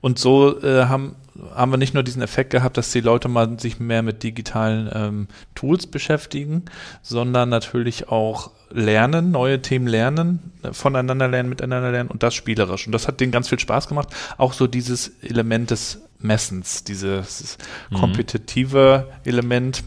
Und 0.00 0.18
so 0.18 0.62
äh, 0.62 0.84
haben 0.84 1.16
haben 1.54 1.72
wir 1.72 1.78
nicht 1.78 1.94
nur 1.94 2.02
diesen 2.02 2.22
Effekt 2.22 2.50
gehabt, 2.50 2.76
dass 2.76 2.92
die 2.92 3.00
Leute 3.00 3.28
mal 3.28 3.58
sich 3.58 3.80
mehr 3.80 4.02
mit 4.02 4.22
digitalen 4.22 4.88
ähm, 4.92 5.28
Tools 5.54 5.86
beschäftigen, 5.86 6.62
sondern 7.02 7.48
natürlich 7.48 8.08
auch 8.08 8.52
lernen, 8.70 9.30
neue 9.30 9.60
Themen 9.60 9.86
lernen, 9.86 10.52
äh, 10.62 10.72
voneinander 10.72 11.28
lernen, 11.28 11.48
miteinander 11.48 11.90
lernen 11.90 12.10
und 12.10 12.22
das 12.22 12.34
spielerisch. 12.34 12.86
Und 12.86 12.92
das 12.92 13.08
hat 13.08 13.20
denen 13.20 13.32
ganz 13.32 13.48
viel 13.48 13.58
Spaß 13.58 13.88
gemacht. 13.88 14.08
Auch 14.36 14.52
so 14.52 14.66
dieses 14.66 15.12
Element 15.22 15.70
des 15.70 16.02
Messens, 16.20 16.84
dieses 16.84 17.58
mhm. 17.90 17.96
kompetitive 17.96 19.08
Element, 19.24 19.84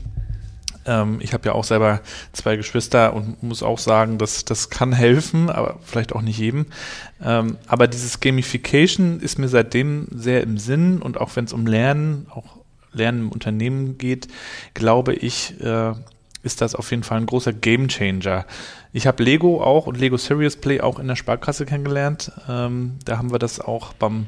ähm, 0.88 1.20
ich 1.22 1.34
habe 1.34 1.46
ja 1.48 1.54
auch 1.54 1.64
selber 1.64 2.02
zwei 2.34 2.56
Geschwister 2.56 3.14
und 3.14 3.44
muss 3.44 3.62
auch 3.62 3.78
sagen, 3.78 4.18
dass 4.18 4.46
das 4.46 4.70
kann 4.70 4.94
helfen, 4.94 5.50
aber 5.50 5.80
vielleicht 5.84 6.14
auch 6.14 6.22
nicht 6.22 6.40
jedem. 6.40 6.66
Ähm, 7.24 7.58
aber 7.68 7.88
dieses 7.88 8.20
Gamification 8.20 9.20
ist 9.20 9.38
mir 9.38 9.50
seitdem 9.50 10.08
sehr 10.12 10.42
im 10.42 10.58
Sinn 10.58 11.02
und 11.02 11.20
auch 11.20 11.36
wenn 11.36 11.46
es 11.46 11.54
um 11.54 11.68
Lernen, 11.68 12.28
auch 12.34 12.58
Lernen 12.94 13.24
im 13.24 13.32
Unternehmen 13.32 13.98
geht, 13.98 14.28
glaube 14.74 15.14
ich, 15.14 15.60
äh, 15.62 15.94
ist 16.44 16.62
das 16.62 16.76
auf 16.76 16.92
jeden 16.92 17.04
Fall 17.04 17.20
ein 17.20 17.26
großer 17.26 17.52
Gamechanger. 17.52 18.46
Ich 18.94 19.06
habe 19.06 19.24
Lego 19.24 19.62
auch 19.62 19.86
und 19.86 20.00
Lego 20.00 20.18
Serious 20.18 20.56
Play 20.56 20.80
auch 20.82 20.98
in 20.98 21.08
der 21.08 21.16
Sparkasse 21.16 21.66
kennengelernt. 21.66 22.32
Ähm, 22.48 22.96
da 23.04 23.18
haben 23.18 23.32
wir 23.32 23.40
das 23.40 23.60
auch 23.60 23.94
beim 23.94 24.28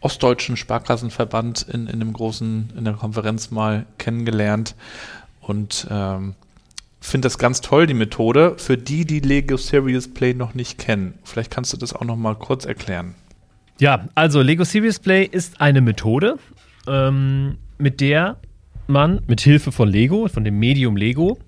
Ostdeutschen 0.00 0.56
Sparkassenverband 0.56 1.62
in, 1.62 1.86
in 1.86 1.94
einem 1.94 2.12
großen, 2.12 2.72
in 2.76 2.84
der 2.84 2.94
Konferenz 2.94 3.50
mal 3.50 3.86
kennengelernt 3.98 4.76
und 5.46 5.86
ähm, 5.90 6.34
finde 7.00 7.26
das 7.26 7.38
ganz 7.38 7.60
toll, 7.60 7.86
die 7.86 7.94
Methode, 7.94 8.54
für 8.58 8.76
die, 8.76 9.04
die 9.04 9.20
Lego 9.20 9.56
Serious 9.56 10.12
Play 10.12 10.34
noch 10.34 10.54
nicht 10.54 10.78
kennen. 10.78 11.18
Vielleicht 11.24 11.50
kannst 11.50 11.72
du 11.72 11.76
das 11.76 11.92
auch 11.92 12.04
noch 12.04 12.16
mal 12.16 12.34
kurz 12.34 12.64
erklären. 12.64 13.14
Ja, 13.78 14.08
also 14.14 14.42
Lego 14.42 14.64
Serious 14.64 14.98
Play 14.98 15.24
ist 15.24 15.60
eine 15.60 15.80
Methode, 15.80 16.38
ähm, 16.88 17.58
mit 17.78 18.00
der 18.00 18.38
man 18.88 19.20
mit 19.26 19.40
Hilfe 19.40 19.70
von 19.72 19.88
Lego, 19.88 20.28
von 20.28 20.44
dem 20.44 20.58
Medium 20.58 20.96
Lego, 20.96 21.38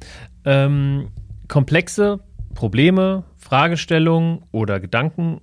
ähm, 0.45 1.09
komplexe 1.49 2.21
Probleme, 2.55 3.25
Fragestellungen 3.37 4.43
oder 4.53 4.81
Gedanken 4.81 5.41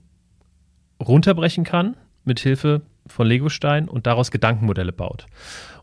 runterbrechen 1.06 1.64
kann 1.64 1.98
mit 2.24 2.40
Hilfe 2.40 2.82
von 3.08 3.28
Legostein 3.28 3.88
und 3.88 4.08
daraus 4.08 4.32
Gedankenmodelle 4.32 4.92
baut. 4.92 5.28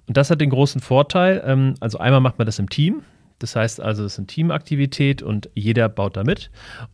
Und 0.06 0.16
das 0.16 0.30
hat 0.30 0.40
den 0.40 0.50
großen 0.50 0.80
Vorteil, 0.80 1.42
ähm, 1.46 1.74
also 1.80 1.98
einmal 1.98 2.20
macht 2.20 2.38
man 2.38 2.46
das 2.46 2.58
im 2.58 2.68
Team, 2.68 3.02
das 3.42 3.56
heißt 3.56 3.80
also, 3.80 4.04
es 4.04 4.12
ist 4.12 4.18
eine 4.18 4.26
Teamaktivität 4.28 5.20
und 5.20 5.50
jeder 5.54 5.88
baut 5.88 6.16
da 6.16 6.22
mit. 6.22 6.50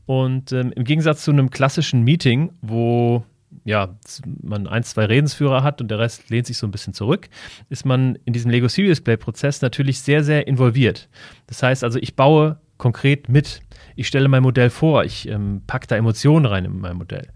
Und 0.06 0.50
ähm, 0.52 0.72
im 0.72 0.84
Gegensatz 0.84 1.22
zu 1.22 1.30
einem 1.30 1.50
klassischen 1.50 2.02
Meeting, 2.04 2.52
wo 2.62 3.22
ja, 3.64 3.98
man 4.42 4.66
ein, 4.66 4.82
zwei 4.82 5.04
Redensführer 5.04 5.62
hat 5.62 5.80
und 5.82 5.90
der 5.90 5.98
Rest 5.98 6.30
lehnt 6.30 6.46
sich 6.46 6.56
so 6.56 6.66
ein 6.66 6.70
bisschen 6.70 6.94
zurück, 6.94 7.28
ist 7.68 7.84
man 7.84 8.16
in 8.24 8.32
diesem 8.32 8.50
Lego 8.50 8.68
Serious 8.68 9.00
Play 9.00 9.18
Prozess 9.18 9.60
natürlich 9.60 10.00
sehr, 10.00 10.24
sehr 10.24 10.46
involviert. 10.46 11.08
Das 11.46 11.62
heißt 11.62 11.84
also, 11.84 11.98
ich 11.98 12.16
baue 12.16 12.58
konkret 12.78 13.28
mit. 13.28 13.60
Ich 13.94 14.06
stelle 14.06 14.28
mein 14.28 14.42
Modell 14.42 14.70
vor, 14.70 15.04
ich 15.04 15.28
ähm, 15.28 15.62
packe 15.66 15.86
da 15.86 15.96
Emotionen 15.96 16.46
rein 16.46 16.64
in 16.64 16.78
mein 16.78 16.96
Modell. 16.96 17.28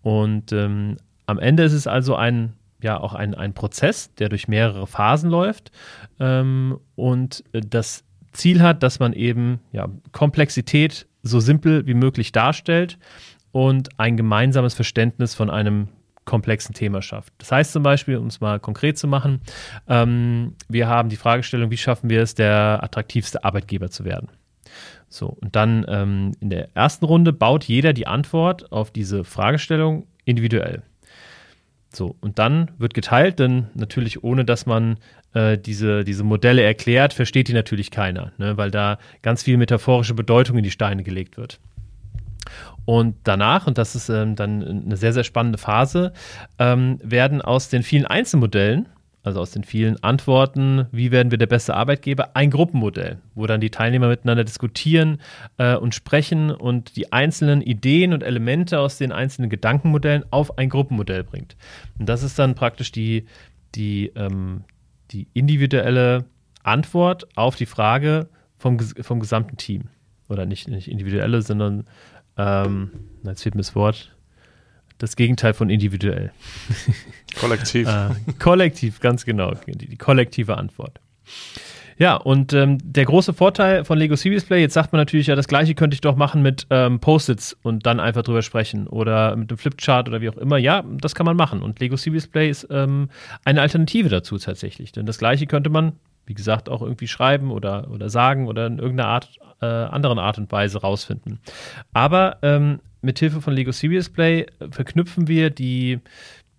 Und 0.00 0.52
ähm, 0.52 0.96
am 1.26 1.38
Ende 1.38 1.64
ist 1.64 1.72
es 1.72 1.86
also 1.86 2.14
ein 2.14 2.54
ja 2.82 2.98
auch 2.98 3.14
ein, 3.14 3.34
ein 3.34 3.54
Prozess, 3.54 4.14
der 4.14 4.28
durch 4.28 4.48
mehrere 4.48 4.86
Phasen 4.86 5.30
läuft 5.30 5.70
ähm, 6.20 6.78
und 6.94 7.44
das 7.52 8.04
Ziel 8.32 8.62
hat, 8.62 8.82
dass 8.82 8.98
man 8.98 9.12
eben 9.12 9.60
ja, 9.72 9.88
Komplexität 10.12 11.06
so 11.22 11.40
simpel 11.40 11.86
wie 11.86 11.94
möglich 11.94 12.32
darstellt 12.32 12.98
und 13.52 13.98
ein 13.98 14.16
gemeinsames 14.16 14.74
Verständnis 14.74 15.34
von 15.34 15.50
einem 15.50 15.88
komplexen 16.26 16.74
Thema 16.74 17.00
schafft. 17.02 17.32
Das 17.38 17.50
heißt 17.52 17.72
zum 17.72 17.82
Beispiel, 17.82 18.16
um 18.16 18.26
es 18.26 18.40
mal 18.40 18.60
konkret 18.60 18.98
zu 18.98 19.06
machen, 19.06 19.40
ähm, 19.88 20.54
wir 20.68 20.88
haben 20.88 21.08
die 21.08 21.16
Fragestellung, 21.16 21.70
wie 21.70 21.76
schaffen 21.76 22.10
wir 22.10 22.20
es, 22.20 22.34
der 22.34 22.80
attraktivste 22.82 23.44
Arbeitgeber 23.44 23.90
zu 23.90 24.04
werden. 24.04 24.28
So, 25.08 25.28
und 25.28 25.54
dann 25.56 25.86
ähm, 25.88 26.32
in 26.40 26.50
der 26.50 26.74
ersten 26.74 27.04
Runde 27.04 27.32
baut 27.32 27.64
jeder 27.64 27.92
die 27.92 28.06
Antwort 28.06 28.72
auf 28.72 28.90
diese 28.90 29.24
Fragestellung 29.24 30.06
individuell. 30.24 30.82
So, 31.96 32.14
und 32.20 32.38
dann 32.38 32.72
wird 32.76 32.92
geteilt, 32.92 33.38
denn 33.38 33.68
natürlich 33.72 34.22
ohne, 34.22 34.44
dass 34.44 34.66
man 34.66 34.98
äh, 35.32 35.56
diese, 35.56 36.04
diese 36.04 36.24
Modelle 36.24 36.62
erklärt, 36.62 37.14
versteht 37.14 37.48
die 37.48 37.54
natürlich 37.54 37.90
keiner, 37.90 38.32
ne, 38.36 38.58
weil 38.58 38.70
da 38.70 38.98
ganz 39.22 39.42
viel 39.42 39.56
metaphorische 39.56 40.12
Bedeutung 40.12 40.58
in 40.58 40.62
die 40.62 40.70
Steine 40.70 41.02
gelegt 41.02 41.38
wird. 41.38 41.58
Und 42.84 43.16
danach, 43.24 43.66
und 43.66 43.78
das 43.78 43.96
ist 43.96 44.10
ähm, 44.10 44.36
dann 44.36 44.62
eine 44.62 44.96
sehr, 44.98 45.14
sehr 45.14 45.24
spannende 45.24 45.56
Phase, 45.56 46.12
ähm, 46.58 46.98
werden 47.02 47.40
aus 47.40 47.70
den 47.70 47.82
vielen 47.82 48.06
Einzelmodellen 48.06 48.90
also 49.26 49.40
aus 49.40 49.50
den 49.50 49.64
vielen 49.64 50.00
Antworten, 50.04 50.86
wie 50.92 51.10
werden 51.10 51.32
wir 51.32 51.38
der 51.38 51.48
beste 51.48 51.74
Arbeitgeber, 51.74 52.36
ein 52.36 52.48
Gruppenmodell, 52.48 53.18
wo 53.34 53.48
dann 53.48 53.60
die 53.60 53.70
Teilnehmer 53.70 54.06
miteinander 54.06 54.44
diskutieren 54.44 55.18
äh, 55.58 55.74
und 55.74 55.96
sprechen 55.96 56.52
und 56.52 56.94
die 56.94 57.12
einzelnen 57.12 57.60
Ideen 57.60 58.12
und 58.12 58.22
Elemente 58.22 58.78
aus 58.78 58.98
den 58.98 59.10
einzelnen 59.10 59.50
Gedankenmodellen 59.50 60.24
auf 60.30 60.58
ein 60.58 60.68
Gruppenmodell 60.68 61.24
bringt. 61.24 61.56
Und 61.98 62.08
das 62.08 62.22
ist 62.22 62.38
dann 62.38 62.54
praktisch 62.54 62.92
die, 62.92 63.26
die, 63.74 64.12
ähm, 64.14 64.62
die 65.10 65.26
individuelle 65.34 66.26
Antwort 66.62 67.26
auf 67.36 67.56
die 67.56 67.66
Frage 67.66 68.28
vom, 68.58 68.78
vom 68.78 69.18
gesamten 69.18 69.56
Team. 69.56 69.88
Oder 70.28 70.46
nicht, 70.46 70.68
nicht 70.68 70.88
individuelle, 70.88 71.42
sondern, 71.42 71.82
ähm, 72.36 72.92
jetzt 73.24 73.42
fehlt 73.42 73.56
mir 73.56 73.62
das 73.62 73.74
Wort, 73.74 74.15
das 74.98 75.16
Gegenteil 75.16 75.54
von 75.54 75.70
individuell. 75.70 76.32
Kollektiv. 77.40 77.86
äh, 77.86 78.10
kollektiv, 78.38 79.00
ganz 79.00 79.24
genau. 79.24 79.52
Die, 79.66 79.76
die 79.76 79.96
kollektive 79.96 80.56
Antwort. 80.56 81.00
Ja, 81.98 82.16
und 82.16 82.52
ähm, 82.52 82.78
der 82.82 83.06
große 83.06 83.32
Vorteil 83.32 83.84
von 83.84 83.96
Lego 83.98 84.16
Series 84.16 84.44
Play, 84.44 84.60
jetzt 84.60 84.74
sagt 84.74 84.92
man 84.92 85.00
natürlich, 85.00 85.28
ja, 85.28 85.34
das 85.34 85.48
gleiche 85.48 85.74
könnte 85.74 85.94
ich 85.94 86.02
doch 86.02 86.16
machen 86.16 86.42
mit 86.42 86.66
ähm, 86.68 87.00
Post-its 87.00 87.56
und 87.62 87.86
dann 87.86 88.00
einfach 88.00 88.22
drüber 88.22 88.42
sprechen 88.42 88.86
oder 88.86 89.34
mit 89.34 89.50
einem 89.50 89.56
Flipchart 89.56 90.06
oder 90.08 90.20
wie 90.20 90.28
auch 90.28 90.36
immer. 90.36 90.58
Ja, 90.58 90.84
das 90.86 91.14
kann 91.14 91.24
man 91.24 91.36
machen. 91.36 91.62
Und 91.62 91.80
Lego 91.80 91.96
Series 91.96 92.26
Play 92.26 92.50
ist 92.50 92.68
ähm, 92.70 93.08
eine 93.44 93.62
Alternative 93.62 94.10
dazu 94.10 94.36
tatsächlich. 94.36 94.92
Denn 94.92 95.06
das 95.06 95.16
gleiche 95.16 95.46
könnte 95.46 95.70
man, 95.70 95.92
wie 96.26 96.34
gesagt, 96.34 96.68
auch 96.68 96.82
irgendwie 96.82 97.08
schreiben 97.08 97.50
oder, 97.50 97.90
oder 97.90 98.10
sagen 98.10 98.46
oder 98.46 98.66
in 98.66 98.78
irgendeiner 98.78 99.08
Art, 99.08 99.30
äh, 99.62 99.66
anderen 99.66 100.18
Art 100.18 100.36
und 100.36 100.52
Weise 100.52 100.82
rausfinden. 100.82 101.40
Aber 101.94 102.36
ähm, 102.42 102.80
mit 103.06 103.18
Hilfe 103.18 103.40
von 103.40 103.54
Lego 103.54 103.72
Serious 103.72 104.10
Play 104.10 104.42
äh, 104.42 104.68
verknüpfen 104.70 105.28
wir 105.28 105.48
die, 105.48 106.00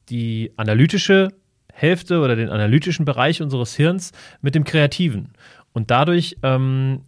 die 0.10 0.52
analytische 0.58 1.30
Hälfte 1.72 2.22
oder 2.22 2.36
den 2.36 2.50
analytischen 2.50 3.06
Bereich 3.06 3.42
unseres 3.42 3.76
Hirns 3.76 4.12
mit 4.42 4.56
dem 4.56 4.64
kreativen. 4.64 5.30
Und 5.74 5.92
dadurch 5.92 6.38
ähm, 6.42 7.02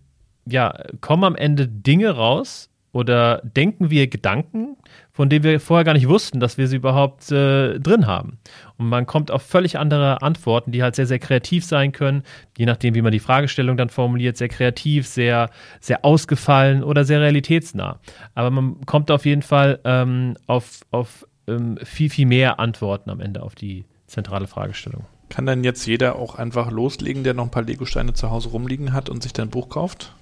ja, 0.46 0.84
kommen 1.02 1.24
am 1.24 1.36
Ende 1.36 1.68
Dinge 1.68 2.12
raus 2.12 2.68
oder 2.92 3.42
denken 3.44 3.90
wir 3.90 4.08
Gedanken, 4.08 4.78
von 5.12 5.30
denen 5.30 5.44
wir 5.44 5.60
vorher 5.60 5.84
gar 5.84 5.94
nicht 5.94 6.08
wussten, 6.08 6.40
dass 6.40 6.58
wir 6.58 6.68
sie 6.68 6.78
überhaupt 6.78 7.32
äh, 7.32 7.80
drin 7.80 8.08
haben. 8.08 8.40
Und 8.78 8.90
man 8.90 9.06
kommt 9.06 9.32
auf 9.32 9.44
völlig 9.44 9.78
andere 9.78 10.22
Antworten, 10.22 10.72
die 10.72 10.82
halt 10.82 10.96
sehr, 10.96 11.06
sehr 11.06 11.20
kreativ 11.20 11.66
sein 11.66 11.92
können, 11.92 12.24
je 12.58 12.66
nachdem, 12.66 12.96
wie 12.96 13.02
man 13.02 13.12
die 13.12 13.20
Fragestellung 13.20 13.78
dann 13.78 13.90
formuliert, 13.90 14.38
sehr 14.38 14.50
kreativ, 14.50 15.08
sehr, 15.08 15.50
sehr 15.80 16.04
ausgefallen 16.04 16.84
oder 16.84 17.06
sehr 17.06 17.22
realitätsnah. 17.22 18.00
Aber 18.34 18.50
man 18.50 18.86
kommt 18.86 19.12
auf 19.12 19.26
jeden 19.26 19.44
Fall 19.44 19.80
ähm, 19.84 20.36
auf, 20.48 20.82
auf 20.92 21.28
ähm, 21.48 21.78
viel, 21.84 22.10
viel 22.10 22.26
mehr 22.26 22.60
Antworten 22.60 23.10
am 23.10 23.20
Ende 23.20 23.44
auf 23.44 23.56
die 23.56 23.86
zentrale 24.08 24.48
Fragestellung. 24.48 25.06
Kann 25.30 25.46
dann 25.46 25.64
jetzt 25.64 25.86
jeder 25.86 26.16
auch 26.16 26.36
einfach 26.36 26.72
loslegen, 26.72 27.24
der 27.24 27.36
noch 27.36 27.44
ein 27.44 27.52
paar 27.52 27.64
Lego-Steine 27.64 28.14
zu 28.14 28.32
Hause 28.32 28.50
rumliegen 28.50 28.94
hat 28.94 29.10
und 29.10 29.22
sich 29.22 29.34
dein 29.34 29.50
Buch 29.50 29.70
kauft? 29.70 30.16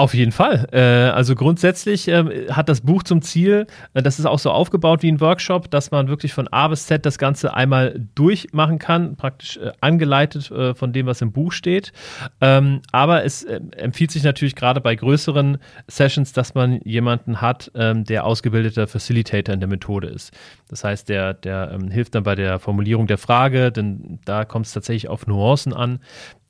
Auf 0.00 0.14
jeden 0.14 0.32
Fall. 0.32 0.66
Äh, 0.72 0.80
also 1.10 1.34
grundsätzlich 1.34 2.08
äh, 2.08 2.48
hat 2.50 2.70
das 2.70 2.80
Buch 2.80 3.02
zum 3.02 3.20
Ziel, 3.20 3.66
äh, 3.92 4.02
das 4.02 4.18
ist 4.18 4.24
auch 4.24 4.38
so 4.38 4.50
aufgebaut 4.50 5.02
wie 5.02 5.12
ein 5.12 5.20
Workshop, 5.20 5.70
dass 5.70 5.90
man 5.90 6.08
wirklich 6.08 6.32
von 6.32 6.48
A 6.48 6.68
bis 6.68 6.86
Z 6.86 7.04
das 7.04 7.18
Ganze 7.18 7.52
einmal 7.52 8.00
durchmachen 8.14 8.78
kann, 8.78 9.16
praktisch 9.16 9.58
äh, 9.58 9.72
angeleitet 9.82 10.50
von 10.74 10.94
dem, 10.94 11.04
was 11.04 11.20
im 11.20 11.32
Buch 11.32 11.52
steht. 11.52 11.92
Ähm, 12.40 12.80
aber 12.92 13.24
es 13.24 13.42
empfiehlt 13.42 14.10
sich 14.10 14.22
natürlich 14.22 14.56
gerade 14.56 14.80
bei 14.80 14.94
größeren 14.94 15.58
Sessions, 15.86 16.32
dass 16.32 16.54
man 16.54 16.80
jemanden 16.82 17.42
hat, 17.42 17.70
ähm, 17.74 18.04
der 18.04 18.24
ausgebildeter 18.24 18.86
Facilitator 18.86 19.52
in 19.52 19.60
der 19.60 19.68
Methode 19.68 20.08
ist. 20.08 20.32
Das 20.68 20.82
heißt, 20.82 21.10
der, 21.10 21.34
der 21.34 21.72
ähm, 21.72 21.90
hilft 21.90 22.14
dann 22.14 22.22
bei 22.22 22.36
der 22.36 22.58
Formulierung 22.58 23.06
der 23.06 23.18
Frage, 23.18 23.70
denn 23.70 24.18
da 24.24 24.46
kommt 24.46 24.64
es 24.64 24.72
tatsächlich 24.72 25.08
auf 25.08 25.26
Nuancen 25.26 25.74
an 25.74 26.00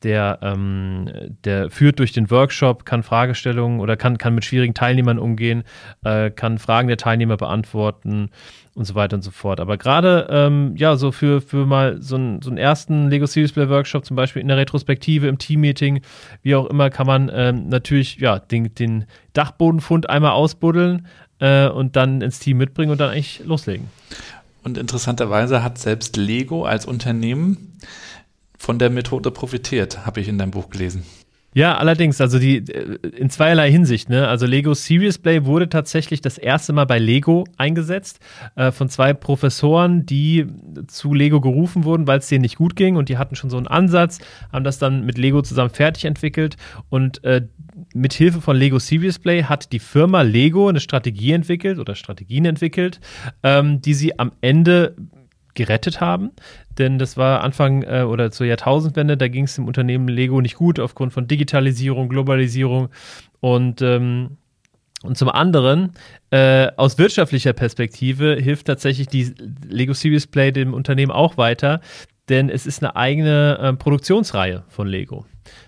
der, 0.02 0.38
ähm, 0.42 1.10
der 1.44 1.70
führt 1.70 1.98
durch 1.98 2.12
den 2.12 2.30
Workshop, 2.30 2.84
kann 2.84 3.02
Fragestellungen 3.02 3.80
oder 3.80 3.96
kann, 3.96 4.18
kann 4.18 4.34
mit 4.34 4.44
schwierigen 4.44 4.74
Teilnehmern 4.74 5.18
umgehen, 5.18 5.64
äh, 6.04 6.30
kann 6.30 6.58
Fragen 6.58 6.88
der 6.88 6.96
Teilnehmer 6.96 7.36
beantworten 7.36 8.30
und 8.74 8.84
so 8.84 8.94
weiter 8.94 9.16
und 9.16 9.22
so 9.22 9.30
fort. 9.30 9.60
Aber 9.60 9.76
gerade, 9.76 10.26
ähm, 10.30 10.74
ja, 10.76 10.96
so 10.96 11.12
für, 11.12 11.40
für 11.40 11.66
mal 11.66 12.00
so, 12.00 12.16
ein, 12.16 12.40
so 12.40 12.50
einen 12.50 12.58
ersten 12.58 13.10
Lego 13.10 13.26
Series 13.26 13.52
Play 13.52 13.68
Workshop, 13.68 14.04
zum 14.04 14.16
Beispiel 14.16 14.40
in 14.40 14.48
der 14.48 14.56
Retrospektive, 14.56 15.26
im 15.26 15.38
Teammeeting, 15.38 16.00
wie 16.42 16.54
auch 16.54 16.66
immer, 16.66 16.88
kann 16.90 17.06
man 17.06 17.30
ähm, 17.32 17.68
natürlich, 17.68 18.16
ja, 18.16 18.38
den, 18.38 18.74
den 18.74 19.04
Dachbodenfund 19.32 20.08
einmal 20.08 20.32
ausbuddeln 20.32 21.06
äh, 21.40 21.68
und 21.68 21.96
dann 21.96 22.22
ins 22.22 22.38
Team 22.38 22.58
mitbringen 22.58 22.90
und 22.92 23.00
dann 23.00 23.10
eigentlich 23.10 23.42
loslegen. 23.44 23.88
Und 24.62 24.76
interessanterweise 24.76 25.62
hat 25.62 25.78
selbst 25.78 26.16
Lego 26.16 26.64
als 26.64 26.84
Unternehmen 26.84 27.78
von 28.60 28.78
der 28.78 28.90
Methode 28.90 29.30
profitiert, 29.30 30.04
habe 30.04 30.20
ich 30.20 30.28
in 30.28 30.36
deinem 30.36 30.50
Buch 30.50 30.68
gelesen. 30.68 31.02
Ja, 31.54 31.78
allerdings, 31.78 32.20
also 32.20 32.38
die 32.38 32.58
äh, 32.58 32.98
in 33.16 33.30
zweierlei 33.30 33.72
Hinsicht, 33.72 34.10
ne? 34.10 34.28
Also 34.28 34.44
Lego 34.44 34.74
Serious 34.74 35.16
Play 35.16 35.46
wurde 35.46 35.70
tatsächlich 35.70 36.20
das 36.20 36.36
erste 36.36 36.74
Mal 36.74 36.84
bei 36.84 36.98
Lego 36.98 37.46
eingesetzt 37.56 38.20
äh, 38.56 38.70
von 38.70 38.90
zwei 38.90 39.14
Professoren, 39.14 40.04
die 40.04 40.46
zu 40.88 41.14
Lego 41.14 41.40
gerufen 41.40 41.84
wurden, 41.84 42.06
weil 42.06 42.18
es 42.18 42.28
denen 42.28 42.42
nicht 42.42 42.56
gut 42.56 42.76
ging 42.76 42.96
und 42.96 43.08
die 43.08 43.16
hatten 43.16 43.34
schon 43.34 43.48
so 43.48 43.56
einen 43.56 43.66
Ansatz, 43.66 44.18
haben 44.52 44.62
das 44.62 44.78
dann 44.78 45.06
mit 45.06 45.16
Lego 45.16 45.40
zusammen 45.40 45.70
fertig 45.70 46.04
entwickelt 46.04 46.56
und 46.90 47.24
äh, 47.24 47.46
mit 47.94 48.12
Hilfe 48.12 48.42
von 48.42 48.56
Lego 48.56 48.78
Serious 48.78 49.18
Play 49.18 49.44
hat 49.44 49.72
die 49.72 49.78
Firma 49.78 50.20
Lego 50.20 50.68
eine 50.68 50.80
Strategie 50.80 51.32
entwickelt 51.32 51.78
oder 51.78 51.94
Strategien 51.94 52.44
entwickelt, 52.44 53.00
ähm, 53.42 53.80
die 53.80 53.94
sie 53.94 54.18
am 54.18 54.32
Ende 54.42 54.94
gerettet 55.54 56.00
haben. 56.00 56.30
Denn 56.80 56.98
das 56.98 57.18
war 57.18 57.42
Anfang 57.42 57.82
äh, 57.82 58.02
oder 58.02 58.30
zur 58.30 58.46
Jahrtausendwende, 58.46 59.18
da 59.18 59.28
ging 59.28 59.44
es 59.44 59.54
dem 59.54 59.68
Unternehmen 59.68 60.08
Lego 60.08 60.40
nicht 60.40 60.56
gut 60.56 60.80
aufgrund 60.80 61.12
von 61.12 61.28
Digitalisierung, 61.28 62.08
Globalisierung 62.08 62.88
und 63.40 63.82
ähm, 63.82 64.38
und 65.02 65.16
zum 65.16 65.30
anderen, 65.30 65.92
äh, 66.30 66.68
aus 66.76 66.98
wirtschaftlicher 66.98 67.54
Perspektive 67.54 68.36
hilft 68.36 68.66
tatsächlich 68.66 69.08
die 69.08 69.34
Lego 69.66 69.94
Series 69.94 70.26
Play 70.26 70.52
dem 70.52 70.74
Unternehmen 70.74 71.10
auch 71.10 71.38
weiter, 71.38 71.80
denn 72.28 72.50
es 72.50 72.66
ist 72.66 72.82
eine 72.82 72.96
eigene 72.96 73.58
äh, 73.58 73.72
Produktionsreihe 73.72 74.64
von 74.68 74.86
Lego. 74.86 75.24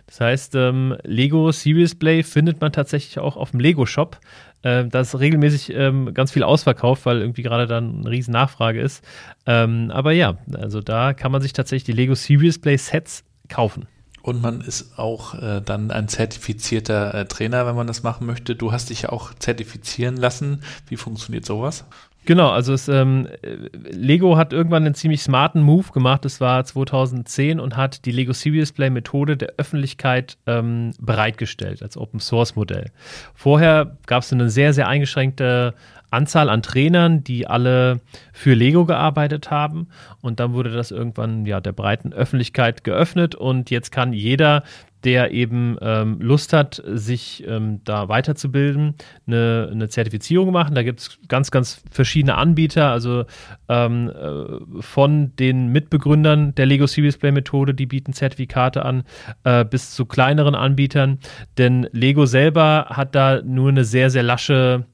Das 0.07 0.21
heißt, 0.21 0.55
ähm, 0.55 0.97
Lego 1.05 1.51
Series 1.51 1.95
Play 1.95 2.23
findet 2.23 2.61
man 2.61 2.73
tatsächlich 2.73 3.19
auch 3.19 3.37
auf 3.37 3.53
dem 3.53 3.61
Lego 3.61 3.87
Shop. 3.87 4.19
Ähm, 4.65 4.91
da 4.91 5.01
ist 5.01 5.19
regelmäßig 5.19 5.75
ähm, 5.75 6.15
ganz 6.15 6.33
viel 6.33 6.43
ausverkauft, 6.43 7.07
weil 7.07 7.21
irgendwie 7.21 7.43
gerade 7.43 7.67
dann 7.67 8.01
eine 8.01 8.11
riesen 8.11 8.33
Nachfrage 8.33 8.81
ist. 8.81 9.05
Ähm, 9.47 9.91
aber 9.93 10.13
ja, 10.13 10.39
also 10.55 10.81
da 10.81 11.15
kann 11.15 11.33
man 11.33 11.43
sich 11.43 11.53
tatsächlich 11.53 11.85
die 11.85 11.93
Lego 11.93 12.15
Serious 12.15 12.59
Play 12.59 12.77
Sets 12.77 13.25
kaufen. 13.49 13.87
Und 14.23 14.41
man 14.41 14.61
ist 14.61 14.99
auch 14.99 15.35
äh, 15.35 15.61
dann 15.61 15.91
ein 15.91 16.09
zertifizierter 16.09 17.13
äh, 17.13 17.25
Trainer, 17.27 17.67
wenn 17.67 17.75
man 17.75 17.89
das 17.89 18.05
machen 18.05 18.27
möchte. 18.27 18.55
Du 18.55 18.73
hast 18.73 18.91
dich 18.91 19.03
ja 19.03 19.09
auch 19.11 19.35
zertifizieren 19.35 20.17
lassen. 20.17 20.63
Wie 20.89 20.97
funktioniert 20.97 21.45
sowas? 21.45 21.85
Genau, 22.25 22.51
also 22.51 22.73
es, 22.73 22.87
ähm, 22.87 23.27
Lego 23.73 24.37
hat 24.37 24.53
irgendwann 24.53 24.85
einen 24.85 24.95
ziemlich 24.95 25.23
smarten 25.23 25.61
Move 25.61 25.91
gemacht, 25.93 26.25
das 26.25 26.41
war 26.41 26.65
2010 26.65 27.59
und 27.59 27.77
hat 27.77 28.05
die 28.05 28.13
Lego 28.13 28.33
Serious 28.33 28.71
Play 28.71 28.91
Methode 28.91 29.37
der 29.37 29.55
Öffentlichkeit 29.57 30.39
ähm, 30.47 30.93
bereitgestellt 31.01 31.83
als 31.83 31.97
Open 31.97 32.21
Source 32.21 32.55
Modell. 32.55 32.93
Vorher 33.35 33.97
gab 34.07 34.23
es 34.23 34.33
eine 34.33 34.51
sehr, 34.51 34.73
sehr 34.73 34.87
eingeschränkte 34.87 35.75
Anzahl 36.13 36.49
an 36.49 36.63
Trainern, 36.63 37.25
die 37.25 37.47
alle 37.47 38.01
für 38.33 38.55
Lego 38.55 38.85
gearbeitet 38.85 39.51
haben. 39.51 39.89
Und 40.21 40.41
dann 40.41 40.53
wurde 40.53 40.71
das 40.71 40.91
irgendwann 40.91 41.47
ja 41.47 41.61
der 41.61 41.73
breiten 41.73 42.13
Öffentlichkeit 42.13 42.85
geöffnet 42.85 43.35
und 43.35 43.71
jetzt 43.71 43.93
kann 43.93 44.13
jeder 44.13 44.63
der 45.05 45.33
eben 45.33 45.77
ähm, 45.81 46.21
Lust 46.21 46.53
hat, 46.53 46.83
sich 46.87 47.45
ähm, 47.47 47.81
da 47.85 48.09
weiterzubilden, 48.09 48.95
eine, 49.27 49.69
eine 49.71 49.89
Zertifizierung 49.89 50.53
machen. 50.53 50.75
Da 50.75 50.83
gibt 50.83 51.01
es 51.01 51.19
ganz, 51.29 51.51
ganz 51.51 51.83
verschiedene 51.91 52.37
Anbieter, 52.37 52.91
also 52.91 53.25
ähm, 53.69 54.11
äh, 54.11 54.83
von 54.83 55.35
den 55.37 55.69
Mitbegründern 55.69 56.55
der 56.55 56.67
Lego 56.67 56.87
Series 56.87 57.19
Play 57.19 57.33
Methode, 57.33 57.75
die 57.75 57.87
bieten 57.87 58.13
Zertifikate 58.13 58.85
an, 58.85 59.05
äh, 59.45 59.65
bis 59.65 59.93
zu 59.93 60.07
kleineren 60.07 60.55
Anbietern. 60.55 61.19
Denn 61.59 61.89
Lego 61.93 62.27
selber 62.27 62.87
hat 62.91 63.15
da 63.15 63.43
nur 63.43 63.71
eine 63.71 63.85
sehr, 63.85 64.11
sehr 64.11 64.23
lasche 64.23 64.87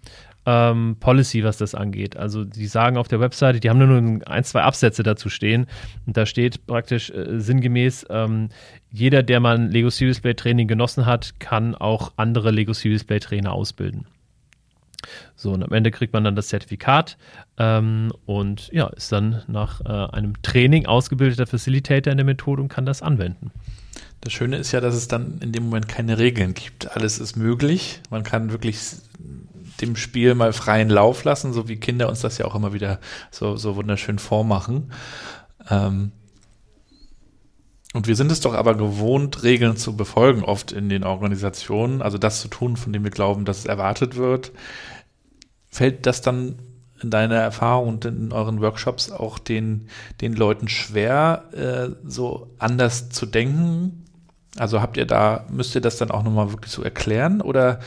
ähm, 0.49 0.96
Policy, 0.99 1.44
was 1.44 1.59
das 1.59 1.74
angeht. 1.74 2.16
Also 2.16 2.42
die 2.42 2.66
sagen 2.66 2.96
auf 2.96 3.07
der 3.07 3.20
Webseite, 3.20 3.61
die 3.61 3.68
haben 3.68 3.78
nur 3.78 4.26
ein, 4.26 4.44
zwei 4.44 4.62
Absätze 4.62 5.03
dazu 5.03 5.28
stehen. 5.28 5.66
Und 6.07 6.16
da 6.16 6.24
steht 6.24 6.66
praktisch 6.66 7.11
äh, 7.11 7.38
sinngemäß, 7.38 8.07
ähm, 8.09 8.49
jeder, 8.90 9.22
der 9.22 9.40
mal 9.40 9.57
ein 9.57 9.70
Lego 9.70 9.90
Serious 9.90 10.20
Play 10.20 10.32
Training 10.32 10.66
genossen 10.66 11.05
hat, 11.05 11.38
kann 11.38 11.74
auch 11.74 12.12
andere 12.16 12.51
Lego 12.51 12.72
Serious 12.72 13.05
Play 13.05 13.18
Trainer 13.18 13.53
ausbilden. 13.53 14.07
So, 15.36 15.53
und 15.53 15.62
am 15.62 15.72
Ende 15.72 15.90
kriegt 15.90 16.14
man 16.14 16.24
dann 16.24 16.34
das 16.34 16.49
Zertifikat 16.49 17.18
ähm, 17.59 18.11
und 18.24 18.70
ja, 18.72 18.86
ist 18.88 19.12
dann 19.12 19.42
nach 19.49 19.82
äh, 19.82 20.16
einem 20.16 20.40
Training 20.42 20.86
ausgebildeter 20.86 21.46
Facilitator 21.46 22.11
in 22.11 22.16
der 22.16 22.24
Methode 22.24 22.62
und 22.62 22.68
kann 22.68 22.86
das 22.86 23.03
anwenden. 23.03 23.51
Das 24.22 24.32
Schöne 24.32 24.57
ist 24.57 24.72
ja, 24.72 24.80
dass 24.80 24.94
es 24.94 25.09
dann 25.09 25.38
in 25.40 25.53
dem 25.53 25.64
Moment 25.64 25.88
keine 25.88 26.18
Regeln 26.18 26.55
gibt. 26.55 26.90
Alles 26.96 27.18
ist 27.18 27.36
möglich. 27.36 28.01
Man 28.11 28.24
kann 28.24 28.51
wirklich 28.51 28.78
dem 29.81 29.97
Spiel 29.97 30.35
mal 30.35 30.53
freien 30.53 30.89
Lauf 30.89 31.24
lassen, 31.24 31.53
so 31.53 31.68
wie 31.68 31.76
Kinder 31.76 32.09
uns 32.09 32.20
das 32.20 32.39
ja 32.39 32.47
auch 32.47 32.55
immer 32.55 32.72
wieder 32.72 33.01
so, 33.31 33.57
so 33.57 33.76
wunderschön 33.76 34.18
vormachen. 34.18 34.93
Ähm 35.70 36.12
und 37.95 38.07
wir 38.07 38.16
sind 38.16 38.31
es 38.31 38.41
doch 38.41 38.55
aber 38.55 38.74
gewohnt, 38.74 39.43
Regeln 39.43 39.76
zu 39.76 39.97
befolgen, 39.97 40.45
oft 40.45 40.72
in 40.72 40.89
den 40.89 41.05
Organisationen, 41.05 42.03
also 42.03 42.18
das 42.18 42.41
zu 42.41 42.49
tun, 42.49 42.76
von 42.76 42.93
dem 42.93 43.03
wir 43.03 43.11
glauben, 43.11 43.45
dass 43.45 43.61
es 43.61 43.64
erwartet 43.64 44.16
wird. 44.16 44.53
Fällt 45.70 46.05
das 46.07 46.20
dann 46.20 46.57
in 47.01 47.11
deiner 47.11 47.37
Erfahrung 47.37 47.89
und 47.89 48.05
in 48.05 48.33
euren 48.33 48.61
Workshops 48.61 49.11
auch 49.11 49.39
den, 49.39 49.89
den 50.20 50.35
Leuten 50.35 50.68
schwer, 50.68 51.45
äh, 51.53 51.95
so 52.05 52.55
anders 52.59 53.09
zu 53.09 53.24
denken? 53.24 54.05
Also 54.57 54.83
habt 54.83 54.97
ihr 54.97 55.07
da, 55.07 55.47
müsst 55.51 55.74
ihr 55.74 55.81
das 55.81 55.97
dann 55.97 56.11
auch 56.11 56.22
nochmal 56.22 56.53
wirklich 56.53 56.72
so 56.72 56.83
erklären 56.83 57.41
oder 57.41 57.81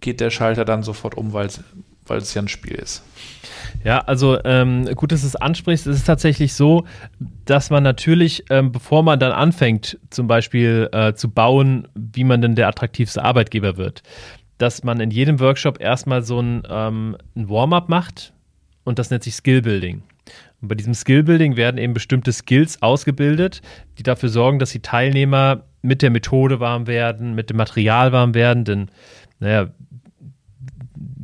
geht 0.00 0.20
der 0.20 0.30
Schalter 0.30 0.64
dann 0.64 0.82
sofort 0.82 1.16
um, 1.16 1.32
weil 1.32 1.46
es 1.46 2.34
ja 2.34 2.42
ein 2.42 2.48
Spiel 2.48 2.74
ist. 2.74 3.02
Ja, 3.84 4.00
also 4.00 4.38
ähm, 4.44 4.86
gut, 4.94 5.12
dass 5.12 5.20
du 5.20 5.26
es 5.26 5.36
ansprichst. 5.36 5.86
Es 5.86 5.98
ist 5.98 6.06
tatsächlich 6.06 6.54
so, 6.54 6.84
dass 7.44 7.70
man 7.70 7.82
natürlich, 7.82 8.44
ähm, 8.50 8.72
bevor 8.72 9.02
man 9.02 9.20
dann 9.20 9.32
anfängt, 9.32 9.98
zum 10.10 10.26
Beispiel 10.26 10.88
äh, 10.92 11.14
zu 11.14 11.30
bauen, 11.30 11.88
wie 11.94 12.24
man 12.24 12.40
denn 12.40 12.54
der 12.54 12.68
attraktivste 12.68 13.24
Arbeitgeber 13.24 13.76
wird, 13.76 14.02
dass 14.58 14.82
man 14.84 15.00
in 15.00 15.10
jedem 15.10 15.38
Workshop 15.40 15.80
erstmal 15.80 16.22
so 16.22 16.40
ein, 16.40 16.62
ähm, 16.68 17.16
ein 17.36 17.48
Warm-up 17.48 17.88
macht 17.88 18.32
und 18.84 18.98
das 18.98 19.10
nennt 19.10 19.22
sich 19.22 19.34
Skill-Building. 19.34 20.02
Und 20.60 20.68
bei 20.68 20.74
diesem 20.74 20.94
Skill-Building 20.94 21.56
werden 21.56 21.78
eben 21.78 21.94
bestimmte 21.94 22.32
Skills 22.32 22.82
ausgebildet, 22.82 23.62
die 23.98 24.02
dafür 24.02 24.28
sorgen, 24.28 24.58
dass 24.58 24.70
die 24.70 24.82
Teilnehmer 24.82 25.64
mit 25.82 26.02
der 26.02 26.10
Methode 26.10 26.58
warm 26.58 26.88
werden, 26.88 27.34
mit 27.34 27.50
dem 27.50 27.56
Material 27.56 28.10
warm 28.10 28.34
werden, 28.34 28.64
denn 28.64 28.90
naja, 29.38 29.68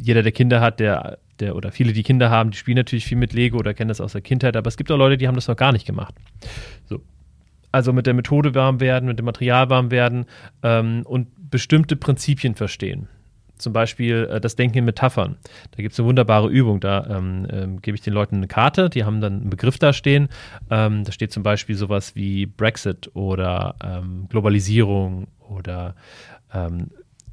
jeder, 0.04 0.22
der 0.22 0.32
Kinder 0.32 0.60
hat, 0.60 0.80
der, 0.80 1.18
der 1.40 1.56
oder 1.56 1.72
viele, 1.72 1.94
die 1.94 2.02
Kinder 2.02 2.28
haben, 2.28 2.50
die 2.50 2.58
spielen 2.58 2.76
natürlich 2.76 3.06
viel 3.06 3.16
mit 3.16 3.32
Lego 3.32 3.58
oder 3.58 3.72
kennen 3.72 3.88
das 3.88 4.00
aus 4.02 4.12
der 4.12 4.20
Kindheit, 4.20 4.54
aber 4.56 4.68
es 4.68 4.76
gibt 4.76 4.90
auch 4.90 4.98
Leute, 4.98 5.16
die 5.16 5.26
haben 5.26 5.34
das 5.34 5.48
noch 5.48 5.56
gar 5.56 5.72
nicht 5.72 5.86
gemacht. 5.86 6.14
So. 6.84 7.00
Also 7.72 7.92
mit 7.92 8.06
der 8.06 8.14
Methode 8.14 8.54
warm 8.54 8.80
werden, 8.80 9.06
mit 9.06 9.18
dem 9.18 9.24
Material 9.24 9.70
warm 9.70 9.90
werden 9.90 10.26
ähm, 10.62 11.02
und 11.06 11.28
bestimmte 11.50 11.96
Prinzipien 11.96 12.54
verstehen. 12.54 13.08
Zum 13.56 13.72
Beispiel 13.72 14.28
äh, 14.30 14.40
das 14.40 14.56
Denken 14.56 14.78
in 14.78 14.84
Metaphern. 14.84 15.36
Da 15.70 15.82
gibt 15.82 15.94
es 15.94 15.98
eine 15.98 16.06
wunderbare 16.06 16.48
Übung. 16.48 16.80
Da 16.80 17.06
ähm, 17.08 17.46
ähm, 17.50 17.80
gebe 17.80 17.94
ich 17.94 18.02
den 18.02 18.12
Leuten 18.12 18.36
eine 18.36 18.46
Karte, 18.46 18.90
die 18.90 19.04
haben 19.04 19.20
dann 19.20 19.40
einen 19.40 19.50
Begriff 19.50 19.78
da 19.78 19.92
stehen. 19.92 20.28
Ähm, 20.70 21.04
da 21.04 21.12
steht 21.12 21.32
zum 21.32 21.42
Beispiel 21.42 21.76
sowas 21.76 22.14
wie 22.14 22.46
Brexit 22.46 23.10
oder 23.14 23.74
ähm, 23.82 24.26
Globalisierung 24.28 25.28
oder 25.48 25.94
ähm, 26.52 26.90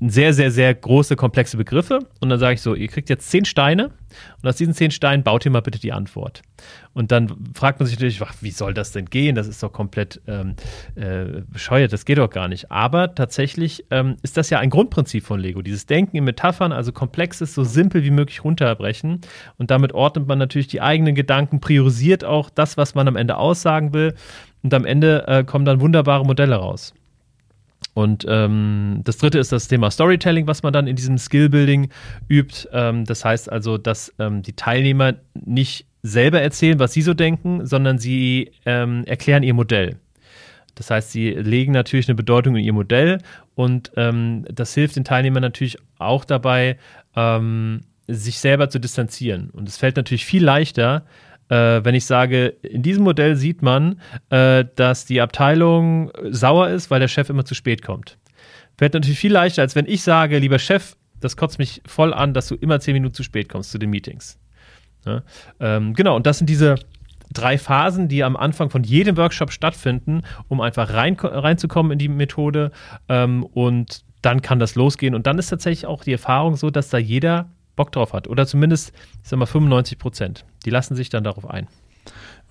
sehr, 0.10 0.34
sehr, 0.34 0.49
sehr 0.49 0.74
große, 0.74 1.16
komplexe 1.16 1.58
Begriffe. 1.58 1.99
Und 2.20 2.30
dann 2.30 2.39
sage 2.39 2.56
ich 2.56 2.62
so, 2.62 2.74
ihr 2.74 2.88
kriegt 2.88 3.10
jetzt 3.10 3.30
zehn 3.30 3.45
Steine 3.45 3.91
und 4.41 4.49
aus 4.49 4.56
diesen 4.56 4.74
zehn 4.74 4.89
Steinen 4.89 5.24
baut 5.24 5.45
ihr 5.45 5.52
mal 5.52 5.62
bitte 5.62 5.80
die 5.80 5.93
Antwort. 5.93 6.41
Und 6.93 7.12
dann 7.12 7.52
fragt 7.54 7.80
man 7.80 7.88
sich 7.88 7.97
natürlich, 7.97 8.20
ach, 8.22 8.34
wie 8.41 8.49
soll 8.49 8.74
das 8.74 8.91
denn 8.91 9.06
gehen? 9.06 9.36
Das 9.36 9.47
ist 9.47 9.62
doch 9.62 9.72
komplett 9.72 10.20
ähm, 10.28 10.56
äh, 10.95 11.41
bescheuert, 11.47 11.93
das 11.93 12.06
geht 12.06 12.18
doch 12.18 12.32
gar 12.32 12.47
nicht. 12.47 12.72
Aber 12.72 13.14
tatsächlich 13.14 13.86
ähm, 13.91 14.18
ist 14.24 14.38
das 14.38 14.49
ja 14.49 14.58
ein 14.58 14.72
Grundprinzip 14.72 15.24
von 15.24 15.39
Lego. 15.39 15.62
Dieses 15.62 15.86
Denken 15.86 16.18
in 16.18 16.24
Metaphern, 16.24 16.72
also 16.72 16.91
komplexes 16.91 17.54
so 17.54 17.64
simpel 17.64 18.04
wie 18.04 18.12
möglich 18.12 18.43
runterbrechen. 18.43 19.22
Und 19.58 19.70
damit 19.70 19.93
ordnet 19.93 20.28
man 20.28 20.39
natürlich 20.39 20.68
die 20.68 20.82
eigenen 20.82 21.14
Gedanken, 21.14 21.62
priorisiert 21.62 22.24
auch 22.24 22.49
das, 22.49 22.76
was 22.76 22.95
man 22.95 23.08
am 23.08 23.16
Ende 23.16 23.38
aussagen 23.38 23.93
will. 23.93 24.16
Und 24.64 24.74
am 24.74 24.86
Ende 24.86 25.28
äh, 25.28 25.43
kommen 25.43 25.66
dann 25.66 25.80
wunderbare 25.80 26.26
Modelle 26.26 26.56
raus. 26.56 26.93
Und 27.94 28.26
ähm, 28.28 29.02
das 29.04 29.18
dritte 29.18 29.39
ist 29.39 29.52
das 29.52 29.68
Thema 29.68 29.92
Storytelling, 29.92 30.48
was 30.48 30.64
man 30.64 30.72
dann 30.72 30.88
in 30.88 30.96
diesem 30.96 31.18
Skillbuilding 31.18 31.89
übt. 32.30 32.68
Ähm, 32.72 33.06
das 33.06 33.26
heißt 33.26 33.52
also, 33.52 33.78
dass 33.78 34.14
ähm, 34.18 34.42
die 34.42 34.54
Teilnehmer 34.54 35.16
nicht 35.34 35.86
selber 36.04 36.42
erzählen, 36.42 36.80
was 36.80 36.94
sie 36.94 37.02
so 37.02 37.14
denken, 37.14 37.66
sondern 37.66 38.00
sie 38.00 38.52
ähm, 38.66 39.04
erklären 39.06 39.44
ihr 39.44 39.54
Modell. 39.54 39.98
Das 40.76 40.89
heißt, 40.89 41.12
sie 41.12 41.32
legen 41.32 41.74
natürlich 41.74 42.08
eine 42.08 42.16
Bedeutung 42.16 42.56
in 42.56 42.64
ihr 42.64 42.74
Modell 42.74 43.20
und 43.56 43.92
ähm, 43.98 44.46
das 44.52 44.74
hilft 44.74 44.96
den 44.96 45.04
Teilnehmern 45.04 45.42
natürlich 45.42 45.78
auch 45.98 46.24
dabei, 46.24 46.78
ähm, 47.16 47.82
sich 48.08 48.39
selber 48.39 48.70
zu 48.70 48.80
distanzieren. 48.80 49.50
Und 49.52 49.68
es 49.68 49.78
fällt 49.78 49.98
natürlich 49.98 50.26
viel 50.26 50.44
leichter, 50.44 51.06
äh, 51.52 51.84
wenn 51.84 51.95
ich 51.95 52.06
sage, 52.06 52.47
in 52.64 52.82
diesem 52.82 53.04
Modell 53.04 53.36
sieht 53.36 53.62
man, 53.62 53.99
äh, 54.30 54.64
dass 54.76 55.06
die 55.06 55.20
Abteilung 55.20 56.10
sauer 56.30 56.70
ist, 56.70 56.89
weil 56.89 57.02
der 57.02 57.10
Chef 57.10 57.30
immer 57.30 57.43
zu 57.43 57.56
spät 57.56 57.84
kommt. 57.84 58.18
Fällt 58.78 58.93
natürlich 58.93 59.20
viel 59.20 59.34
leichter, 59.34 59.62
als 59.62 59.76
wenn 59.76 59.86
ich 59.86 60.02
sage, 60.02 60.39
lieber 60.39 60.60
Chef, 60.60 60.95
das 61.20 61.36
kotzt 61.36 61.60
mich 61.60 61.82
voll 61.86 62.14
an, 62.14 62.34
dass 62.34 62.47
du 62.47 62.56
immer 62.56 62.80
zehn 62.80 62.93
Minuten 62.93 63.14
zu 63.14 63.24
spät 63.24 63.49
kommst 63.49 63.72
zu 63.72 63.78
den 63.78 63.89
Meetings. 63.89 64.39
Ja? 65.06 65.24
Ähm, 65.60 65.93
genau, 65.93 66.16
und 66.16 66.26
das 66.26 66.38
sind 66.38 66.49
diese 66.49 66.76
drei 67.34 67.58
Phasen, 67.58 68.08
die 68.08 68.24
am 68.24 68.38
Anfang 68.38 68.70
von 68.70 68.84
jedem 68.84 69.18
Workshop 69.18 69.52
stattfinden, 69.52 70.22
um 70.47 70.62
einfach 70.62 70.93
rein, 70.93 71.18
reinzukommen 71.20 71.91
in 71.91 71.99
die 71.99 72.08
Methode. 72.08 72.72
Ähm, 73.10 73.43
und 73.43 74.04
dann 74.22 74.41
kann 74.41 74.60
das 74.60 74.76
losgehen. 74.76 75.16
Und 75.16 75.28
dann 75.28 75.38
ist 75.38 75.49
tatsächlich 75.49 75.86
auch 75.86 76.04
die 76.04 76.14
Erfahrung 76.14 76.56
so, 76.56 76.70
dass 76.70 76.89
da 76.89 76.97
jeder 76.97 77.49
Bock 77.82 77.91
drauf 77.91 78.13
hat. 78.13 78.27
Oder 78.27 78.45
zumindest, 78.45 78.93
ich 79.23 79.29
sag 79.29 79.39
mal, 79.39 79.47
95 79.47 79.97
Prozent. 79.97 80.45
Die 80.65 80.69
lassen 80.69 80.95
sich 80.95 81.09
dann 81.09 81.23
darauf 81.23 81.49
ein. 81.49 81.67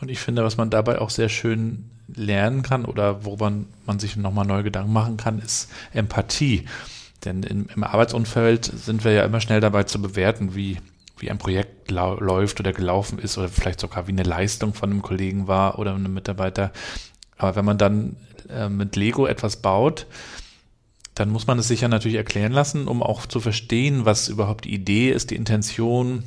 Und 0.01 0.11
ich 0.11 0.19
finde, 0.19 0.43
was 0.43 0.57
man 0.57 0.71
dabei 0.71 0.99
auch 1.01 1.11
sehr 1.11 1.29
schön 1.29 1.89
lernen 2.13 2.63
kann 2.63 2.85
oder 2.85 3.25
worüber 3.25 3.53
man 3.87 3.99
sich 4.01 4.17
nochmal 4.17 4.45
neue 4.45 4.65
Gedanken 4.65 4.93
machen 4.93 5.17
kann, 5.19 5.39
ist 5.39 5.71
Empathie. 5.93 6.65
Denn 7.25 7.45
im, 7.45 7.69
im 7.73 7.85
Arbeitsumfeld 7.85 8.65
sind 8.65 9.05
wir 9.05 9.13
ja 9.13 9.25
immer 9.25 9.41
schnell 9.41 9.61
dabei 9.61 9.85
zu 9.85 10.03
bewerten, 10.03 10.57
wie, 10.57 10.79
wie 11.19 11.31
ein 11.31 11.39
Projekt 11.39 11.93
läuft 11.93 12.59
oder 12.59 12.73
gelaufen 12.73 13.21
ist 13.21 13.39
oder 13.39 13.49
vielleicht 13.49 13.79
sogar 13.79 14.09
wie 14.09 14.13
eine 14.13 14.25
Leistung 14.25 14.75
von 14.75 14.91
einem 14.91 15.03
Kollegen 15.03 15.47
war 15.47 15.79
oder 15.79 15.95
einem 15.95 16.13
Mitarbeiter. 16.13 16.73
Aber 17.39 17.55
wenn 17.55 17.65
man 17.65 17.79
dann 17.79 18.17
äh, 18.49 18.69
mit 18.69 18.97
Lego 18.97 19.27
etwas 19.27 19.59
baut, 19.59 20.07
dann 21.21 21.29
muss 21.29 21.47
man 21.47 21.59
es 21.59 21.69
sich 21.69 21.83
ja 21.83 21.89
natürlich 21.89 22.17
erklären 22.17 22.53
lassen, 22.53 22.89
um 22.89 23.03
auch 23.03 23.27
zu 23.27 23.41
verstehen, 23.41 24.07
was 24.07 24.29
überhaupt 24.29 24.65
die 24.65 24.73
Idee 24.73 25.11
ist, 25.11 25.31
die 25.31 25.37
Intention, 25.37 26.23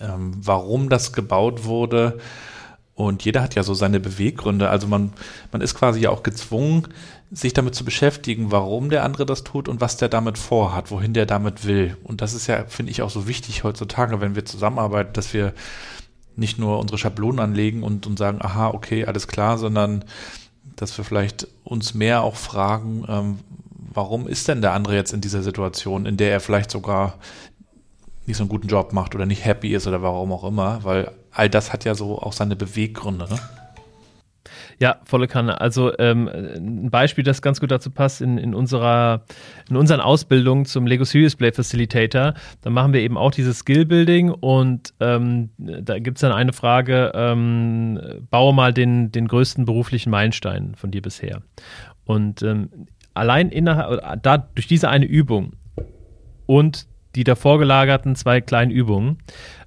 ähm, 0.00 0.32
warum 0.36 0.90
das 0.90 1.14
gebaut 1.14 1.64
wurde. 1.64 2.18
Und 2.94 3.24
jeder 3.24 3.40
hat 3.40 3.54
ja 3.54 3.62
so 3.62 3.72
seine 3.72 3.98
Beweggründe. 3.98 4.68
Also 4.68 4.86
man, 4.86 5.14
man 5.50 5.62
ist 5.62 5.74
quasi 5.74 6.00
ja 6.00 6.10
auch 6.10 6.22
gezwungen, 6.22 6.88
sich 7.30 7.54
damit 7.54 7.74
zu 7.74 7.86
beschäftigen, 7.86 8.52
warum 8.52 8.90
der 8.90 9.02
andere 9.02 9.24
das 9.24 9.44
tut 9.44 9.66
und 9.66 9.80
was 9.80 9.96
der 9.96 10.10
damit 10.10 10.36
vorhat, 10.36 10.90
wohin 10.90 11.14
der 11.14 11.24
damit 11.24 11.66
will. 11.66 11.96
Und 12.04 12.20
das 12.20 12.34
ist 12.34 12.48
ja, 12.48 12.66
finde 12.66 12.92
ich, 12.92 13.00
auch 13.00 13.10
so 13.10 13.26
wichtig 13.26 13.64
heutzutage, 13.64 14.20
wenn 14.20 14.34
wir 14.34 14.44
zusammenarbeiten, 14.44 15.14
dass 15.14 15.32
wir 15.32 15.54
nicht 16.36 16.58
nur 16.58 16.80
unsere 16.80 16.98
Schablonen 16.98 17.40
anlegen 17.40 17.82
und, 17.82 18.06
und 18.06 18.18
sagen, 18.18 18.42
aha, 18.42 18.68
okay, 18.68 19.06
alles 19.06 19.26
klar, 19.26 19.56
sondern 19.56 20.04
dass 20.76 20.98
wir 20.98 21.04
vielleicht 21.04 21.48
uns 21.64 21.94
mehr 21.94 22.22
auch 22.22 22.36
fragen, 22.36 23.06
ähm, 23.08 23.38
warum 23.96 24.28
ist 24.28 24.46
denn 24.48 24.60
der 24.60 24.72
andere 24.72 24.94
jetzt 24.94 25.12
in 25.12 25.20
dieser 25.20 25.42
Situation, 25.42 26.06
in 26.06 26.16
der 26.16 26.30
er 26.30 26.40
vielleicht 26.40 26.70
sogar 26.70 27.14
nicht 28.26 28.36
so 28.36 28.42
einen 28.42 28.50
guten 28.50 28.68
Job 28.68 28.92
macht 28.92 29.14
oder 29.14 29.26
nicht 29.26 29.44
happy 29.44 29.74
ist 29.74 29.86
oder 29.86 30.02
warum 30.02 30.32
auch 30.32 30.44
immer, 30.44 30.84
weil 30.84 31.10
all 31.30 31.48
das 31.48 31.72
hat 31.72 31.84
ja 31.84 31.94
so 31.94 32.18
auch 32.18 32.32
seine 32.32 32.56
Beweggründe. 32.56 33.26
Ne? 33.28 33.38
Ja, 34.78 34.98
volle 35.04 35.26
Kanne. 35.26 35.60
Also 35.60 35.96
ähm, 35.98 36.28
ein 36.28 36.90
Beispiel, 36.90 37.24
das 37.24 37.40
ganz 37.40 37.60
gut 37.60 37.70
dazu 37.70 37.90
passt, 37.90 38.20
in, 38.20 38.36
in, 38.36 38.54
unserer, 38.54 39.24
in 39.70 39.76
unseren 39.76 40.00
Ausbildungen 40.00 40.66
zum 40.66 40.86
Lego 40.86 41.04
Serious 41.04 41.34
Play 41.34 41.52
Facilitator, 41.52 42.34
da 42.60 42.70
machen 42.70 42.92
wir 42.92 43.00
eben 43.00 43.16
auch 43.16 43.30
dieses 43.30 43.60
Skill-Building 43.60 44.30
und 44.30 44.92
ähm, 45.00 45.50
da 45.56 45.98
gibt 45.98 46.18
es 46.18 46.20
dann 46.20 46.32
eine 46.32 46.52
Frage, 46.52 47.12
ähm, 47.14 47.98
baue 48.30 48.52
mal 48.52 48.74
den, 48.74 49.10
den 49.12 49.28
größten 49.28 49.64
beruflichen 49.64 50.10
Meilenstein 50.10 50.74
von 50.74 50.90
dir 50.90 51.00
bisher. 51.00 51.42
Und 52.04 52.42
ähm, 52.42 52.68
allein 53.16 53.50
innerhalb, 53.50 54.22
da, 54.22 54.38
durch 54.38 54.66
diese 54.66 54.88
eine 54.88 55.06
Übung 55.06 55.52
und 56.46 56.86
die 57.14 57.24
davor 57.24 57.58
gelagerten 57.58 58.14
zwei 58.14 58.40
kleinen 58.40 58.70
Übungen, 58.70 59.18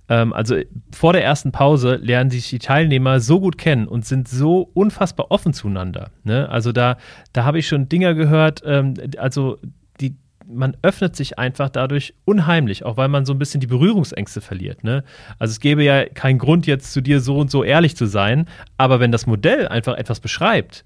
ähm, 0.10 0.34
also 0.34 0.58
vor 0.92 1.14
der 1.14 1.24
ersten 1.24 1.52
Pause 1.52 1.96
lernen 1.96 2.30
sich 2.30 2.50
die 2.50 2.60
Teilnehmer 2.60 3.20
so 3.20 3.40
gut 3.40 3.58
kennen 3.58 3.88
und 3.88 4.06
sind 4.06 4.28
so 4.28 4.70
unfassbar 4.74 5.32
offen 5.32 5.54
zueinander. 5.54 6.12
Ne? 6.24 6.50
Also 6.50 6.72
da, 6.72 6.98
da 7.32 7.46
habe 7.46 7.60
ich 7.60 7.68
schon 7.68 7.88
Dinger 7.88 8.16
gehört, 8.16 8.62
ähm, 8.66 8.96
also 9.18 9.58
die 10.02 10.16
man 10.52 10.76
öffnet 10.82 11.16
sich 11.16 11.38
einfach 11.38 11.70
dadurch 11.70 12.16
unheimlich, 12.26 12.84
auch 12.84 12.98
weil 12.98 13.08
man 13.08 13.24
so 13.24 13.34
ein 13.34 13.38
bisschen 13.38 13.62
die 13.62 13.68
Berührungsängste 13.68 14.42
verliert. 14.42 14.84
Ne? 14.84 15.04
Also 15.38 15.52
es 15.52 15.60
gäbe 15.60 15.84
ja 15.84 16.06
keinen 16.06 16.40
Grund, 16.40 16.66
jetzt 16.66 16.92
zu 16.92 17.02
dir 17.02 17.20
so 17.20 17.38
und 17.38 17.52
so 17.52 17.64
ehrlich 17.64 17.96
zu 17.96 18.08
sein, 18.08 18.48
aber 18.76 19.00
wenn 19.00 19.12
das 19.12 19.28
Modell 19.28 19.68
einfach 19.68 19.96
etwas 19.96 20.20
beschreibt, 20.20 20.84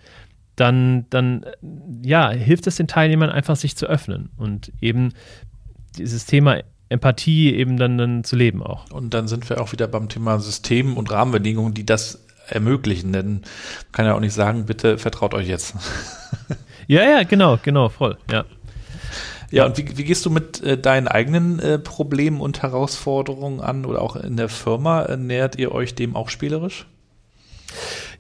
dann, 0.56 1.06
dann 1.10 1.46
ja, 2.04 2.30
hilft 2.30 2.68
es 2.68 2.76
den 2.76 2.88
Teilnehmern 2.88 3.30
einfach, 3.30 3.56
sich 3.56 3.76
zu 3.76 3.88
öffnen 3.88 4.30
und 4.38 4.72
eben 4.82 5.14
dieses 5.98 6.26
Thema 6.26 6.60
Empathie 6.90 7.56
eben 7.56 7.78
dann, 7.78 7.98
dann 7.98 8.24
zu 8.24 8.36
leben 8.36 8.62
auch. 8.62 8.90
Und 8.92 9.14
dann 9.14 9.28
sind 9.28 9.50
wir 9.50 9.60
auch 9.60 9.72
wieder 9.72 9.88
beim 9.88 10.10
Thema 10.10 10.40
System 10.40 10.96
und 10.98 11.12
Rahmenbedingungen, 11.12 11.74
die 11.74 11.86
das 11.86 12.24
ermöglichen. 12.48 13.14
Denn 13.14 13.32
man 13.32 13.92
kann 13.92 14.06
ja 14.06 14.14
auch 14.14 14.20
nicht 14.20 14.34
sagen, 14.34 14.66
bitte 14.66 14.98
vertraut 14.98 15.34
euch 15.34 15.48
jetzt. 15.48 15.76
ja, 16.88 17.04
ja, 17.04 17.24
genau, 17.24 17.58
genau, 17.62 17.90
voll, 17.90 18.18
ja. 18.32 18.46
Ja, 19.50 19.66
und 19.66 19.78
wie, 19.78 19.98
wie 19.98 20.04
gehst 20.04 20.26
du 20.26 20.32
mit 20.32 20.64
äh, 20.64 20.80
deinen 20.80 21.08
eigenen 21.08 21.60
äh, 21.60 21.78
Problemen 21.78 22.42
und 22.42 22.64
Herausforderungen 22.64 23.60
an 23.62 23.86
oder 23.86 24.02
auch 24.02 24.16
in 24.16 24.36
der 24.36 24.50
Firma? 24.50 25.04
Äh, 25.04 25.18
nähert 25.18 25.58
ihr 25.58 25.72
euch 25.72 25.94
dem 25.94 26.16
auch 26.16 26.30
spielerisch? 26.30 26.88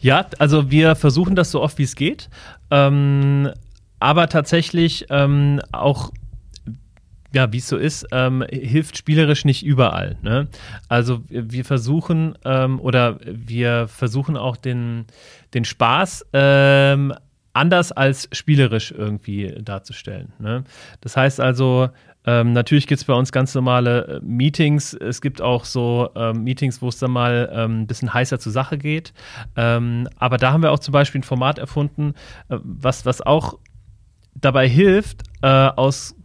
Ja, 0.03 0.25
also 0.37 0.69
wir 0.69 0.95
versuchen 0.95 1.35
das 1.35 1.49
so 1.49 1.61
oft 1.61 1.77
wie 1.77 1.83
es 1.83 1.95
geht. 1.95 2.29
Ähm, 2.69 3.49
aber 3.99 4.27
tatsächlich 4.27 5.05
ähm, 5.09 5.61
auch 5.71 6.11
ja, 7.33 7.51
wie 7.51 7.57
es 7.57 7.67
so 7.67 7.77
ist, 7.77 8.05
ähm, 8.11 8.45
hilft 8.51 8.95
spielerisch 8.95 9.43
nicht 9.43 9.65
überall. 9.65 10.17
Ne? 10.21 10.49
Also 10.87 11.23
wir 11.29 11.65
versuchen 11.65 12.37
ähm, 12.45 12.79
oder 12.79 13.19
wir 13.23 13.87
versuchen 13.87 14.37
auch 14.37 14.55
den, 14.55 15.05
den 15.55 15.65
Spaß 15.65 16.27
ähm, 16.33 17.11
anders 17.53 17.91
als 17.91 18.29
spielerisch 18.33 18.91
irgendwie 18.91 19.55
darzustellen. 19.63 20.31
Ne? 20.37 20.63
Das 21.01 21.17
heißt 21.17 21.39
also, 21.39 21.89
ähm, 22.25 22.53
natürlich 22.53 22.87
gibt 22.87 23.01
es 23.01 23.05
bei 23.05 23.13
uns 23.13 23.31
ganz 23.31 23.53
normale 23.53 24.05
äh, 24.05 24.19
Meetings. 24.21 24.93
Es 24.93 25.21
gibt 25.21 25.41
auch 25.41 25.65
so 25.65 26.09
ähm, 26.15 26.43
Meetings, 26.43 26.81
wo 26.81 26.89
es 26.89 26.97
dann 26.97 27.11
mal 27.11 27.49
ähm, 27.53 27.81
ein 27.81 27.87
bisschen 27.87 28.13
heißer 28.13 28.39
zur 28.39 28.51
Sache 28.51 28.77
geht. 28.77 29.13
Ähm, 29.55 30.07
aber 30.17 30.37
da 30.37 30.53
haben 30.53 30.63
wir 30.63 30.71
auch 30.71 30.79
zum 30.79 30.91
Beispiel 30.91 31.19
ein 31.19 31.23
Format 31.23 31.59
erfunden, 31.59 32.13
äh, 32.49 32.57
was, 32.63 33.05
was 33.05 33.21
auch 33.21 33.57
dabei 34.35 34.67
hilft, 34.67 35.23
äh, 35.41 35.47
aus 35.47 36.15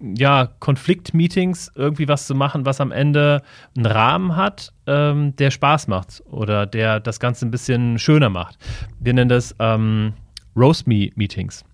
ja, 0.00 0.48
Konfliktmeetings 0.58 1.72
irgendwie 1.74 2.08
was 2.08 2.26
zu 2.26 2.34
machen, 2.34 2.66
was 2.66 2.80
am 2.80 2.92
Ende 2.92 3.42
einen 3.76 3.86
Rahmen 3.86 4.36
hat, 4.36 4.72
ähm, 4.86 5.34
der 5.36 5.50
Spaß 5.50 5.88
macht 5.88 6.22
oder 6.26 6.66
der 6.66 7.00
das 7.00 7.20
Ganze 7.20 7.46
ein 7.46 7.50
bisschen 7.50 7.98
schöner 7.98 8.28
macht. 8.28 8.58
Wir 9.00 9.14
nennen 9.14 9.30
das 9.30 9.54
ähm, 9.58 10.12
Roast 10.56 10.86
Me 10.86 11.10
Meetings. 11.14 11.64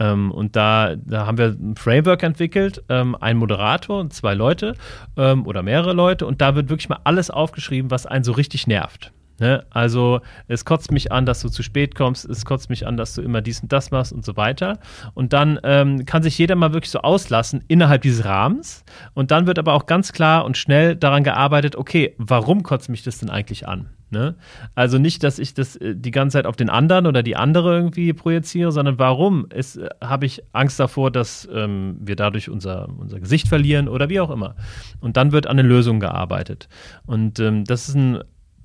Ähm, 0.00 0.32
und 0.32 0.56
da, 0.56 0.96
da 0.96 1.26
haben 1.26 1.38
wir 1.38 1.48
ein 1.48 1.76
Framework 1.76 2.22
entwickelt, 2.22 2.82
ähm, 2.88 3.16
ein 3.20 3.36
Moderator 3.36 4.00
und 4.00 4.12
zwei 4.12 4.34
Leute 4.34 4.74
ähm, 5.16 5.46
oder 5.46 5.62
mehrere 5.62 5.92
Leute. 5.92 6.26
Und 6.26 6.40
da 6.40 6.56
wird 6.56 6.70
wirklich 6.70 6.88
mal 6.88 7.00
alles 7.04 7.30
aufgeschrieben, 7.30 7.90
was 7.90 8.06
einen 8.06 8.24
so 8.24 8.32
richtig 8.32 8.66
nervt. 8.66 9.12
Ne? 9.40 9.64
Also 9.70 10.20
es 10.48 10.64
kotzt 10.64 10.92
mich 10.92 11.12
an, 11.12 11.24
dass 11.24 11.40
du 11.40 11.48
zu 11.48 11.62
spät 11.62 11.94
kommst, 11.94 12.28
es 12.28 12.44
kotzt 12.44 12.68
mich 12.68 12.86
an, 12.86 12.96
dass 12.96 13.14
du 13.14 13.22
immer 13.22 13.40
dies 13.40 13.60
und 13.60 13.72
das 13.72 13.90
machst 13.90 14.12
und 14.12 14.24
so 14.24 14.36
weiter. 14.36 14.78
Und 15.14 15.32
dann 15.32 15.58
ähm, 15.64 16.04
kann 16.04 16.22
sich 16.22 16.36
jeder 16.36 16.56
mal 16.56 16.74
wirklich 16.74 16.90
so 16.90 17.00
auslassen 17.00 17.64
innerhalb 17.66 18.02
dieses 18.02 18.24
Rahmens. 18.24 18.84
Und 19.14 19.30
dann 19.30 19.46
wird 19.46 19.58
aber 19.58 19.72
auch 19.72 19.86
ganz 19.86 20.12
klar 20.12 20.44
und 20.44 20.58
schnell 20.58 20.94
daran 20.94 21.24
gearbeitet, 21.24 21.74
okay, 21.74 22.14
warum 22.18 22.62
kotzt 22.62 22.90
mich 22.90 23.02
das 23.02 23.18
denn 23.18 23.30
eigentlich 23.30 23.66
an? 23.66 23.88
Ne? 24.10 24.34
Also 24.74 24.98
nicht, 24.98 25.22
dass 25.22 25.38
ich 25.38 25.54
das 25.54 25.76
äh, 25.76 25.94
die 25.94 26.10
ganze 26.10 26.38
Zeit 26.38 26.46
auf 26.46 26.56
den 26.56 26.68
anderen 26.68 27.06
oder 27.06 27.22
die 27.22 27.36
andere 27.36 27.76
irgendwie 27.76 28.12
projiziere, 28.12 28.72
sondern 28.72 28.98
warum 28.98 29.46
äh, 29.50 29.62
habe 30.02 30.26
ich 30.26 30.42
Angst 30.52 30.80
davor, 30.80 31.12
dass 31.12 31.48
ähm, 31.52 31.96
wir 32.00 32.16
dadurch 32.16 32.48
unser, 32.48 32.88
unser 32.98 33.20
Gesicht 33.20 33.46
verlieren 33.46 33.88
oder 33.88 34.08
wie 34.08 34.18
auch 34.18 34.30
immer. 34.30 34.56
Und 35.00 35.16
dann 35.16 35.30
wird 35.30 35.46
an 35.46 35.58
eine 35.58 35.66
Lösung 35.66 36.00
gearbeitet. 36.00 36.68
Und 37.06 37.38
ähm, 37.38 37.64
das 37.64 37.88
ist 37.88 37.94
ein 37.94 38.18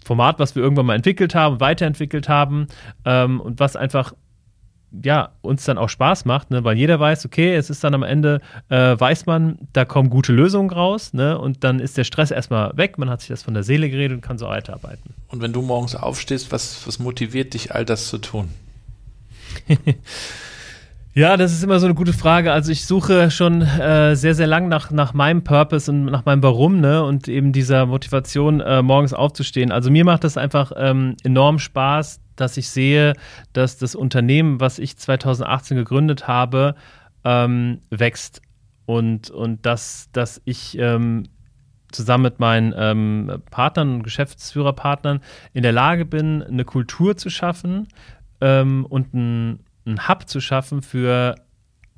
Format, 0.04 0.40
was 0.40 0.56
wir 0.56 0.64
irgendwann 0.64 0.86
mal 0.88 0.96
entwickelt 0.96 1.36
haben, 1.36 1.60
weiterentwickelt 1.60 2.28
haben 2.28 2.68
ähm, 3.06 3.40
und 3.40 3.60
was 3.60 3.76
einfach 3.76 4.14
ja, 5.04 5.30
uns 5.42 5.66
dann 5.66 5.78
auch 5.78 5.90
Spaß 5.90 6.26
macht, 6.26 6.52
ne? 6.52 6.64
weil 6.64 6.78
jeder 6.78 7.00
weiß, 7.00 7.26
okay, 7.26 7.56
es 7.56 7.70
ist 7.70 7.84
dann 7.84 7.94
am 7.94 8.04
Ende, 8.04 8.42
äh, 8.70 9.00
weiß 9.00 9.26
man, 9.26 9.60
da 9.74 9.86
kommen 9.86 10.10
gute 10.10 10.34
Lösungen 10.34 10.70
raus 10.70 11.14
ne? 11.14 11.38
und 11.38 11.64
dann 11.64 11.80
ist 11.80 11.98
der 11.98 12.04
Stress 12.04 12.32
erstmal 12.32 12.76
weg, 12.78 12.98
man 12.98 13.10
hat 13.10 13.22
sich 13.22 13.30
das 13.30 13.44
von 13.44 13.54
der 13.54 13.64
Seele 13.64 13.90
geredet 13.90 14.16
und 14.16 14.22
kann 14.22 14.38
so 14.38 14.48
weiterarbeiten. 14.48 15.14
Und 15.30 15.42
wenn 15.42 15.54
du 15.54 15.62
morgens 15.62 15.96
aufstehst, 15.96 16.52
was, 16.52 16.86
was 16.88 17.00
motiviert 17.00 17.54
dich, 17.54 17.74
all 17.74 17.86
das 17.86 18.08
zu 18.08 18.18
tun? 18.18 18.50
Ja, 21.18 21.38
das 21.38 21.54
ist 21.54 21.64
immer 21.64 21.80
so 21.80 21.86
eine 21.86 21.96
gute 21.96 22.12
Frage. 22.12 22.52
Also 22.52 22.74
ich 22.74 22.86
suche 22.86 23.32
schon 23.32 23.62
äh, 23.62 24.18
sehr, 24.18 24.36
sehr 24.36 24.48
lang 24.48 24.68
nach, 24.68 24.92
nach 24.92 25.14
meinem 25.14 25.46
Purpose 25.46 25.90
und 25.90 26.04
nach 26.04 26.26
meinem 26.26 26.44
Warum, 26.44 26.82
ne? 26.82 27.06
Und 27.06 27.30
eben 27.30 27.54
dieser 27.54 27.86
Motivation, 27.86 28.60
äh, 28.60 28.82
morgens 28.82 29.14
aufzustehen. 29.14 29.72
Also 29.72 29.90
mir 29.90 30.04
macht 30.04 30.26
das 30.26 30.36
einfach 30.36 30.74
ähm, 30.76 31.16
enorm 31.24 31.60
Spaß, 31.60 32.20
dass 32.36 32.58
ich 32.58 32.70
sehe, 32.70 33.14
dass 33.54 33.78
das 33.78 33.96
Unternehmen, 33.96 34.60
was 34.60 34.80
ich 34.80 34.98
2018 34.98 35.78
gegründet 35.78 36.28
habe, 36.28 36.76
ähm, 37.24 37.82
wächst. 37.90 38.42
Und, 38.86 39.32
und 39.32 39.66
dass, 39.66 40.10
dass 40.12 40.42
ich 40.46 40.78
ähm, 40.78 41.24
zusammen 41.92 42.24
mit 42.24 42.40
meinen 42.40 42.74
ähm, 42.78 43.42
Partnern 43.50 43.96
und 43.96 44.04
Geschäftsführerpartnern 44.04 45.22
in 45.54 45.64
der 45.64 45.72
Lage 45.72 46.06
bin, 46.06 46.44
eine 46.44 46.66
Kultur 46.66 47.18
zu 47.18 47.30
schaffen 47.30 47.88
ähm, 48.42 48.86
und 48.86 49.14
ein 49.14 49.60
einen 49.86 50.08
Hub 50.08 50.28
zu 50.28 50.42
schaffen 50.42 50.82
für 50.82 51.36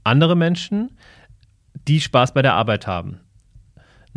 andere 0.04 0.36
Menschen, 0.36 0.98
die 1.88 2.02
Spaß 2.02 2.34
bei 2.34 2.42
der 2.42 2.54
Arbeit 2.54 2.88
haben. 2.88 3.22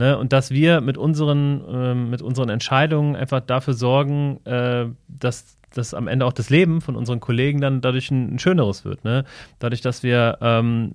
Ne? 0.00 0.16
Und 0.16 0.32
dass 0.32 0.50
wir 0.50 0.80
mit 0.80 0.96
unseren, 0.96 1.62
äh, 1.68 1.94
mit 1.94 2.22
unseren 2.22 2.48
Entscheidungen 2.48 3.16
einfach 3.16 3.40
dafür 3.40 3.74
sorgen, 3.74 4.40
äh, 4.46 4.86
dass 5.08 5.58
dass 5.72 5.94
am 5.94 6.08
Ende 6.08 6.26
auch 6.26 6.32
das 6.32 6.50
Leben 6.50 6.80
von 6.80 6.96
unseren 6.96 7.20
Kollegen 7.20 7.60
dann 7.60 7.80
dadurch 7.80 8.10
ein, 8.10 8.34
ein 8.34 8.38
schöneres 8.40 8.84
wird. 8.84 9.04
Ne? 9.04 9.24
Dadurch, 9.60 9.80
dass 9.82 10.02
wir 10.02 10.38
ähm, 10.40 10.94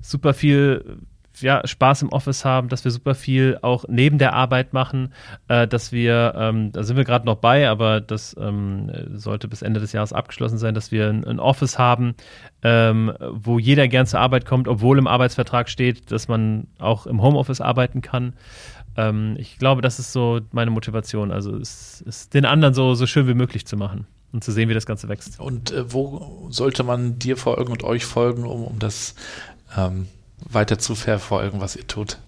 super 0.00 0.32
viel 0.32 0.96
ja, 1.40 1.66
Spaß 1.66 2.02
im 2.02 2.10
Office 2.10 2.44
haben, 2.44 2.68
dass 2.68 2.84
wir 2.84 2.90
super 2.90 3.14
viel 3.14 3.58
auch 3.62 3.84
neben 3.88 4.18
der 4.18 4.34
Arbeit 4.34 4.72
machen, 4.72 5.12
äh, 5.48 5.66
dass 5.66 5.92
wir, 5.92 6.34
ähm, 6.36 6.72
da 6.72 6.82
sind 6.82 6.96
wir 6.96 7.04
gerade 7.04 7.26
noch 7.26 7.36
bei, 7.36 7.68
aber 7.68 8.00
das 8.00 8.36
ähm, 8.38 8.90
sollte 9.14 9.48
bis 9.48 9.62
Ende 9.62 9.80
des 9.80 9.92
Jahres 9.92 10.12
abgeschlossen 10.12 10.58
sein, 10.58 10.74
dass 10.74 10.92
wir 10.92 11.08
ein, 11.08 11.24
ein 11.24 11.40
Office 11.40 11.78
haben, 11.78 12.14
ähm, 12.62 13.12
wo 13.30 13.58
jeder 13.58 13.88
gern 13.88 14.06
zur 14.06 14.20
Arbeit 14.20 14.46
kommt, 14.46 14.68
obwohl 14.68 14.98
im 14.98 15.06
Arbeitsvertrag 15.06 15.68
steht, 15.68 16.10
dass 16.12 16.28
man 16.28 16.68
auch 16.78 17.06
im 17.06 17.22
Homeoffice 17.22 17.60
arbeiten 17.60 18.02
kann. 18.02 18.34
Ähm, 18.96 19.36
ich 19.38 19.58
glaube, 19.58 19.82
das 19.82 19.98
ist 19.98 20.12
so 20.12 20.40
meine 20.52 20.70
Motivation, 20.70 21.30
also 21.30 21.56
es 21.56 22.00
ist 22.02 22.34
den 22.34 22.44
anderen 22.44 22.74
so, 22.74 22.94
so 22.94 23.06
schön 23.06 23.26
wie 23.26 23.34
möglich 23.34 23.66
zu 23.66 23.76
machen 23.76 24.06
und 24.32 24.44
zu 24.44 24.52
sehen, 24.52 24.68
wie 24.68 24.74
das 24.74 24.86
Ganze 24.86 25.08
wächst. 25.08 25.40
Und 25.40 25.70
äh, 25.70 25.92
wo 25.92 26.48
sollte 26.50 26.82
man 26.82 27.18
dir 27.18 27.36
folgen 27.36 27.72
und 27.72 27.84
euch 27.84 28.04
folgen, 28.04 28.44
um, 28.44 28.64
um 28.64 28.78
das 28.78 29.14
ähm, 29.76 30.08
weiter 30.48 30.78
zu 30.78 30.94
verfolgen, 30.94 31.60
was 31.60 31.76
ihr 31.76 31.86
tut? 31.86 32.18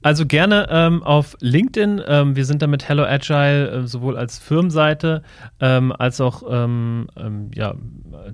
Also 0.00 0.26
gerne 0.26 0.68
ähm, 0.70 1.02
auf 1.02 1.36
LinkedIn. 1.40 2.00
Ähm, 2.06 2.36
wir 2.36 2.44
sind 2.44 2.62
da 2.62 2.68
mit 2.68 2.88
Hello 2.88 3.02
Agile 3.02 3.68
äh, 3.68 3.86
sowohl 3.86 4.16
als 4.16 4.38
Firmenseite 4.38 5.22
ähm, 5.58 5.90
als 5.90 6.20
auch, 6.20 6.44
ähm, 6.48 7.08
ähm, 7.16 7.50
ja, 7.52 7.74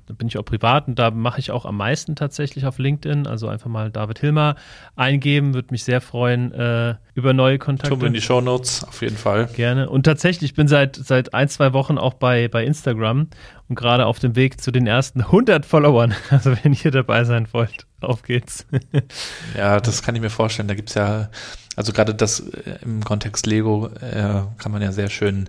da 0.06 0.14
bin 0.14 0.28
ich 0.28 0.36
auch 0.36 0.44
privat 0.44 0.88
und 0.88 0.98
da 0.98 1.10
mache 1.10 1.40
ich 1.40 1.50
auch 1.50 1.64
am 1.64 1.78
meisten 1.78 2.16
tatsächlich 2.16 2.66
auf 2.66 2.78
LinkedIn. 2.78 3.26
Also 3.26 3.48
einfach 3.48 3.70
mal 3.70 3.90
David 3.90 4.18
Hilmer 4.18 4.56
eingeben, 4.94 5.54
würde 5.54 5.68
mich 5.70 5.84
sehr 5.84 6.02
freuen 6.02 6.52
äh, 6.52 6.96
über 7.14 7.32
neue 7.32 7.58
Kontakte. 7.58 7.96
Tun 7.96 8.08
in 8.08 8.12
die 8.12 8.20
Show 8.20 8.42
Notes 8.42 8.84
auf 8.84 9.00
jeden 9.00 9.16
Fall. 9.16 9.46
Gerne. 9.56 9.88
Und 9.88 10.02
tatsächlich, 10.02 10.50
ich 10.50 10.56
bin 10.56 10.68
seit, 10.68 10.96
seit 10.96 11.32
ein, 11.32 11.48
zwei 11.48 11.72
Wochen 11.72 11.96
auch 11.96 12.14
bei, 12.14 12.46
bei 12.48 12.62
Instagram 12.62 13.28
und 13.68 13.76
gerade 13.76 14.04
auf 14.04 14.18
dem 14.18 14.36
Weg 14.36 14.60
zu 14.60 14.70
den 14.70 14.86
ersten 14.86 15.22
100 15.22 15.64
Followern. 15.64 16.14
Also 16.30 16.56
wenn 16.62 16.72
ihr 16.72 16.90
dabei 16.90 17.24
sein 17.24 17.46
wollt, 17.52 17.86
auf 18.08 18.22
geht's. 18.22 18.66
ja, 19.56 19.80
das 19.80 20.02
kann 20.02 20.14
ich 20.14 20.20
mir 20.20 20.30
vorstellen. 20.30 20.68
Da 20.68 20.74
gibt 20.74 20.90
es 20.90 20.94
ja, 20.94 21.30
also 21.76 21.92
gerade 21.92 22.14
das 22.14 22.40
äh, 22.40 22.78
im 22.82 23.04
Kontext 23.04 23.46
Lego 23.46 23.88
äh, 24.00 24.42
kann 24.58 24.72
man 24.72 24.82
ja 24.82 24.92
sehr 24.92 25.10
schön 25.10 25.48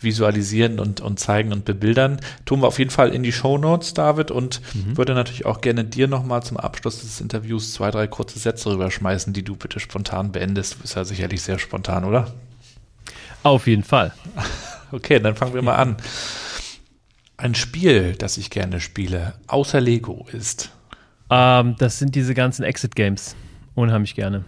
visualisieren 0.00 0.80
und, 0.80 1.00
und 1.00 1.18
zeigen 1.18 1.52
und 1.52 1.64
bebildern. 1.64 2.20
Tun 2.44 2.60
wir 2.60 2.68
auf 2.68 2.78
jeden 2.78 2.90
Fall 2.90 3.14
in 3.14 3.22
die 3.22 3.32
Show 3.32 3.58
Notes, 3.58 3.94
David, 3.94 4.30
und 4.30 4.60
mhm. 4.74 4.96
würde 4.96 5.14
natürlich 5.14 5.46
auch 5.46 5.60
gerne 5.60 5.84
dir 5.84 6.08
nochmal 6.08 6.42
zum 6.42 6.56
Abschluss 6.56 7.00
des 7.00 7.20
Interviews 7.20 7.72
zwei, 7.72 7.90
drei 7.90 8.06
kurze 8.06 8.38
Sätze 8.38 8.70
rüberschmeißen, 8.70 9.32
die 9.32 9.42
du 9.42 9.56
bitte 9.56 9.80
spontan 9.80 10.32
beendest. 10.32 10.74
Du 10.74 10.78
bist 10.78 10.96
ja 10.96 11.04
sicherlich 11.04 11.42
sehr 11.42 11.58
spontan, 11.58 12.04
oder? 12.04 12.32
Auf 13.42 13.66
jeden 13.66 13.84
Fall. 13.84 14.12
Okay, 14.94 15.18
dann 15.18 15.34
fangen 15.34 15.54
wir 15.54 15.62
mal 15.62 15.76
an. 15.76 15.96
Ein 17.38 17.54
Spiel, 17.54 18.14
das 18.14 18.36
ich 18.36 18.50
gerne 18.50 18.78
spiele, 18.78 19.32
außer 19.46 19.80
Lego, 19.80 20.26
ist. 20.30 20.70
Ähm, 21.32 21.76
das 21.78 21.98
sind 21.98 22.14
diese 22.14 22.34
ganzen 22.34 22.62
Exit-Games. 22.62 23.34
Unheimlich 23.74 24.14
gerne. 24.14 24.44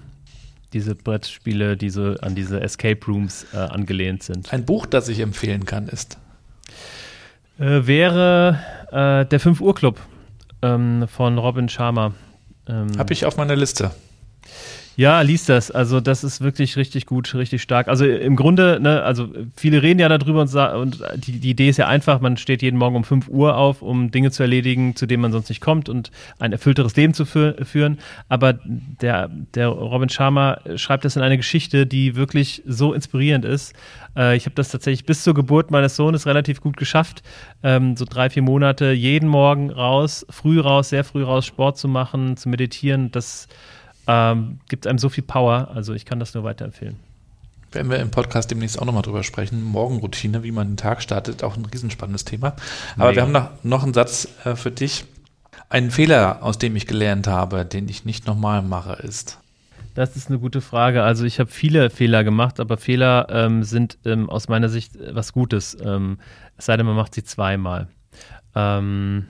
Diese 0.74 0.94
Brettspiele, 0.94 1.76
die 1.78 1.88
so 1.88 2.14
an 2.20 2.34
diese 2.34 2.60
Escape 2.60 3.00
Rooms 3.06 3.46
äh, 3.54 3.56
angelehnt 3.56 4.22
sind. 4.22 4.52
Ein 4.52 4.66
Buch, 4.66 4.84
das 4.84 5.08
ich 5.08 5.20
empfehlen 5.20 5.64
kann, 5.64 5.88
ist. 5.88 6.18
Äh, 7.58 7.86
wäre 7.86 8.58
äh, 8.90 9.24
der 9.24 9.40
5 9.40 9.62
Uhr 9.62 9.74
Club 9.74 9.98
ähm, 10.60 11.08
von 11.08 11.38
Robin 11.38 11.70
Sharma. 11.70 12.12
Ähm, 12.68 12.88
Habe 12.98 13.14
ich 13.14 13.24
auf 13.24 13.38
meiner 13.38 13.56
Liste. 13.56 13.90
Ja, 14.96 15.20
liest 15.22 15.48
das. 15.48 15.70
Also 15.72 16.00
das 16.00 16.22
ist 16.22 16.40
wirklich 16.40 16.76
richtig 16.76 17.06
gut, 17.06 17.34
richtig 17.34 17.62
stark. 17.62 17.88
Also 17.88 18.04
im 18.04 18.36
Grunde, 18.36 18.78
ne, 18.80 19.02
also 19.02 19.28
viele 19.56 19.82
reden 19.82 19.98
ja 19.98 20.08
darüber 20.08 20.42
und, 20.42 20.54
und 20.54 21.02
die, 21.16 21.40
die, 21.40 21.50
Idee 21.50 21.68
ist 21.68 21.78
ja 21.78 21.88
einfach, 21.88 22.20
man 22.20 22.36
steht 22.36 22.62
jeden 22.62 22.78
Morgen 22.78 22.94
um 22.94 23.04
5 23.04 23.28
Uhr 23.28 23.56
auf, 23.56 23.82
um 23.82 24.12
Dinge 24.12 24.30
zu 24.30 24.44
erledigen, 24.44 24.94
zu 24.94 25.06
denen 25.06 25.22
man 25.22 25.32
sonst 25.32 25.48
nicht 25.48 25.60
kommt 25.60 25.88
und 25.88 26.12
ein 26.38 26.52
erfüllteres 26.52 26.94
Leben 26.94 27.12
zu 27.12 27.24
fü 27.24 27.54
führen. 27.64 27.98
Aber 28.28 28.54
der, 28.64 29.30
der 29.54 29.68
Robin 29.68 30.08
Sharma 30.08 30.58
schreibt 30.76 31.04
das 31.04 31.16
in 31.16 31.22
eine 31.22 31.36
Geschichte, 31.36 31.86
die 31.86 32.14
wirklich 32.14 32.62
so 32.64 32.92
inspirierend 32.92 33.44
ist. 33.44 33.74
Äh, 34.16 34.36
ich 34.36 34.46
habe 34.46 34.54
das 34.54 34.68
tatsächlich 34.68 35.06
bis 35.06 35.24
zur 35.24 35.34
Geburt 35.34 35.72
meines 35.72 35.96
Sohnes 35.96 36.26
relativ 36.26 36.60
gut 36.60 36.76
geschafft, 36.76 37.22
ähm, 37.64 37.96
so 37.96 38.04
drei, 38.04 38.30
vier 38.30 38.42
Monate 38.42 38.92
jeden 38.92 39.28
Morgen 39.28 39.70
raus, 39.70 40.24
früh 40.30 40.60
raus, 40.60 40.90
sehr 40.90 41.02
früh 41.02 41.24
raus, 41.24 41.46
Sport 41.46 41.78
zu 41.78 41.88
machen, 41.88 42.36
zu 42.36 42.48
meditieren. 42.48 43.10
Das 43.10 43.48
ähm, 44.06 44.58
gibt 44.68 44.86
einem 44.86 44.98
so 44.98 45.08
viel 45.08 45.24
Power. 45.24 45.70
Also 45.74 45.94
ich 45.94 46.04
kann 46.04 46.20
das 46.20 46.34
nur 46.34 46.44
weiterempfehlen. 46.44 46.96
Werden 47.72 47.90
wir 47.90 47.98
im 47.98 48.10
Podcast 48.10 48.50
demnächst 48.50 48.78
auch 48.78 48.84
nochmal 48.84 49.02
drüber 49.02 49.24
sprechen. 49.24 49.62
Morgenroutine, 49.62 50.44
wie 50.44 50.52
man 50.52 50.68
den 50.68 50.76
Tag 50.76 51.02
startet, 51.02 51.42
auch 51.42 51.56
ein 51.56 51.64
riesenspannendes 51.64 52.24
Thema. 52.24 52.54
Aber 52.96 53.10
Mega. 53.10 53.14
wir 53.14 53.22
haben 53.22 53.32
noch, 53.32 53.64
noch 53.64 53.82
einen 53.82 53.94
Satz 53.94 54.28
äh, 54.44 54.54
für 54.54 54.70
dich. 54.70 55.04
Ein 55.68 55.90
Fehler, 55.90 56.42
aus 56.42 56.58
dem 56.58 56.76
ich 56.76 56.86
gelernt 56.86 57.26
habe, 57.26 57.64
den 57.64 57.88
ich 57.88 58.04
nicht 58.04 58.26
nochmal 58.26 58.62
mache, 58.62 58.92
ist. 59.02 59.38
Das 59.94 60.16
ist 60.16 60.28
eine 60.28 60.38
gute 60.38 60.60
Frage. 60.60 61.02
Also 61.02 61.24
ich 61.24 61.40
habe 61.40 61.50
viele 61.50 61.90
Fehler 61.90 62.24
gemacht, 62.24 62.60
aber 62.60 62.76
Fehler 62.76 63.28
ähm, 63.30 63.62
sind 63.62 63.98
ähm, 64.04 64.28
aus 64.28 64.48
meiner 64.48 64.68
Sicht 64.68 64.92
was 65.10 65.32
Gutes. 65.32 65.76
Ähm, 65.82 66.18
es 66.56 66.66
sei 66.66 66.76
denn, 66.76 66.86
man 66.86 66.96
macht 66.96 67.14
sie 67.14 67.24
zweimal. 67.24 67.88
Ähm, 68.54 69.26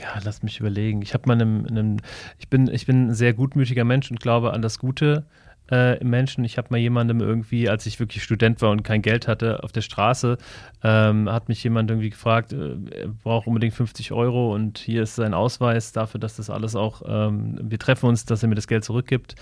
ja, 0.00 0.18
lass 0.24 0.42
mich 0.42 0.60
überlegen. 0.60 1.02
Ich 1.02 1.14
habe 1.14 1.24
mal 1.26 1.34
einem, 1.34 1.66
einem, 1.66 1.96
ich 2.38 2.48
bin, 2.48 2.68
ich 2.68 2.86
bin 2.86 3.08
ein 3.08 3.14
sehr 3.14 3.34
gutmütiger 3.34 3.84
Mensch 3.84 4.10
und 4.10 4.20
glaube 4.20 4.52
an 4.52 4.62
das 4.62 4.78
Gute 4.78 5.26
äh, 5.70 5.98
im 5.98 6.10
Menschen. 6.10 6.44
Ich 6.44 6.58
habe 6.58 6.68
mal 6.70 6.78
jemandem 6.78 7.20
irgendwie, 7.20 7.68
als 7.68 7.86
ich 7.86 7.98
wirklich 7.98 8.22
Student 8.22 8.62
war 8.62 8.70
und 8.70 8.82
kein 8.82 9.02
Geld 9.02 9.28
hatte, 9.28 9.62
auf 9.62 9.72
der 9.72 9.80
Straße, 9.80 10.38
ähm, 10.82 11.30
hat 11.30 11.48
mich 11.48 11.62
jemand 11.64 11.90
irgendwie 11.90 12.10
gefragt, 12.10 12.52
äh, 12.52 12.76
er 12.90 13.08
braucht 13.08 13.46
unbedingt 13.46 13.74
50 13.74 14.12
Euro 14.12 14.54
und 14.54 14.78
hier 14.78 15.02
ist 15.02 15.16
sein 15.16 15.34
Ausweis 15.34 15.92
dafür, 15.92 16.20
dass 16.20 16.36
das 16.36 16.50
alles 16.50 16.76
auch, 16.76 17.02
ähm, 17.06 17.58
wir 17.62 17.78
treffen 17.78 18.06
uns, 18.06 18.24
dass 18.24 18.42
er 18.42 18.48
mir 18.48 18.54
das 18.54 18.68
Geld 18.68 18.84
zurückgibt. 18.84 19.34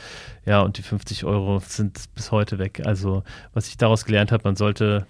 Ja, 0.47 0.61
und 0.61 0.79
die 0.79 0.83
50 0.83 1.25
Euro 1.25 1.59
sind 1.61 2.05
bis 2.15 2.33
heute 2.33 2.59
weg. 2.59 2.83
Also, 2.85 3.23
was 3.53 3.69
ich 3.69 3.77
daraus 3.77 4.05
gelernt 4.05 4.33
habe, 4.33 4.45
man 4.45 4.57
sollte 4.57 5.07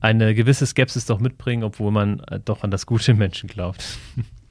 eine 0.00 0.34
gewisse 0.34 0.66
Skepsis 0.66 1.06
doch 1.06 1.20
mitbringen, 1.20 1.62
obwohl 1.62 1.92
man 1.92 2.20
äh, 2.20 2.40
doch 2.40 2.64
an 2.64 2.70
das 2.70 2.86
Gute 2.86 3.12
im 3.12 3.18
Menschen 3.18 3.48
glaubt. 3.48 3.84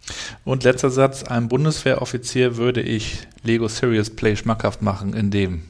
Und 0.43 0.63
letzter 0.63 0.89
Satz: 0.89 1.23
Einem 1.23 1.47
Bundeswehroffizier 1.47 2.57
würde 2.57 2.81
ich 2.81 3.27
Lego 3.43 3.67
Serious 3.67 4.09
Play 4.09 4.35
schmackhaft 4.35 4.81
machen, 4.81 5.13
indem. 5.13 5.63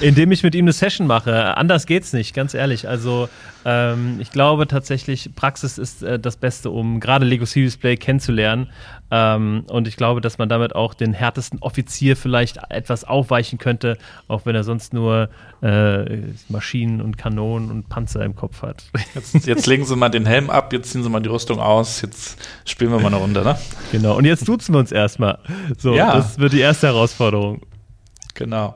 indem 0.00 0.32
ich 0.32 0.42
mit 0.42 0.54
ihm 0.54 0.64
eine 0.64 0.72
Session 0.72 1.06
mache. 1.06 1.56
Anders 1.56 1.86
geht's 1.86 2.12
nicht, 2.12 2.34
ganz 2.34 2.54
ehrlich. 2.54 2.88
Also 2.88 3.28
ähm, 3.64 4.18
ich 4.20 4.30
glaube 4.30 4.66
tatsächlich, 4.66 5.30
Praxis 5.34 5.78
ist 5.78 6.02
äh, 6.02 6.18
das 6.18 6.36
Beste, 6.36 6.70
um 6.70 7.00
gerade 7.00 7.24
Lego 7.24 7.44
Serious 7.44 7.76
Play 7.76 7.96
kennenzulernen. 7.96 8.68
Ähm, 9.10 9.64
und 9.68 9.88
ich 9.88 9.96
glaube, 9.96 10.20
dass 10.20 10.38
man 10.38 10.48
damit 10.48 10.74
auch 10.74 10.94
den 10.94 11.12
härtesten 11.12 11.58
Offizier 11.60 12.16
vielleicht 12.16 12.58
etwas 12.68 13.04
aufweichen 13.04 13.58
könnte, 13.58 13.96
auch 14.28 14.44
wenn 14.44 14.54
er 14.54 14.64
sonst 14.64 14.92
nur 14.92 15.30
äh, 15.62 16.18
Maschinen 16.48 17.00
und 17.00 17.18
Kanonen 17.18 17.70
und 17.70 17.88
Panzer 17.88 18.24
im 18.24 18.36
Kopf 18.36 18.62
hat. 18.62 18.84
Jetzt, 19.14 19.46
jetzt, 19.46 19.66
legen 19.66 19.84
Sie 19.84 19.96
mal 19.96 20.08
den 20.08 20.26
Helm 20.26 20.50
ab, 20.50 20.72
jetzt 20.72 20.92
ziehen 20.92 21.02
Sie 21.02 21.08
mal 21.08 21.20
die 21.20 21.28
Rüstung 21.28 21.58
aus, 21.58 22.02
jetzt 22.02 22.38
spielen 22.64 22.90
wir 22.90 23.00
mal 23.00 23.08
eine 23.08 23.16
Runde, 23.16 23.42
ne? 23.42 23.58
Genau, 23.90 24.16
und 24.16 24.24
jetzt 24.24 24.46
duzen 24.46 24.74
wir 24.74 24.78
uns 24.78 24.92
erstmal. 24.92 25.38
So, 25.78 25.94
ja. 25.94 26.14
das 26.14 26.38
wird 26.38 26.52
die 26.52 26.60
erste 26.60 26.88
Herausforderung. 26.88 27.62
Genau. 28.38 28.72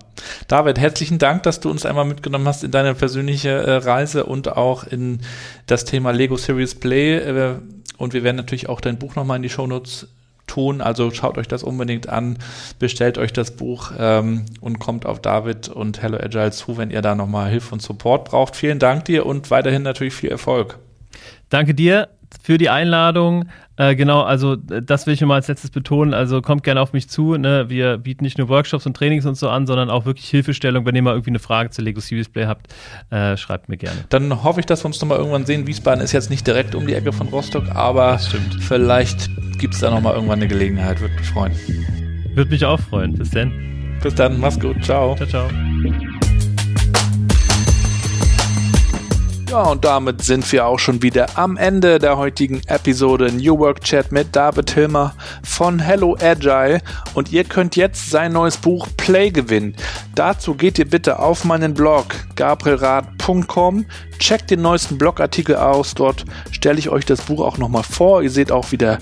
David, 0.48 0.76
herzlichen 0.80 1.18
Dank, 1.18 1.44
dass 1.44 1.60
du 1.60 1.70
uns 1.70 1.86
einmal 1.86 2.04
mitgenommen 2.04 2.48
hast 2.48 2.64
in 2.64 2.72
deine 2.72 2.96
persönliche 2.96 3.50
äh, 3.50 3.76
Reise 3.76 4.24
und 4.24 4.56
auch 4.56 4.82
in 4.82 5.20
das 5.68 5.84
Thema 5.84 6.10
Lego 6.10 6.36
Series 6.36 6.74
Play. 6.74 7.18
Äh, 7.18 7.54
und 7.96 8.12
wir 8.12 8.24
werden 8.24 8.38
natürlich 8.38 8.68
auch 8.68 8.80
dein 8.80 8.98
Buch 8.98 9.14
nochmal 9.14 9.36
in 9.36 9.44
die 9.44 9.48
Shownotes 9.48 10.08
tun. 10.48 10.80
Also 10.80 11.12
schaut 11.12 11.38
euch 11.38 11.46
das 11.46 11.62
unbedingt 11.62 12.08
an, 12.08 12.38
bestellt 12.80 13.18
euch 13.18 13.32
das 13.32 13.52
Buch 13.52 13.92
ähm, 13.96 14.46
und 14.60 14.80
kommt 14.80 15.06
auf 15.06 15.22
David 15.22 15.68
und 15.68 16.02
Hello 16.02 16.18
Agile 16.18 16.50
zu, 16.50 16.76
wenn 16.76 16.90
ihr 16.90 17.00
da 17.00 17.14
nochmal 17.14 17.48
Hilfe 17.48 17.72
und 17.72 17.82
Support 17.82 18.24
braucht. 18.30 18.56
Vielen 18.56 18.80
Dank 18.80 19.04
dir 19.04 19.24
und 19.26 19.52
weiterhin 19.52 19.82
natürlich 19.82 20.14
viel 20.14 20.30
Erfolg. 20.30 20.80
Danke 21.50 21.72
dir 21.72 22.08
für 22.42 22.58
die 22.58 22.68
Einladung. 22.68 23.48
Äh, 23.76 23.96
genau, 23.96 24.22
also 24.22 24.56
das 24.56 25.06
will 25.06 25.14
ich 25.14 25.20
nochmal 25.20 25.36
als 25.36 25.48
letztes 25.48 25.70
betonen. 25.70 26.14
Also 26.14 26.42
kommt 26.42 26.62
gerne 26.62 26.80
auf 26.80 26.92
mich 26.92 27.08
zu. 27.08 27.36
Ne? 27.36 27.68
Wir 27.68 27.98
bieten 27.98 28.24
nicht 28.24 28.38
nur 28.38 28.48
Workshops 28.48 28.86
und 28.86 28.96
Trainings 28.96 29.24
und 29.24 29.36
so 29.36 29.48
an, 29.48 29.66
sondern 29.66 29.90
auch 29.90 30.04
wirklich 30.04 30.28
Hilfestellung. 30.28 30.84
Wenn 30.84 30.94
ihr 30.94 31.02
mal 31.02 31.12
irgendwie 31.12 31.30
eine 31.30 31.38
Frage 31.38 31.70
zu 31.70 31.82
Lego 31.82 32.00
Series 32.00 32.28
Play 32.28 32.46
habt, 32.46 32.72
äh, 33.10 33.36
schreibt 33.36 33.68
mir 33.68 33.76
gerne. 33.76 34.04
Dann 34.10 34.42
hoffe 34.42 34.60
ich, 34.60 34.66
dass 34.66 34.84
wir 34.84 34.86
uns 34.86 35.00
nochmal 35.00 35.18
irgendwann 35.18 35.46
sehen. 35.46 35.66
Wiesbaden 35.66 36.02
ist 36.02 36.12
jetzt 36.12 36.30
nicht 36.30 36.46
direkt 36.46 36.74
um 36.74 36.86
die 36.86 36.94
Ecke 36.94 37.12
von 37.12 37.28
Rostock, 37.28 37.64
aber 37.74 38.18
vielleicht 38.60 39.30
gibt 39.58 39.74
es 39.74 39.80
da 39.80 39.90
nochmal 39.90 40.14
irgendwann 40.14 40.40
eine 40.40 40.48
Gelegenheit. 40.48 41.00
Würde 41.00 41.14
mich 41.14 41.26
freuen. 41.28 41.52
Würde 42.34 42.50
mich 42.50 42.64
auch 42.64 42.80
freuen. 42.80 43.14
Bis 43.14 43.30
dann. 43.30 43.98
Bis 44.02 44.14
dann. 44.14 44.38
Mach's 44.40 44.58
gut. 44.58 44.82
Ciao. 44.84 45.14
Ciao, 45.16 45.28
ciao. 45.28 46.11
Ja, 49.52 49.64
und 49.64 49.84
damit 49.84 50.22
sind 50.22 50.50
wir 50.50 50.64
auch 50.64 50.78
schon 50.78 51.02
wieder 51.02 51.36
am 51.36 51.58
Ende 51.58 51.98
der 51.98 52.16
heutigen 52.16 52.62
Episode 52.68 53.30
New 53.30 53.58
Work 53.58 53.82
Chat 53.82 54.10
mit 54.10 54.34
David 54.34 54.70
Hilmer 54.70 55.14
von 55.42 55.78
Hello 55.78 56.16
Agile. 56.18 56.80
Und 57.12 57.32
ihr 57.32 57.44
könnt 57.44 57.76
jetzt 57.76 58.08
sein 58.08 58.32
neues 58.32 58.56
Buch 58.56 58.88
Play 58.96 59.28
gewinnen. 59.28 59.76
Dazu 60.14 60.54
geht 60.54 60.78
ihr 60.78 60.88
bitte 60.88 61.18
auf 61.18 61.44
meinen 61.44 61.74
Blog 61.74 62.06
gabrielrad.com, 62.34 63.84
checkt 64.18 64.50
den 64.50 64.62
neuesten 64.62 64.96
Blogartikel 64.96 65.56
aus. 65.56 65.92
Dort 65.92 66.24
stelle 66.50 66.78
ich 66.78 66.88
euch 66.88 67.04
das 67.04 67.20
Buch 67.20 67.44
auch 67.44 67.58
nochmal 67.58 67.82
vor. 67.82 68.22
Ihr 68.22 68.30
seht 68.30 68.50
auch 68.50 68.72
wieder 68.72 69.00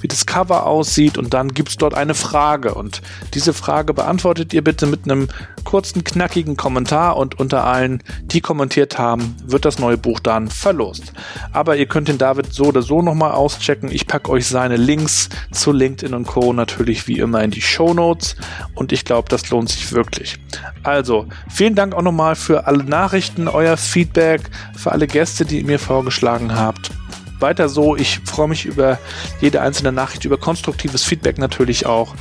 wie 0.00 0.08
das 0.08 0.26
Cover 0.26 0.66
aussieht 0.66 1.18
und 1.18 1.34
dann 1.34 1.54
gibt 1.54 1.70
es 1.70 1.76
dort 1.76 1.94
eine 1.94 2.14
Frage 2.14 2.74
und 2.74 3.02
diese 3.34 3.52
Frage 3.52 3.94
beantwortet 3.94 4.52
ihr 4.52 4.62
bitte 4.62 4.86
mit 4.86 5.04
einem 5.04 5.28
kurzen, 5.64 6.04
knackigen 6.04 6.56
Kommentar 6.56 7.16
und 7.16 7.38
unter 7.38 7.64
allen, 7.64 8.02
die 8.22 8.40
kommentiert 8.40 8.98
haben, 8.98 9.36
wird 9.44 9.64
das 9.64 9.78
neue 9.78 9.98
Buch 9.98 10.20
dann 10.20 10.48
verlost. 10.48 11.12
Aber 11.52 11.76
ihr 11.76 11.86
könnt 11.86 12.08
den 12.08 12.18
David 12.18 12.52
so 12.52 12.66
oder 12.66 12.82
so 12.82 13.02
nochmal 13.02 13.32
auschecken. 13.32 13.90
Ich 13.90 14.06
packe 14.06 14.30
euch 14.30 14.46
seine 14.46 14.76
Links 14.76 15.28
zu 15.50 15.72
LinkedIn 15.72 16.14
und 16.14 16.26
Co. 16.26 16.52
natürlich 16.52 17.08
wie 17.08 17.18
immer 17.18 17.42
in 17.42 17.50
die 17.50 17.60
Show 17.60 17.94
Notes 17.94 18.36
und 18.74 18.92
ich 18.92 19.04
glaube, 19.04 19.28
das 19.28 19.50
lohnt 19.50 19.68
sich 19.68 19.92
wirklich. 19.92 20.38
Also, 20.82 21.26
vielen 21.50 21.74
Dank 21.74 21.94
auch 21.94 22.02
nochmal 22.02 22.36
für 22.36 22.66
alle 22.66 22.84
Nachrichten, 22.84 23.48
euer 23.48 23.76
Feedback, 23.76 24.42
für 24.76 24.92
alle 24.92 25.06
Gäste, 25.06 25.44
die 25.44 25.58
ihr 25.58 25.66
mir 25.66 25.78
vorgeschlagen 25.78 26.54
habt 26.54 26.90
weiter 27.38 27.68
so. 27.68 27.96
Ich 27.96 28.20
freue 28.24 28.48
mich 28.48 28.66
über 28.66 28.98
jede 29.40 29.60
einzelne 29.60 29.92
Nachricht, 29.92 30.24
über 30.24 30.38
konstruktives 30.38 31.04
Feedback 31.04 31.38
natürlich 31.38 31.86
auch 31.86 32.14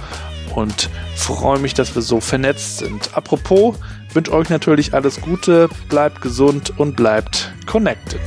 und 0.55 0.89
freue 1.15 1.59
mich, 1.59 1.73
dass 1.73 1.95
wir 1.95 2.01
so 2.01 2.19
vernetzt 2.19 2.79
sind. 2.79 3.15
Apropos, 3.15 3.75
wünsche 4.13 4.33
euch 4.33 4.49
natürlich 4.49 4.93
alles 4.93 5.21
Gute, 5.21 5.69
bleibt 5.89 6.21
gesund 6.21 6.73
und 6.77 6.95
bleibt 6.95 7.53
connected. 7.65 8.21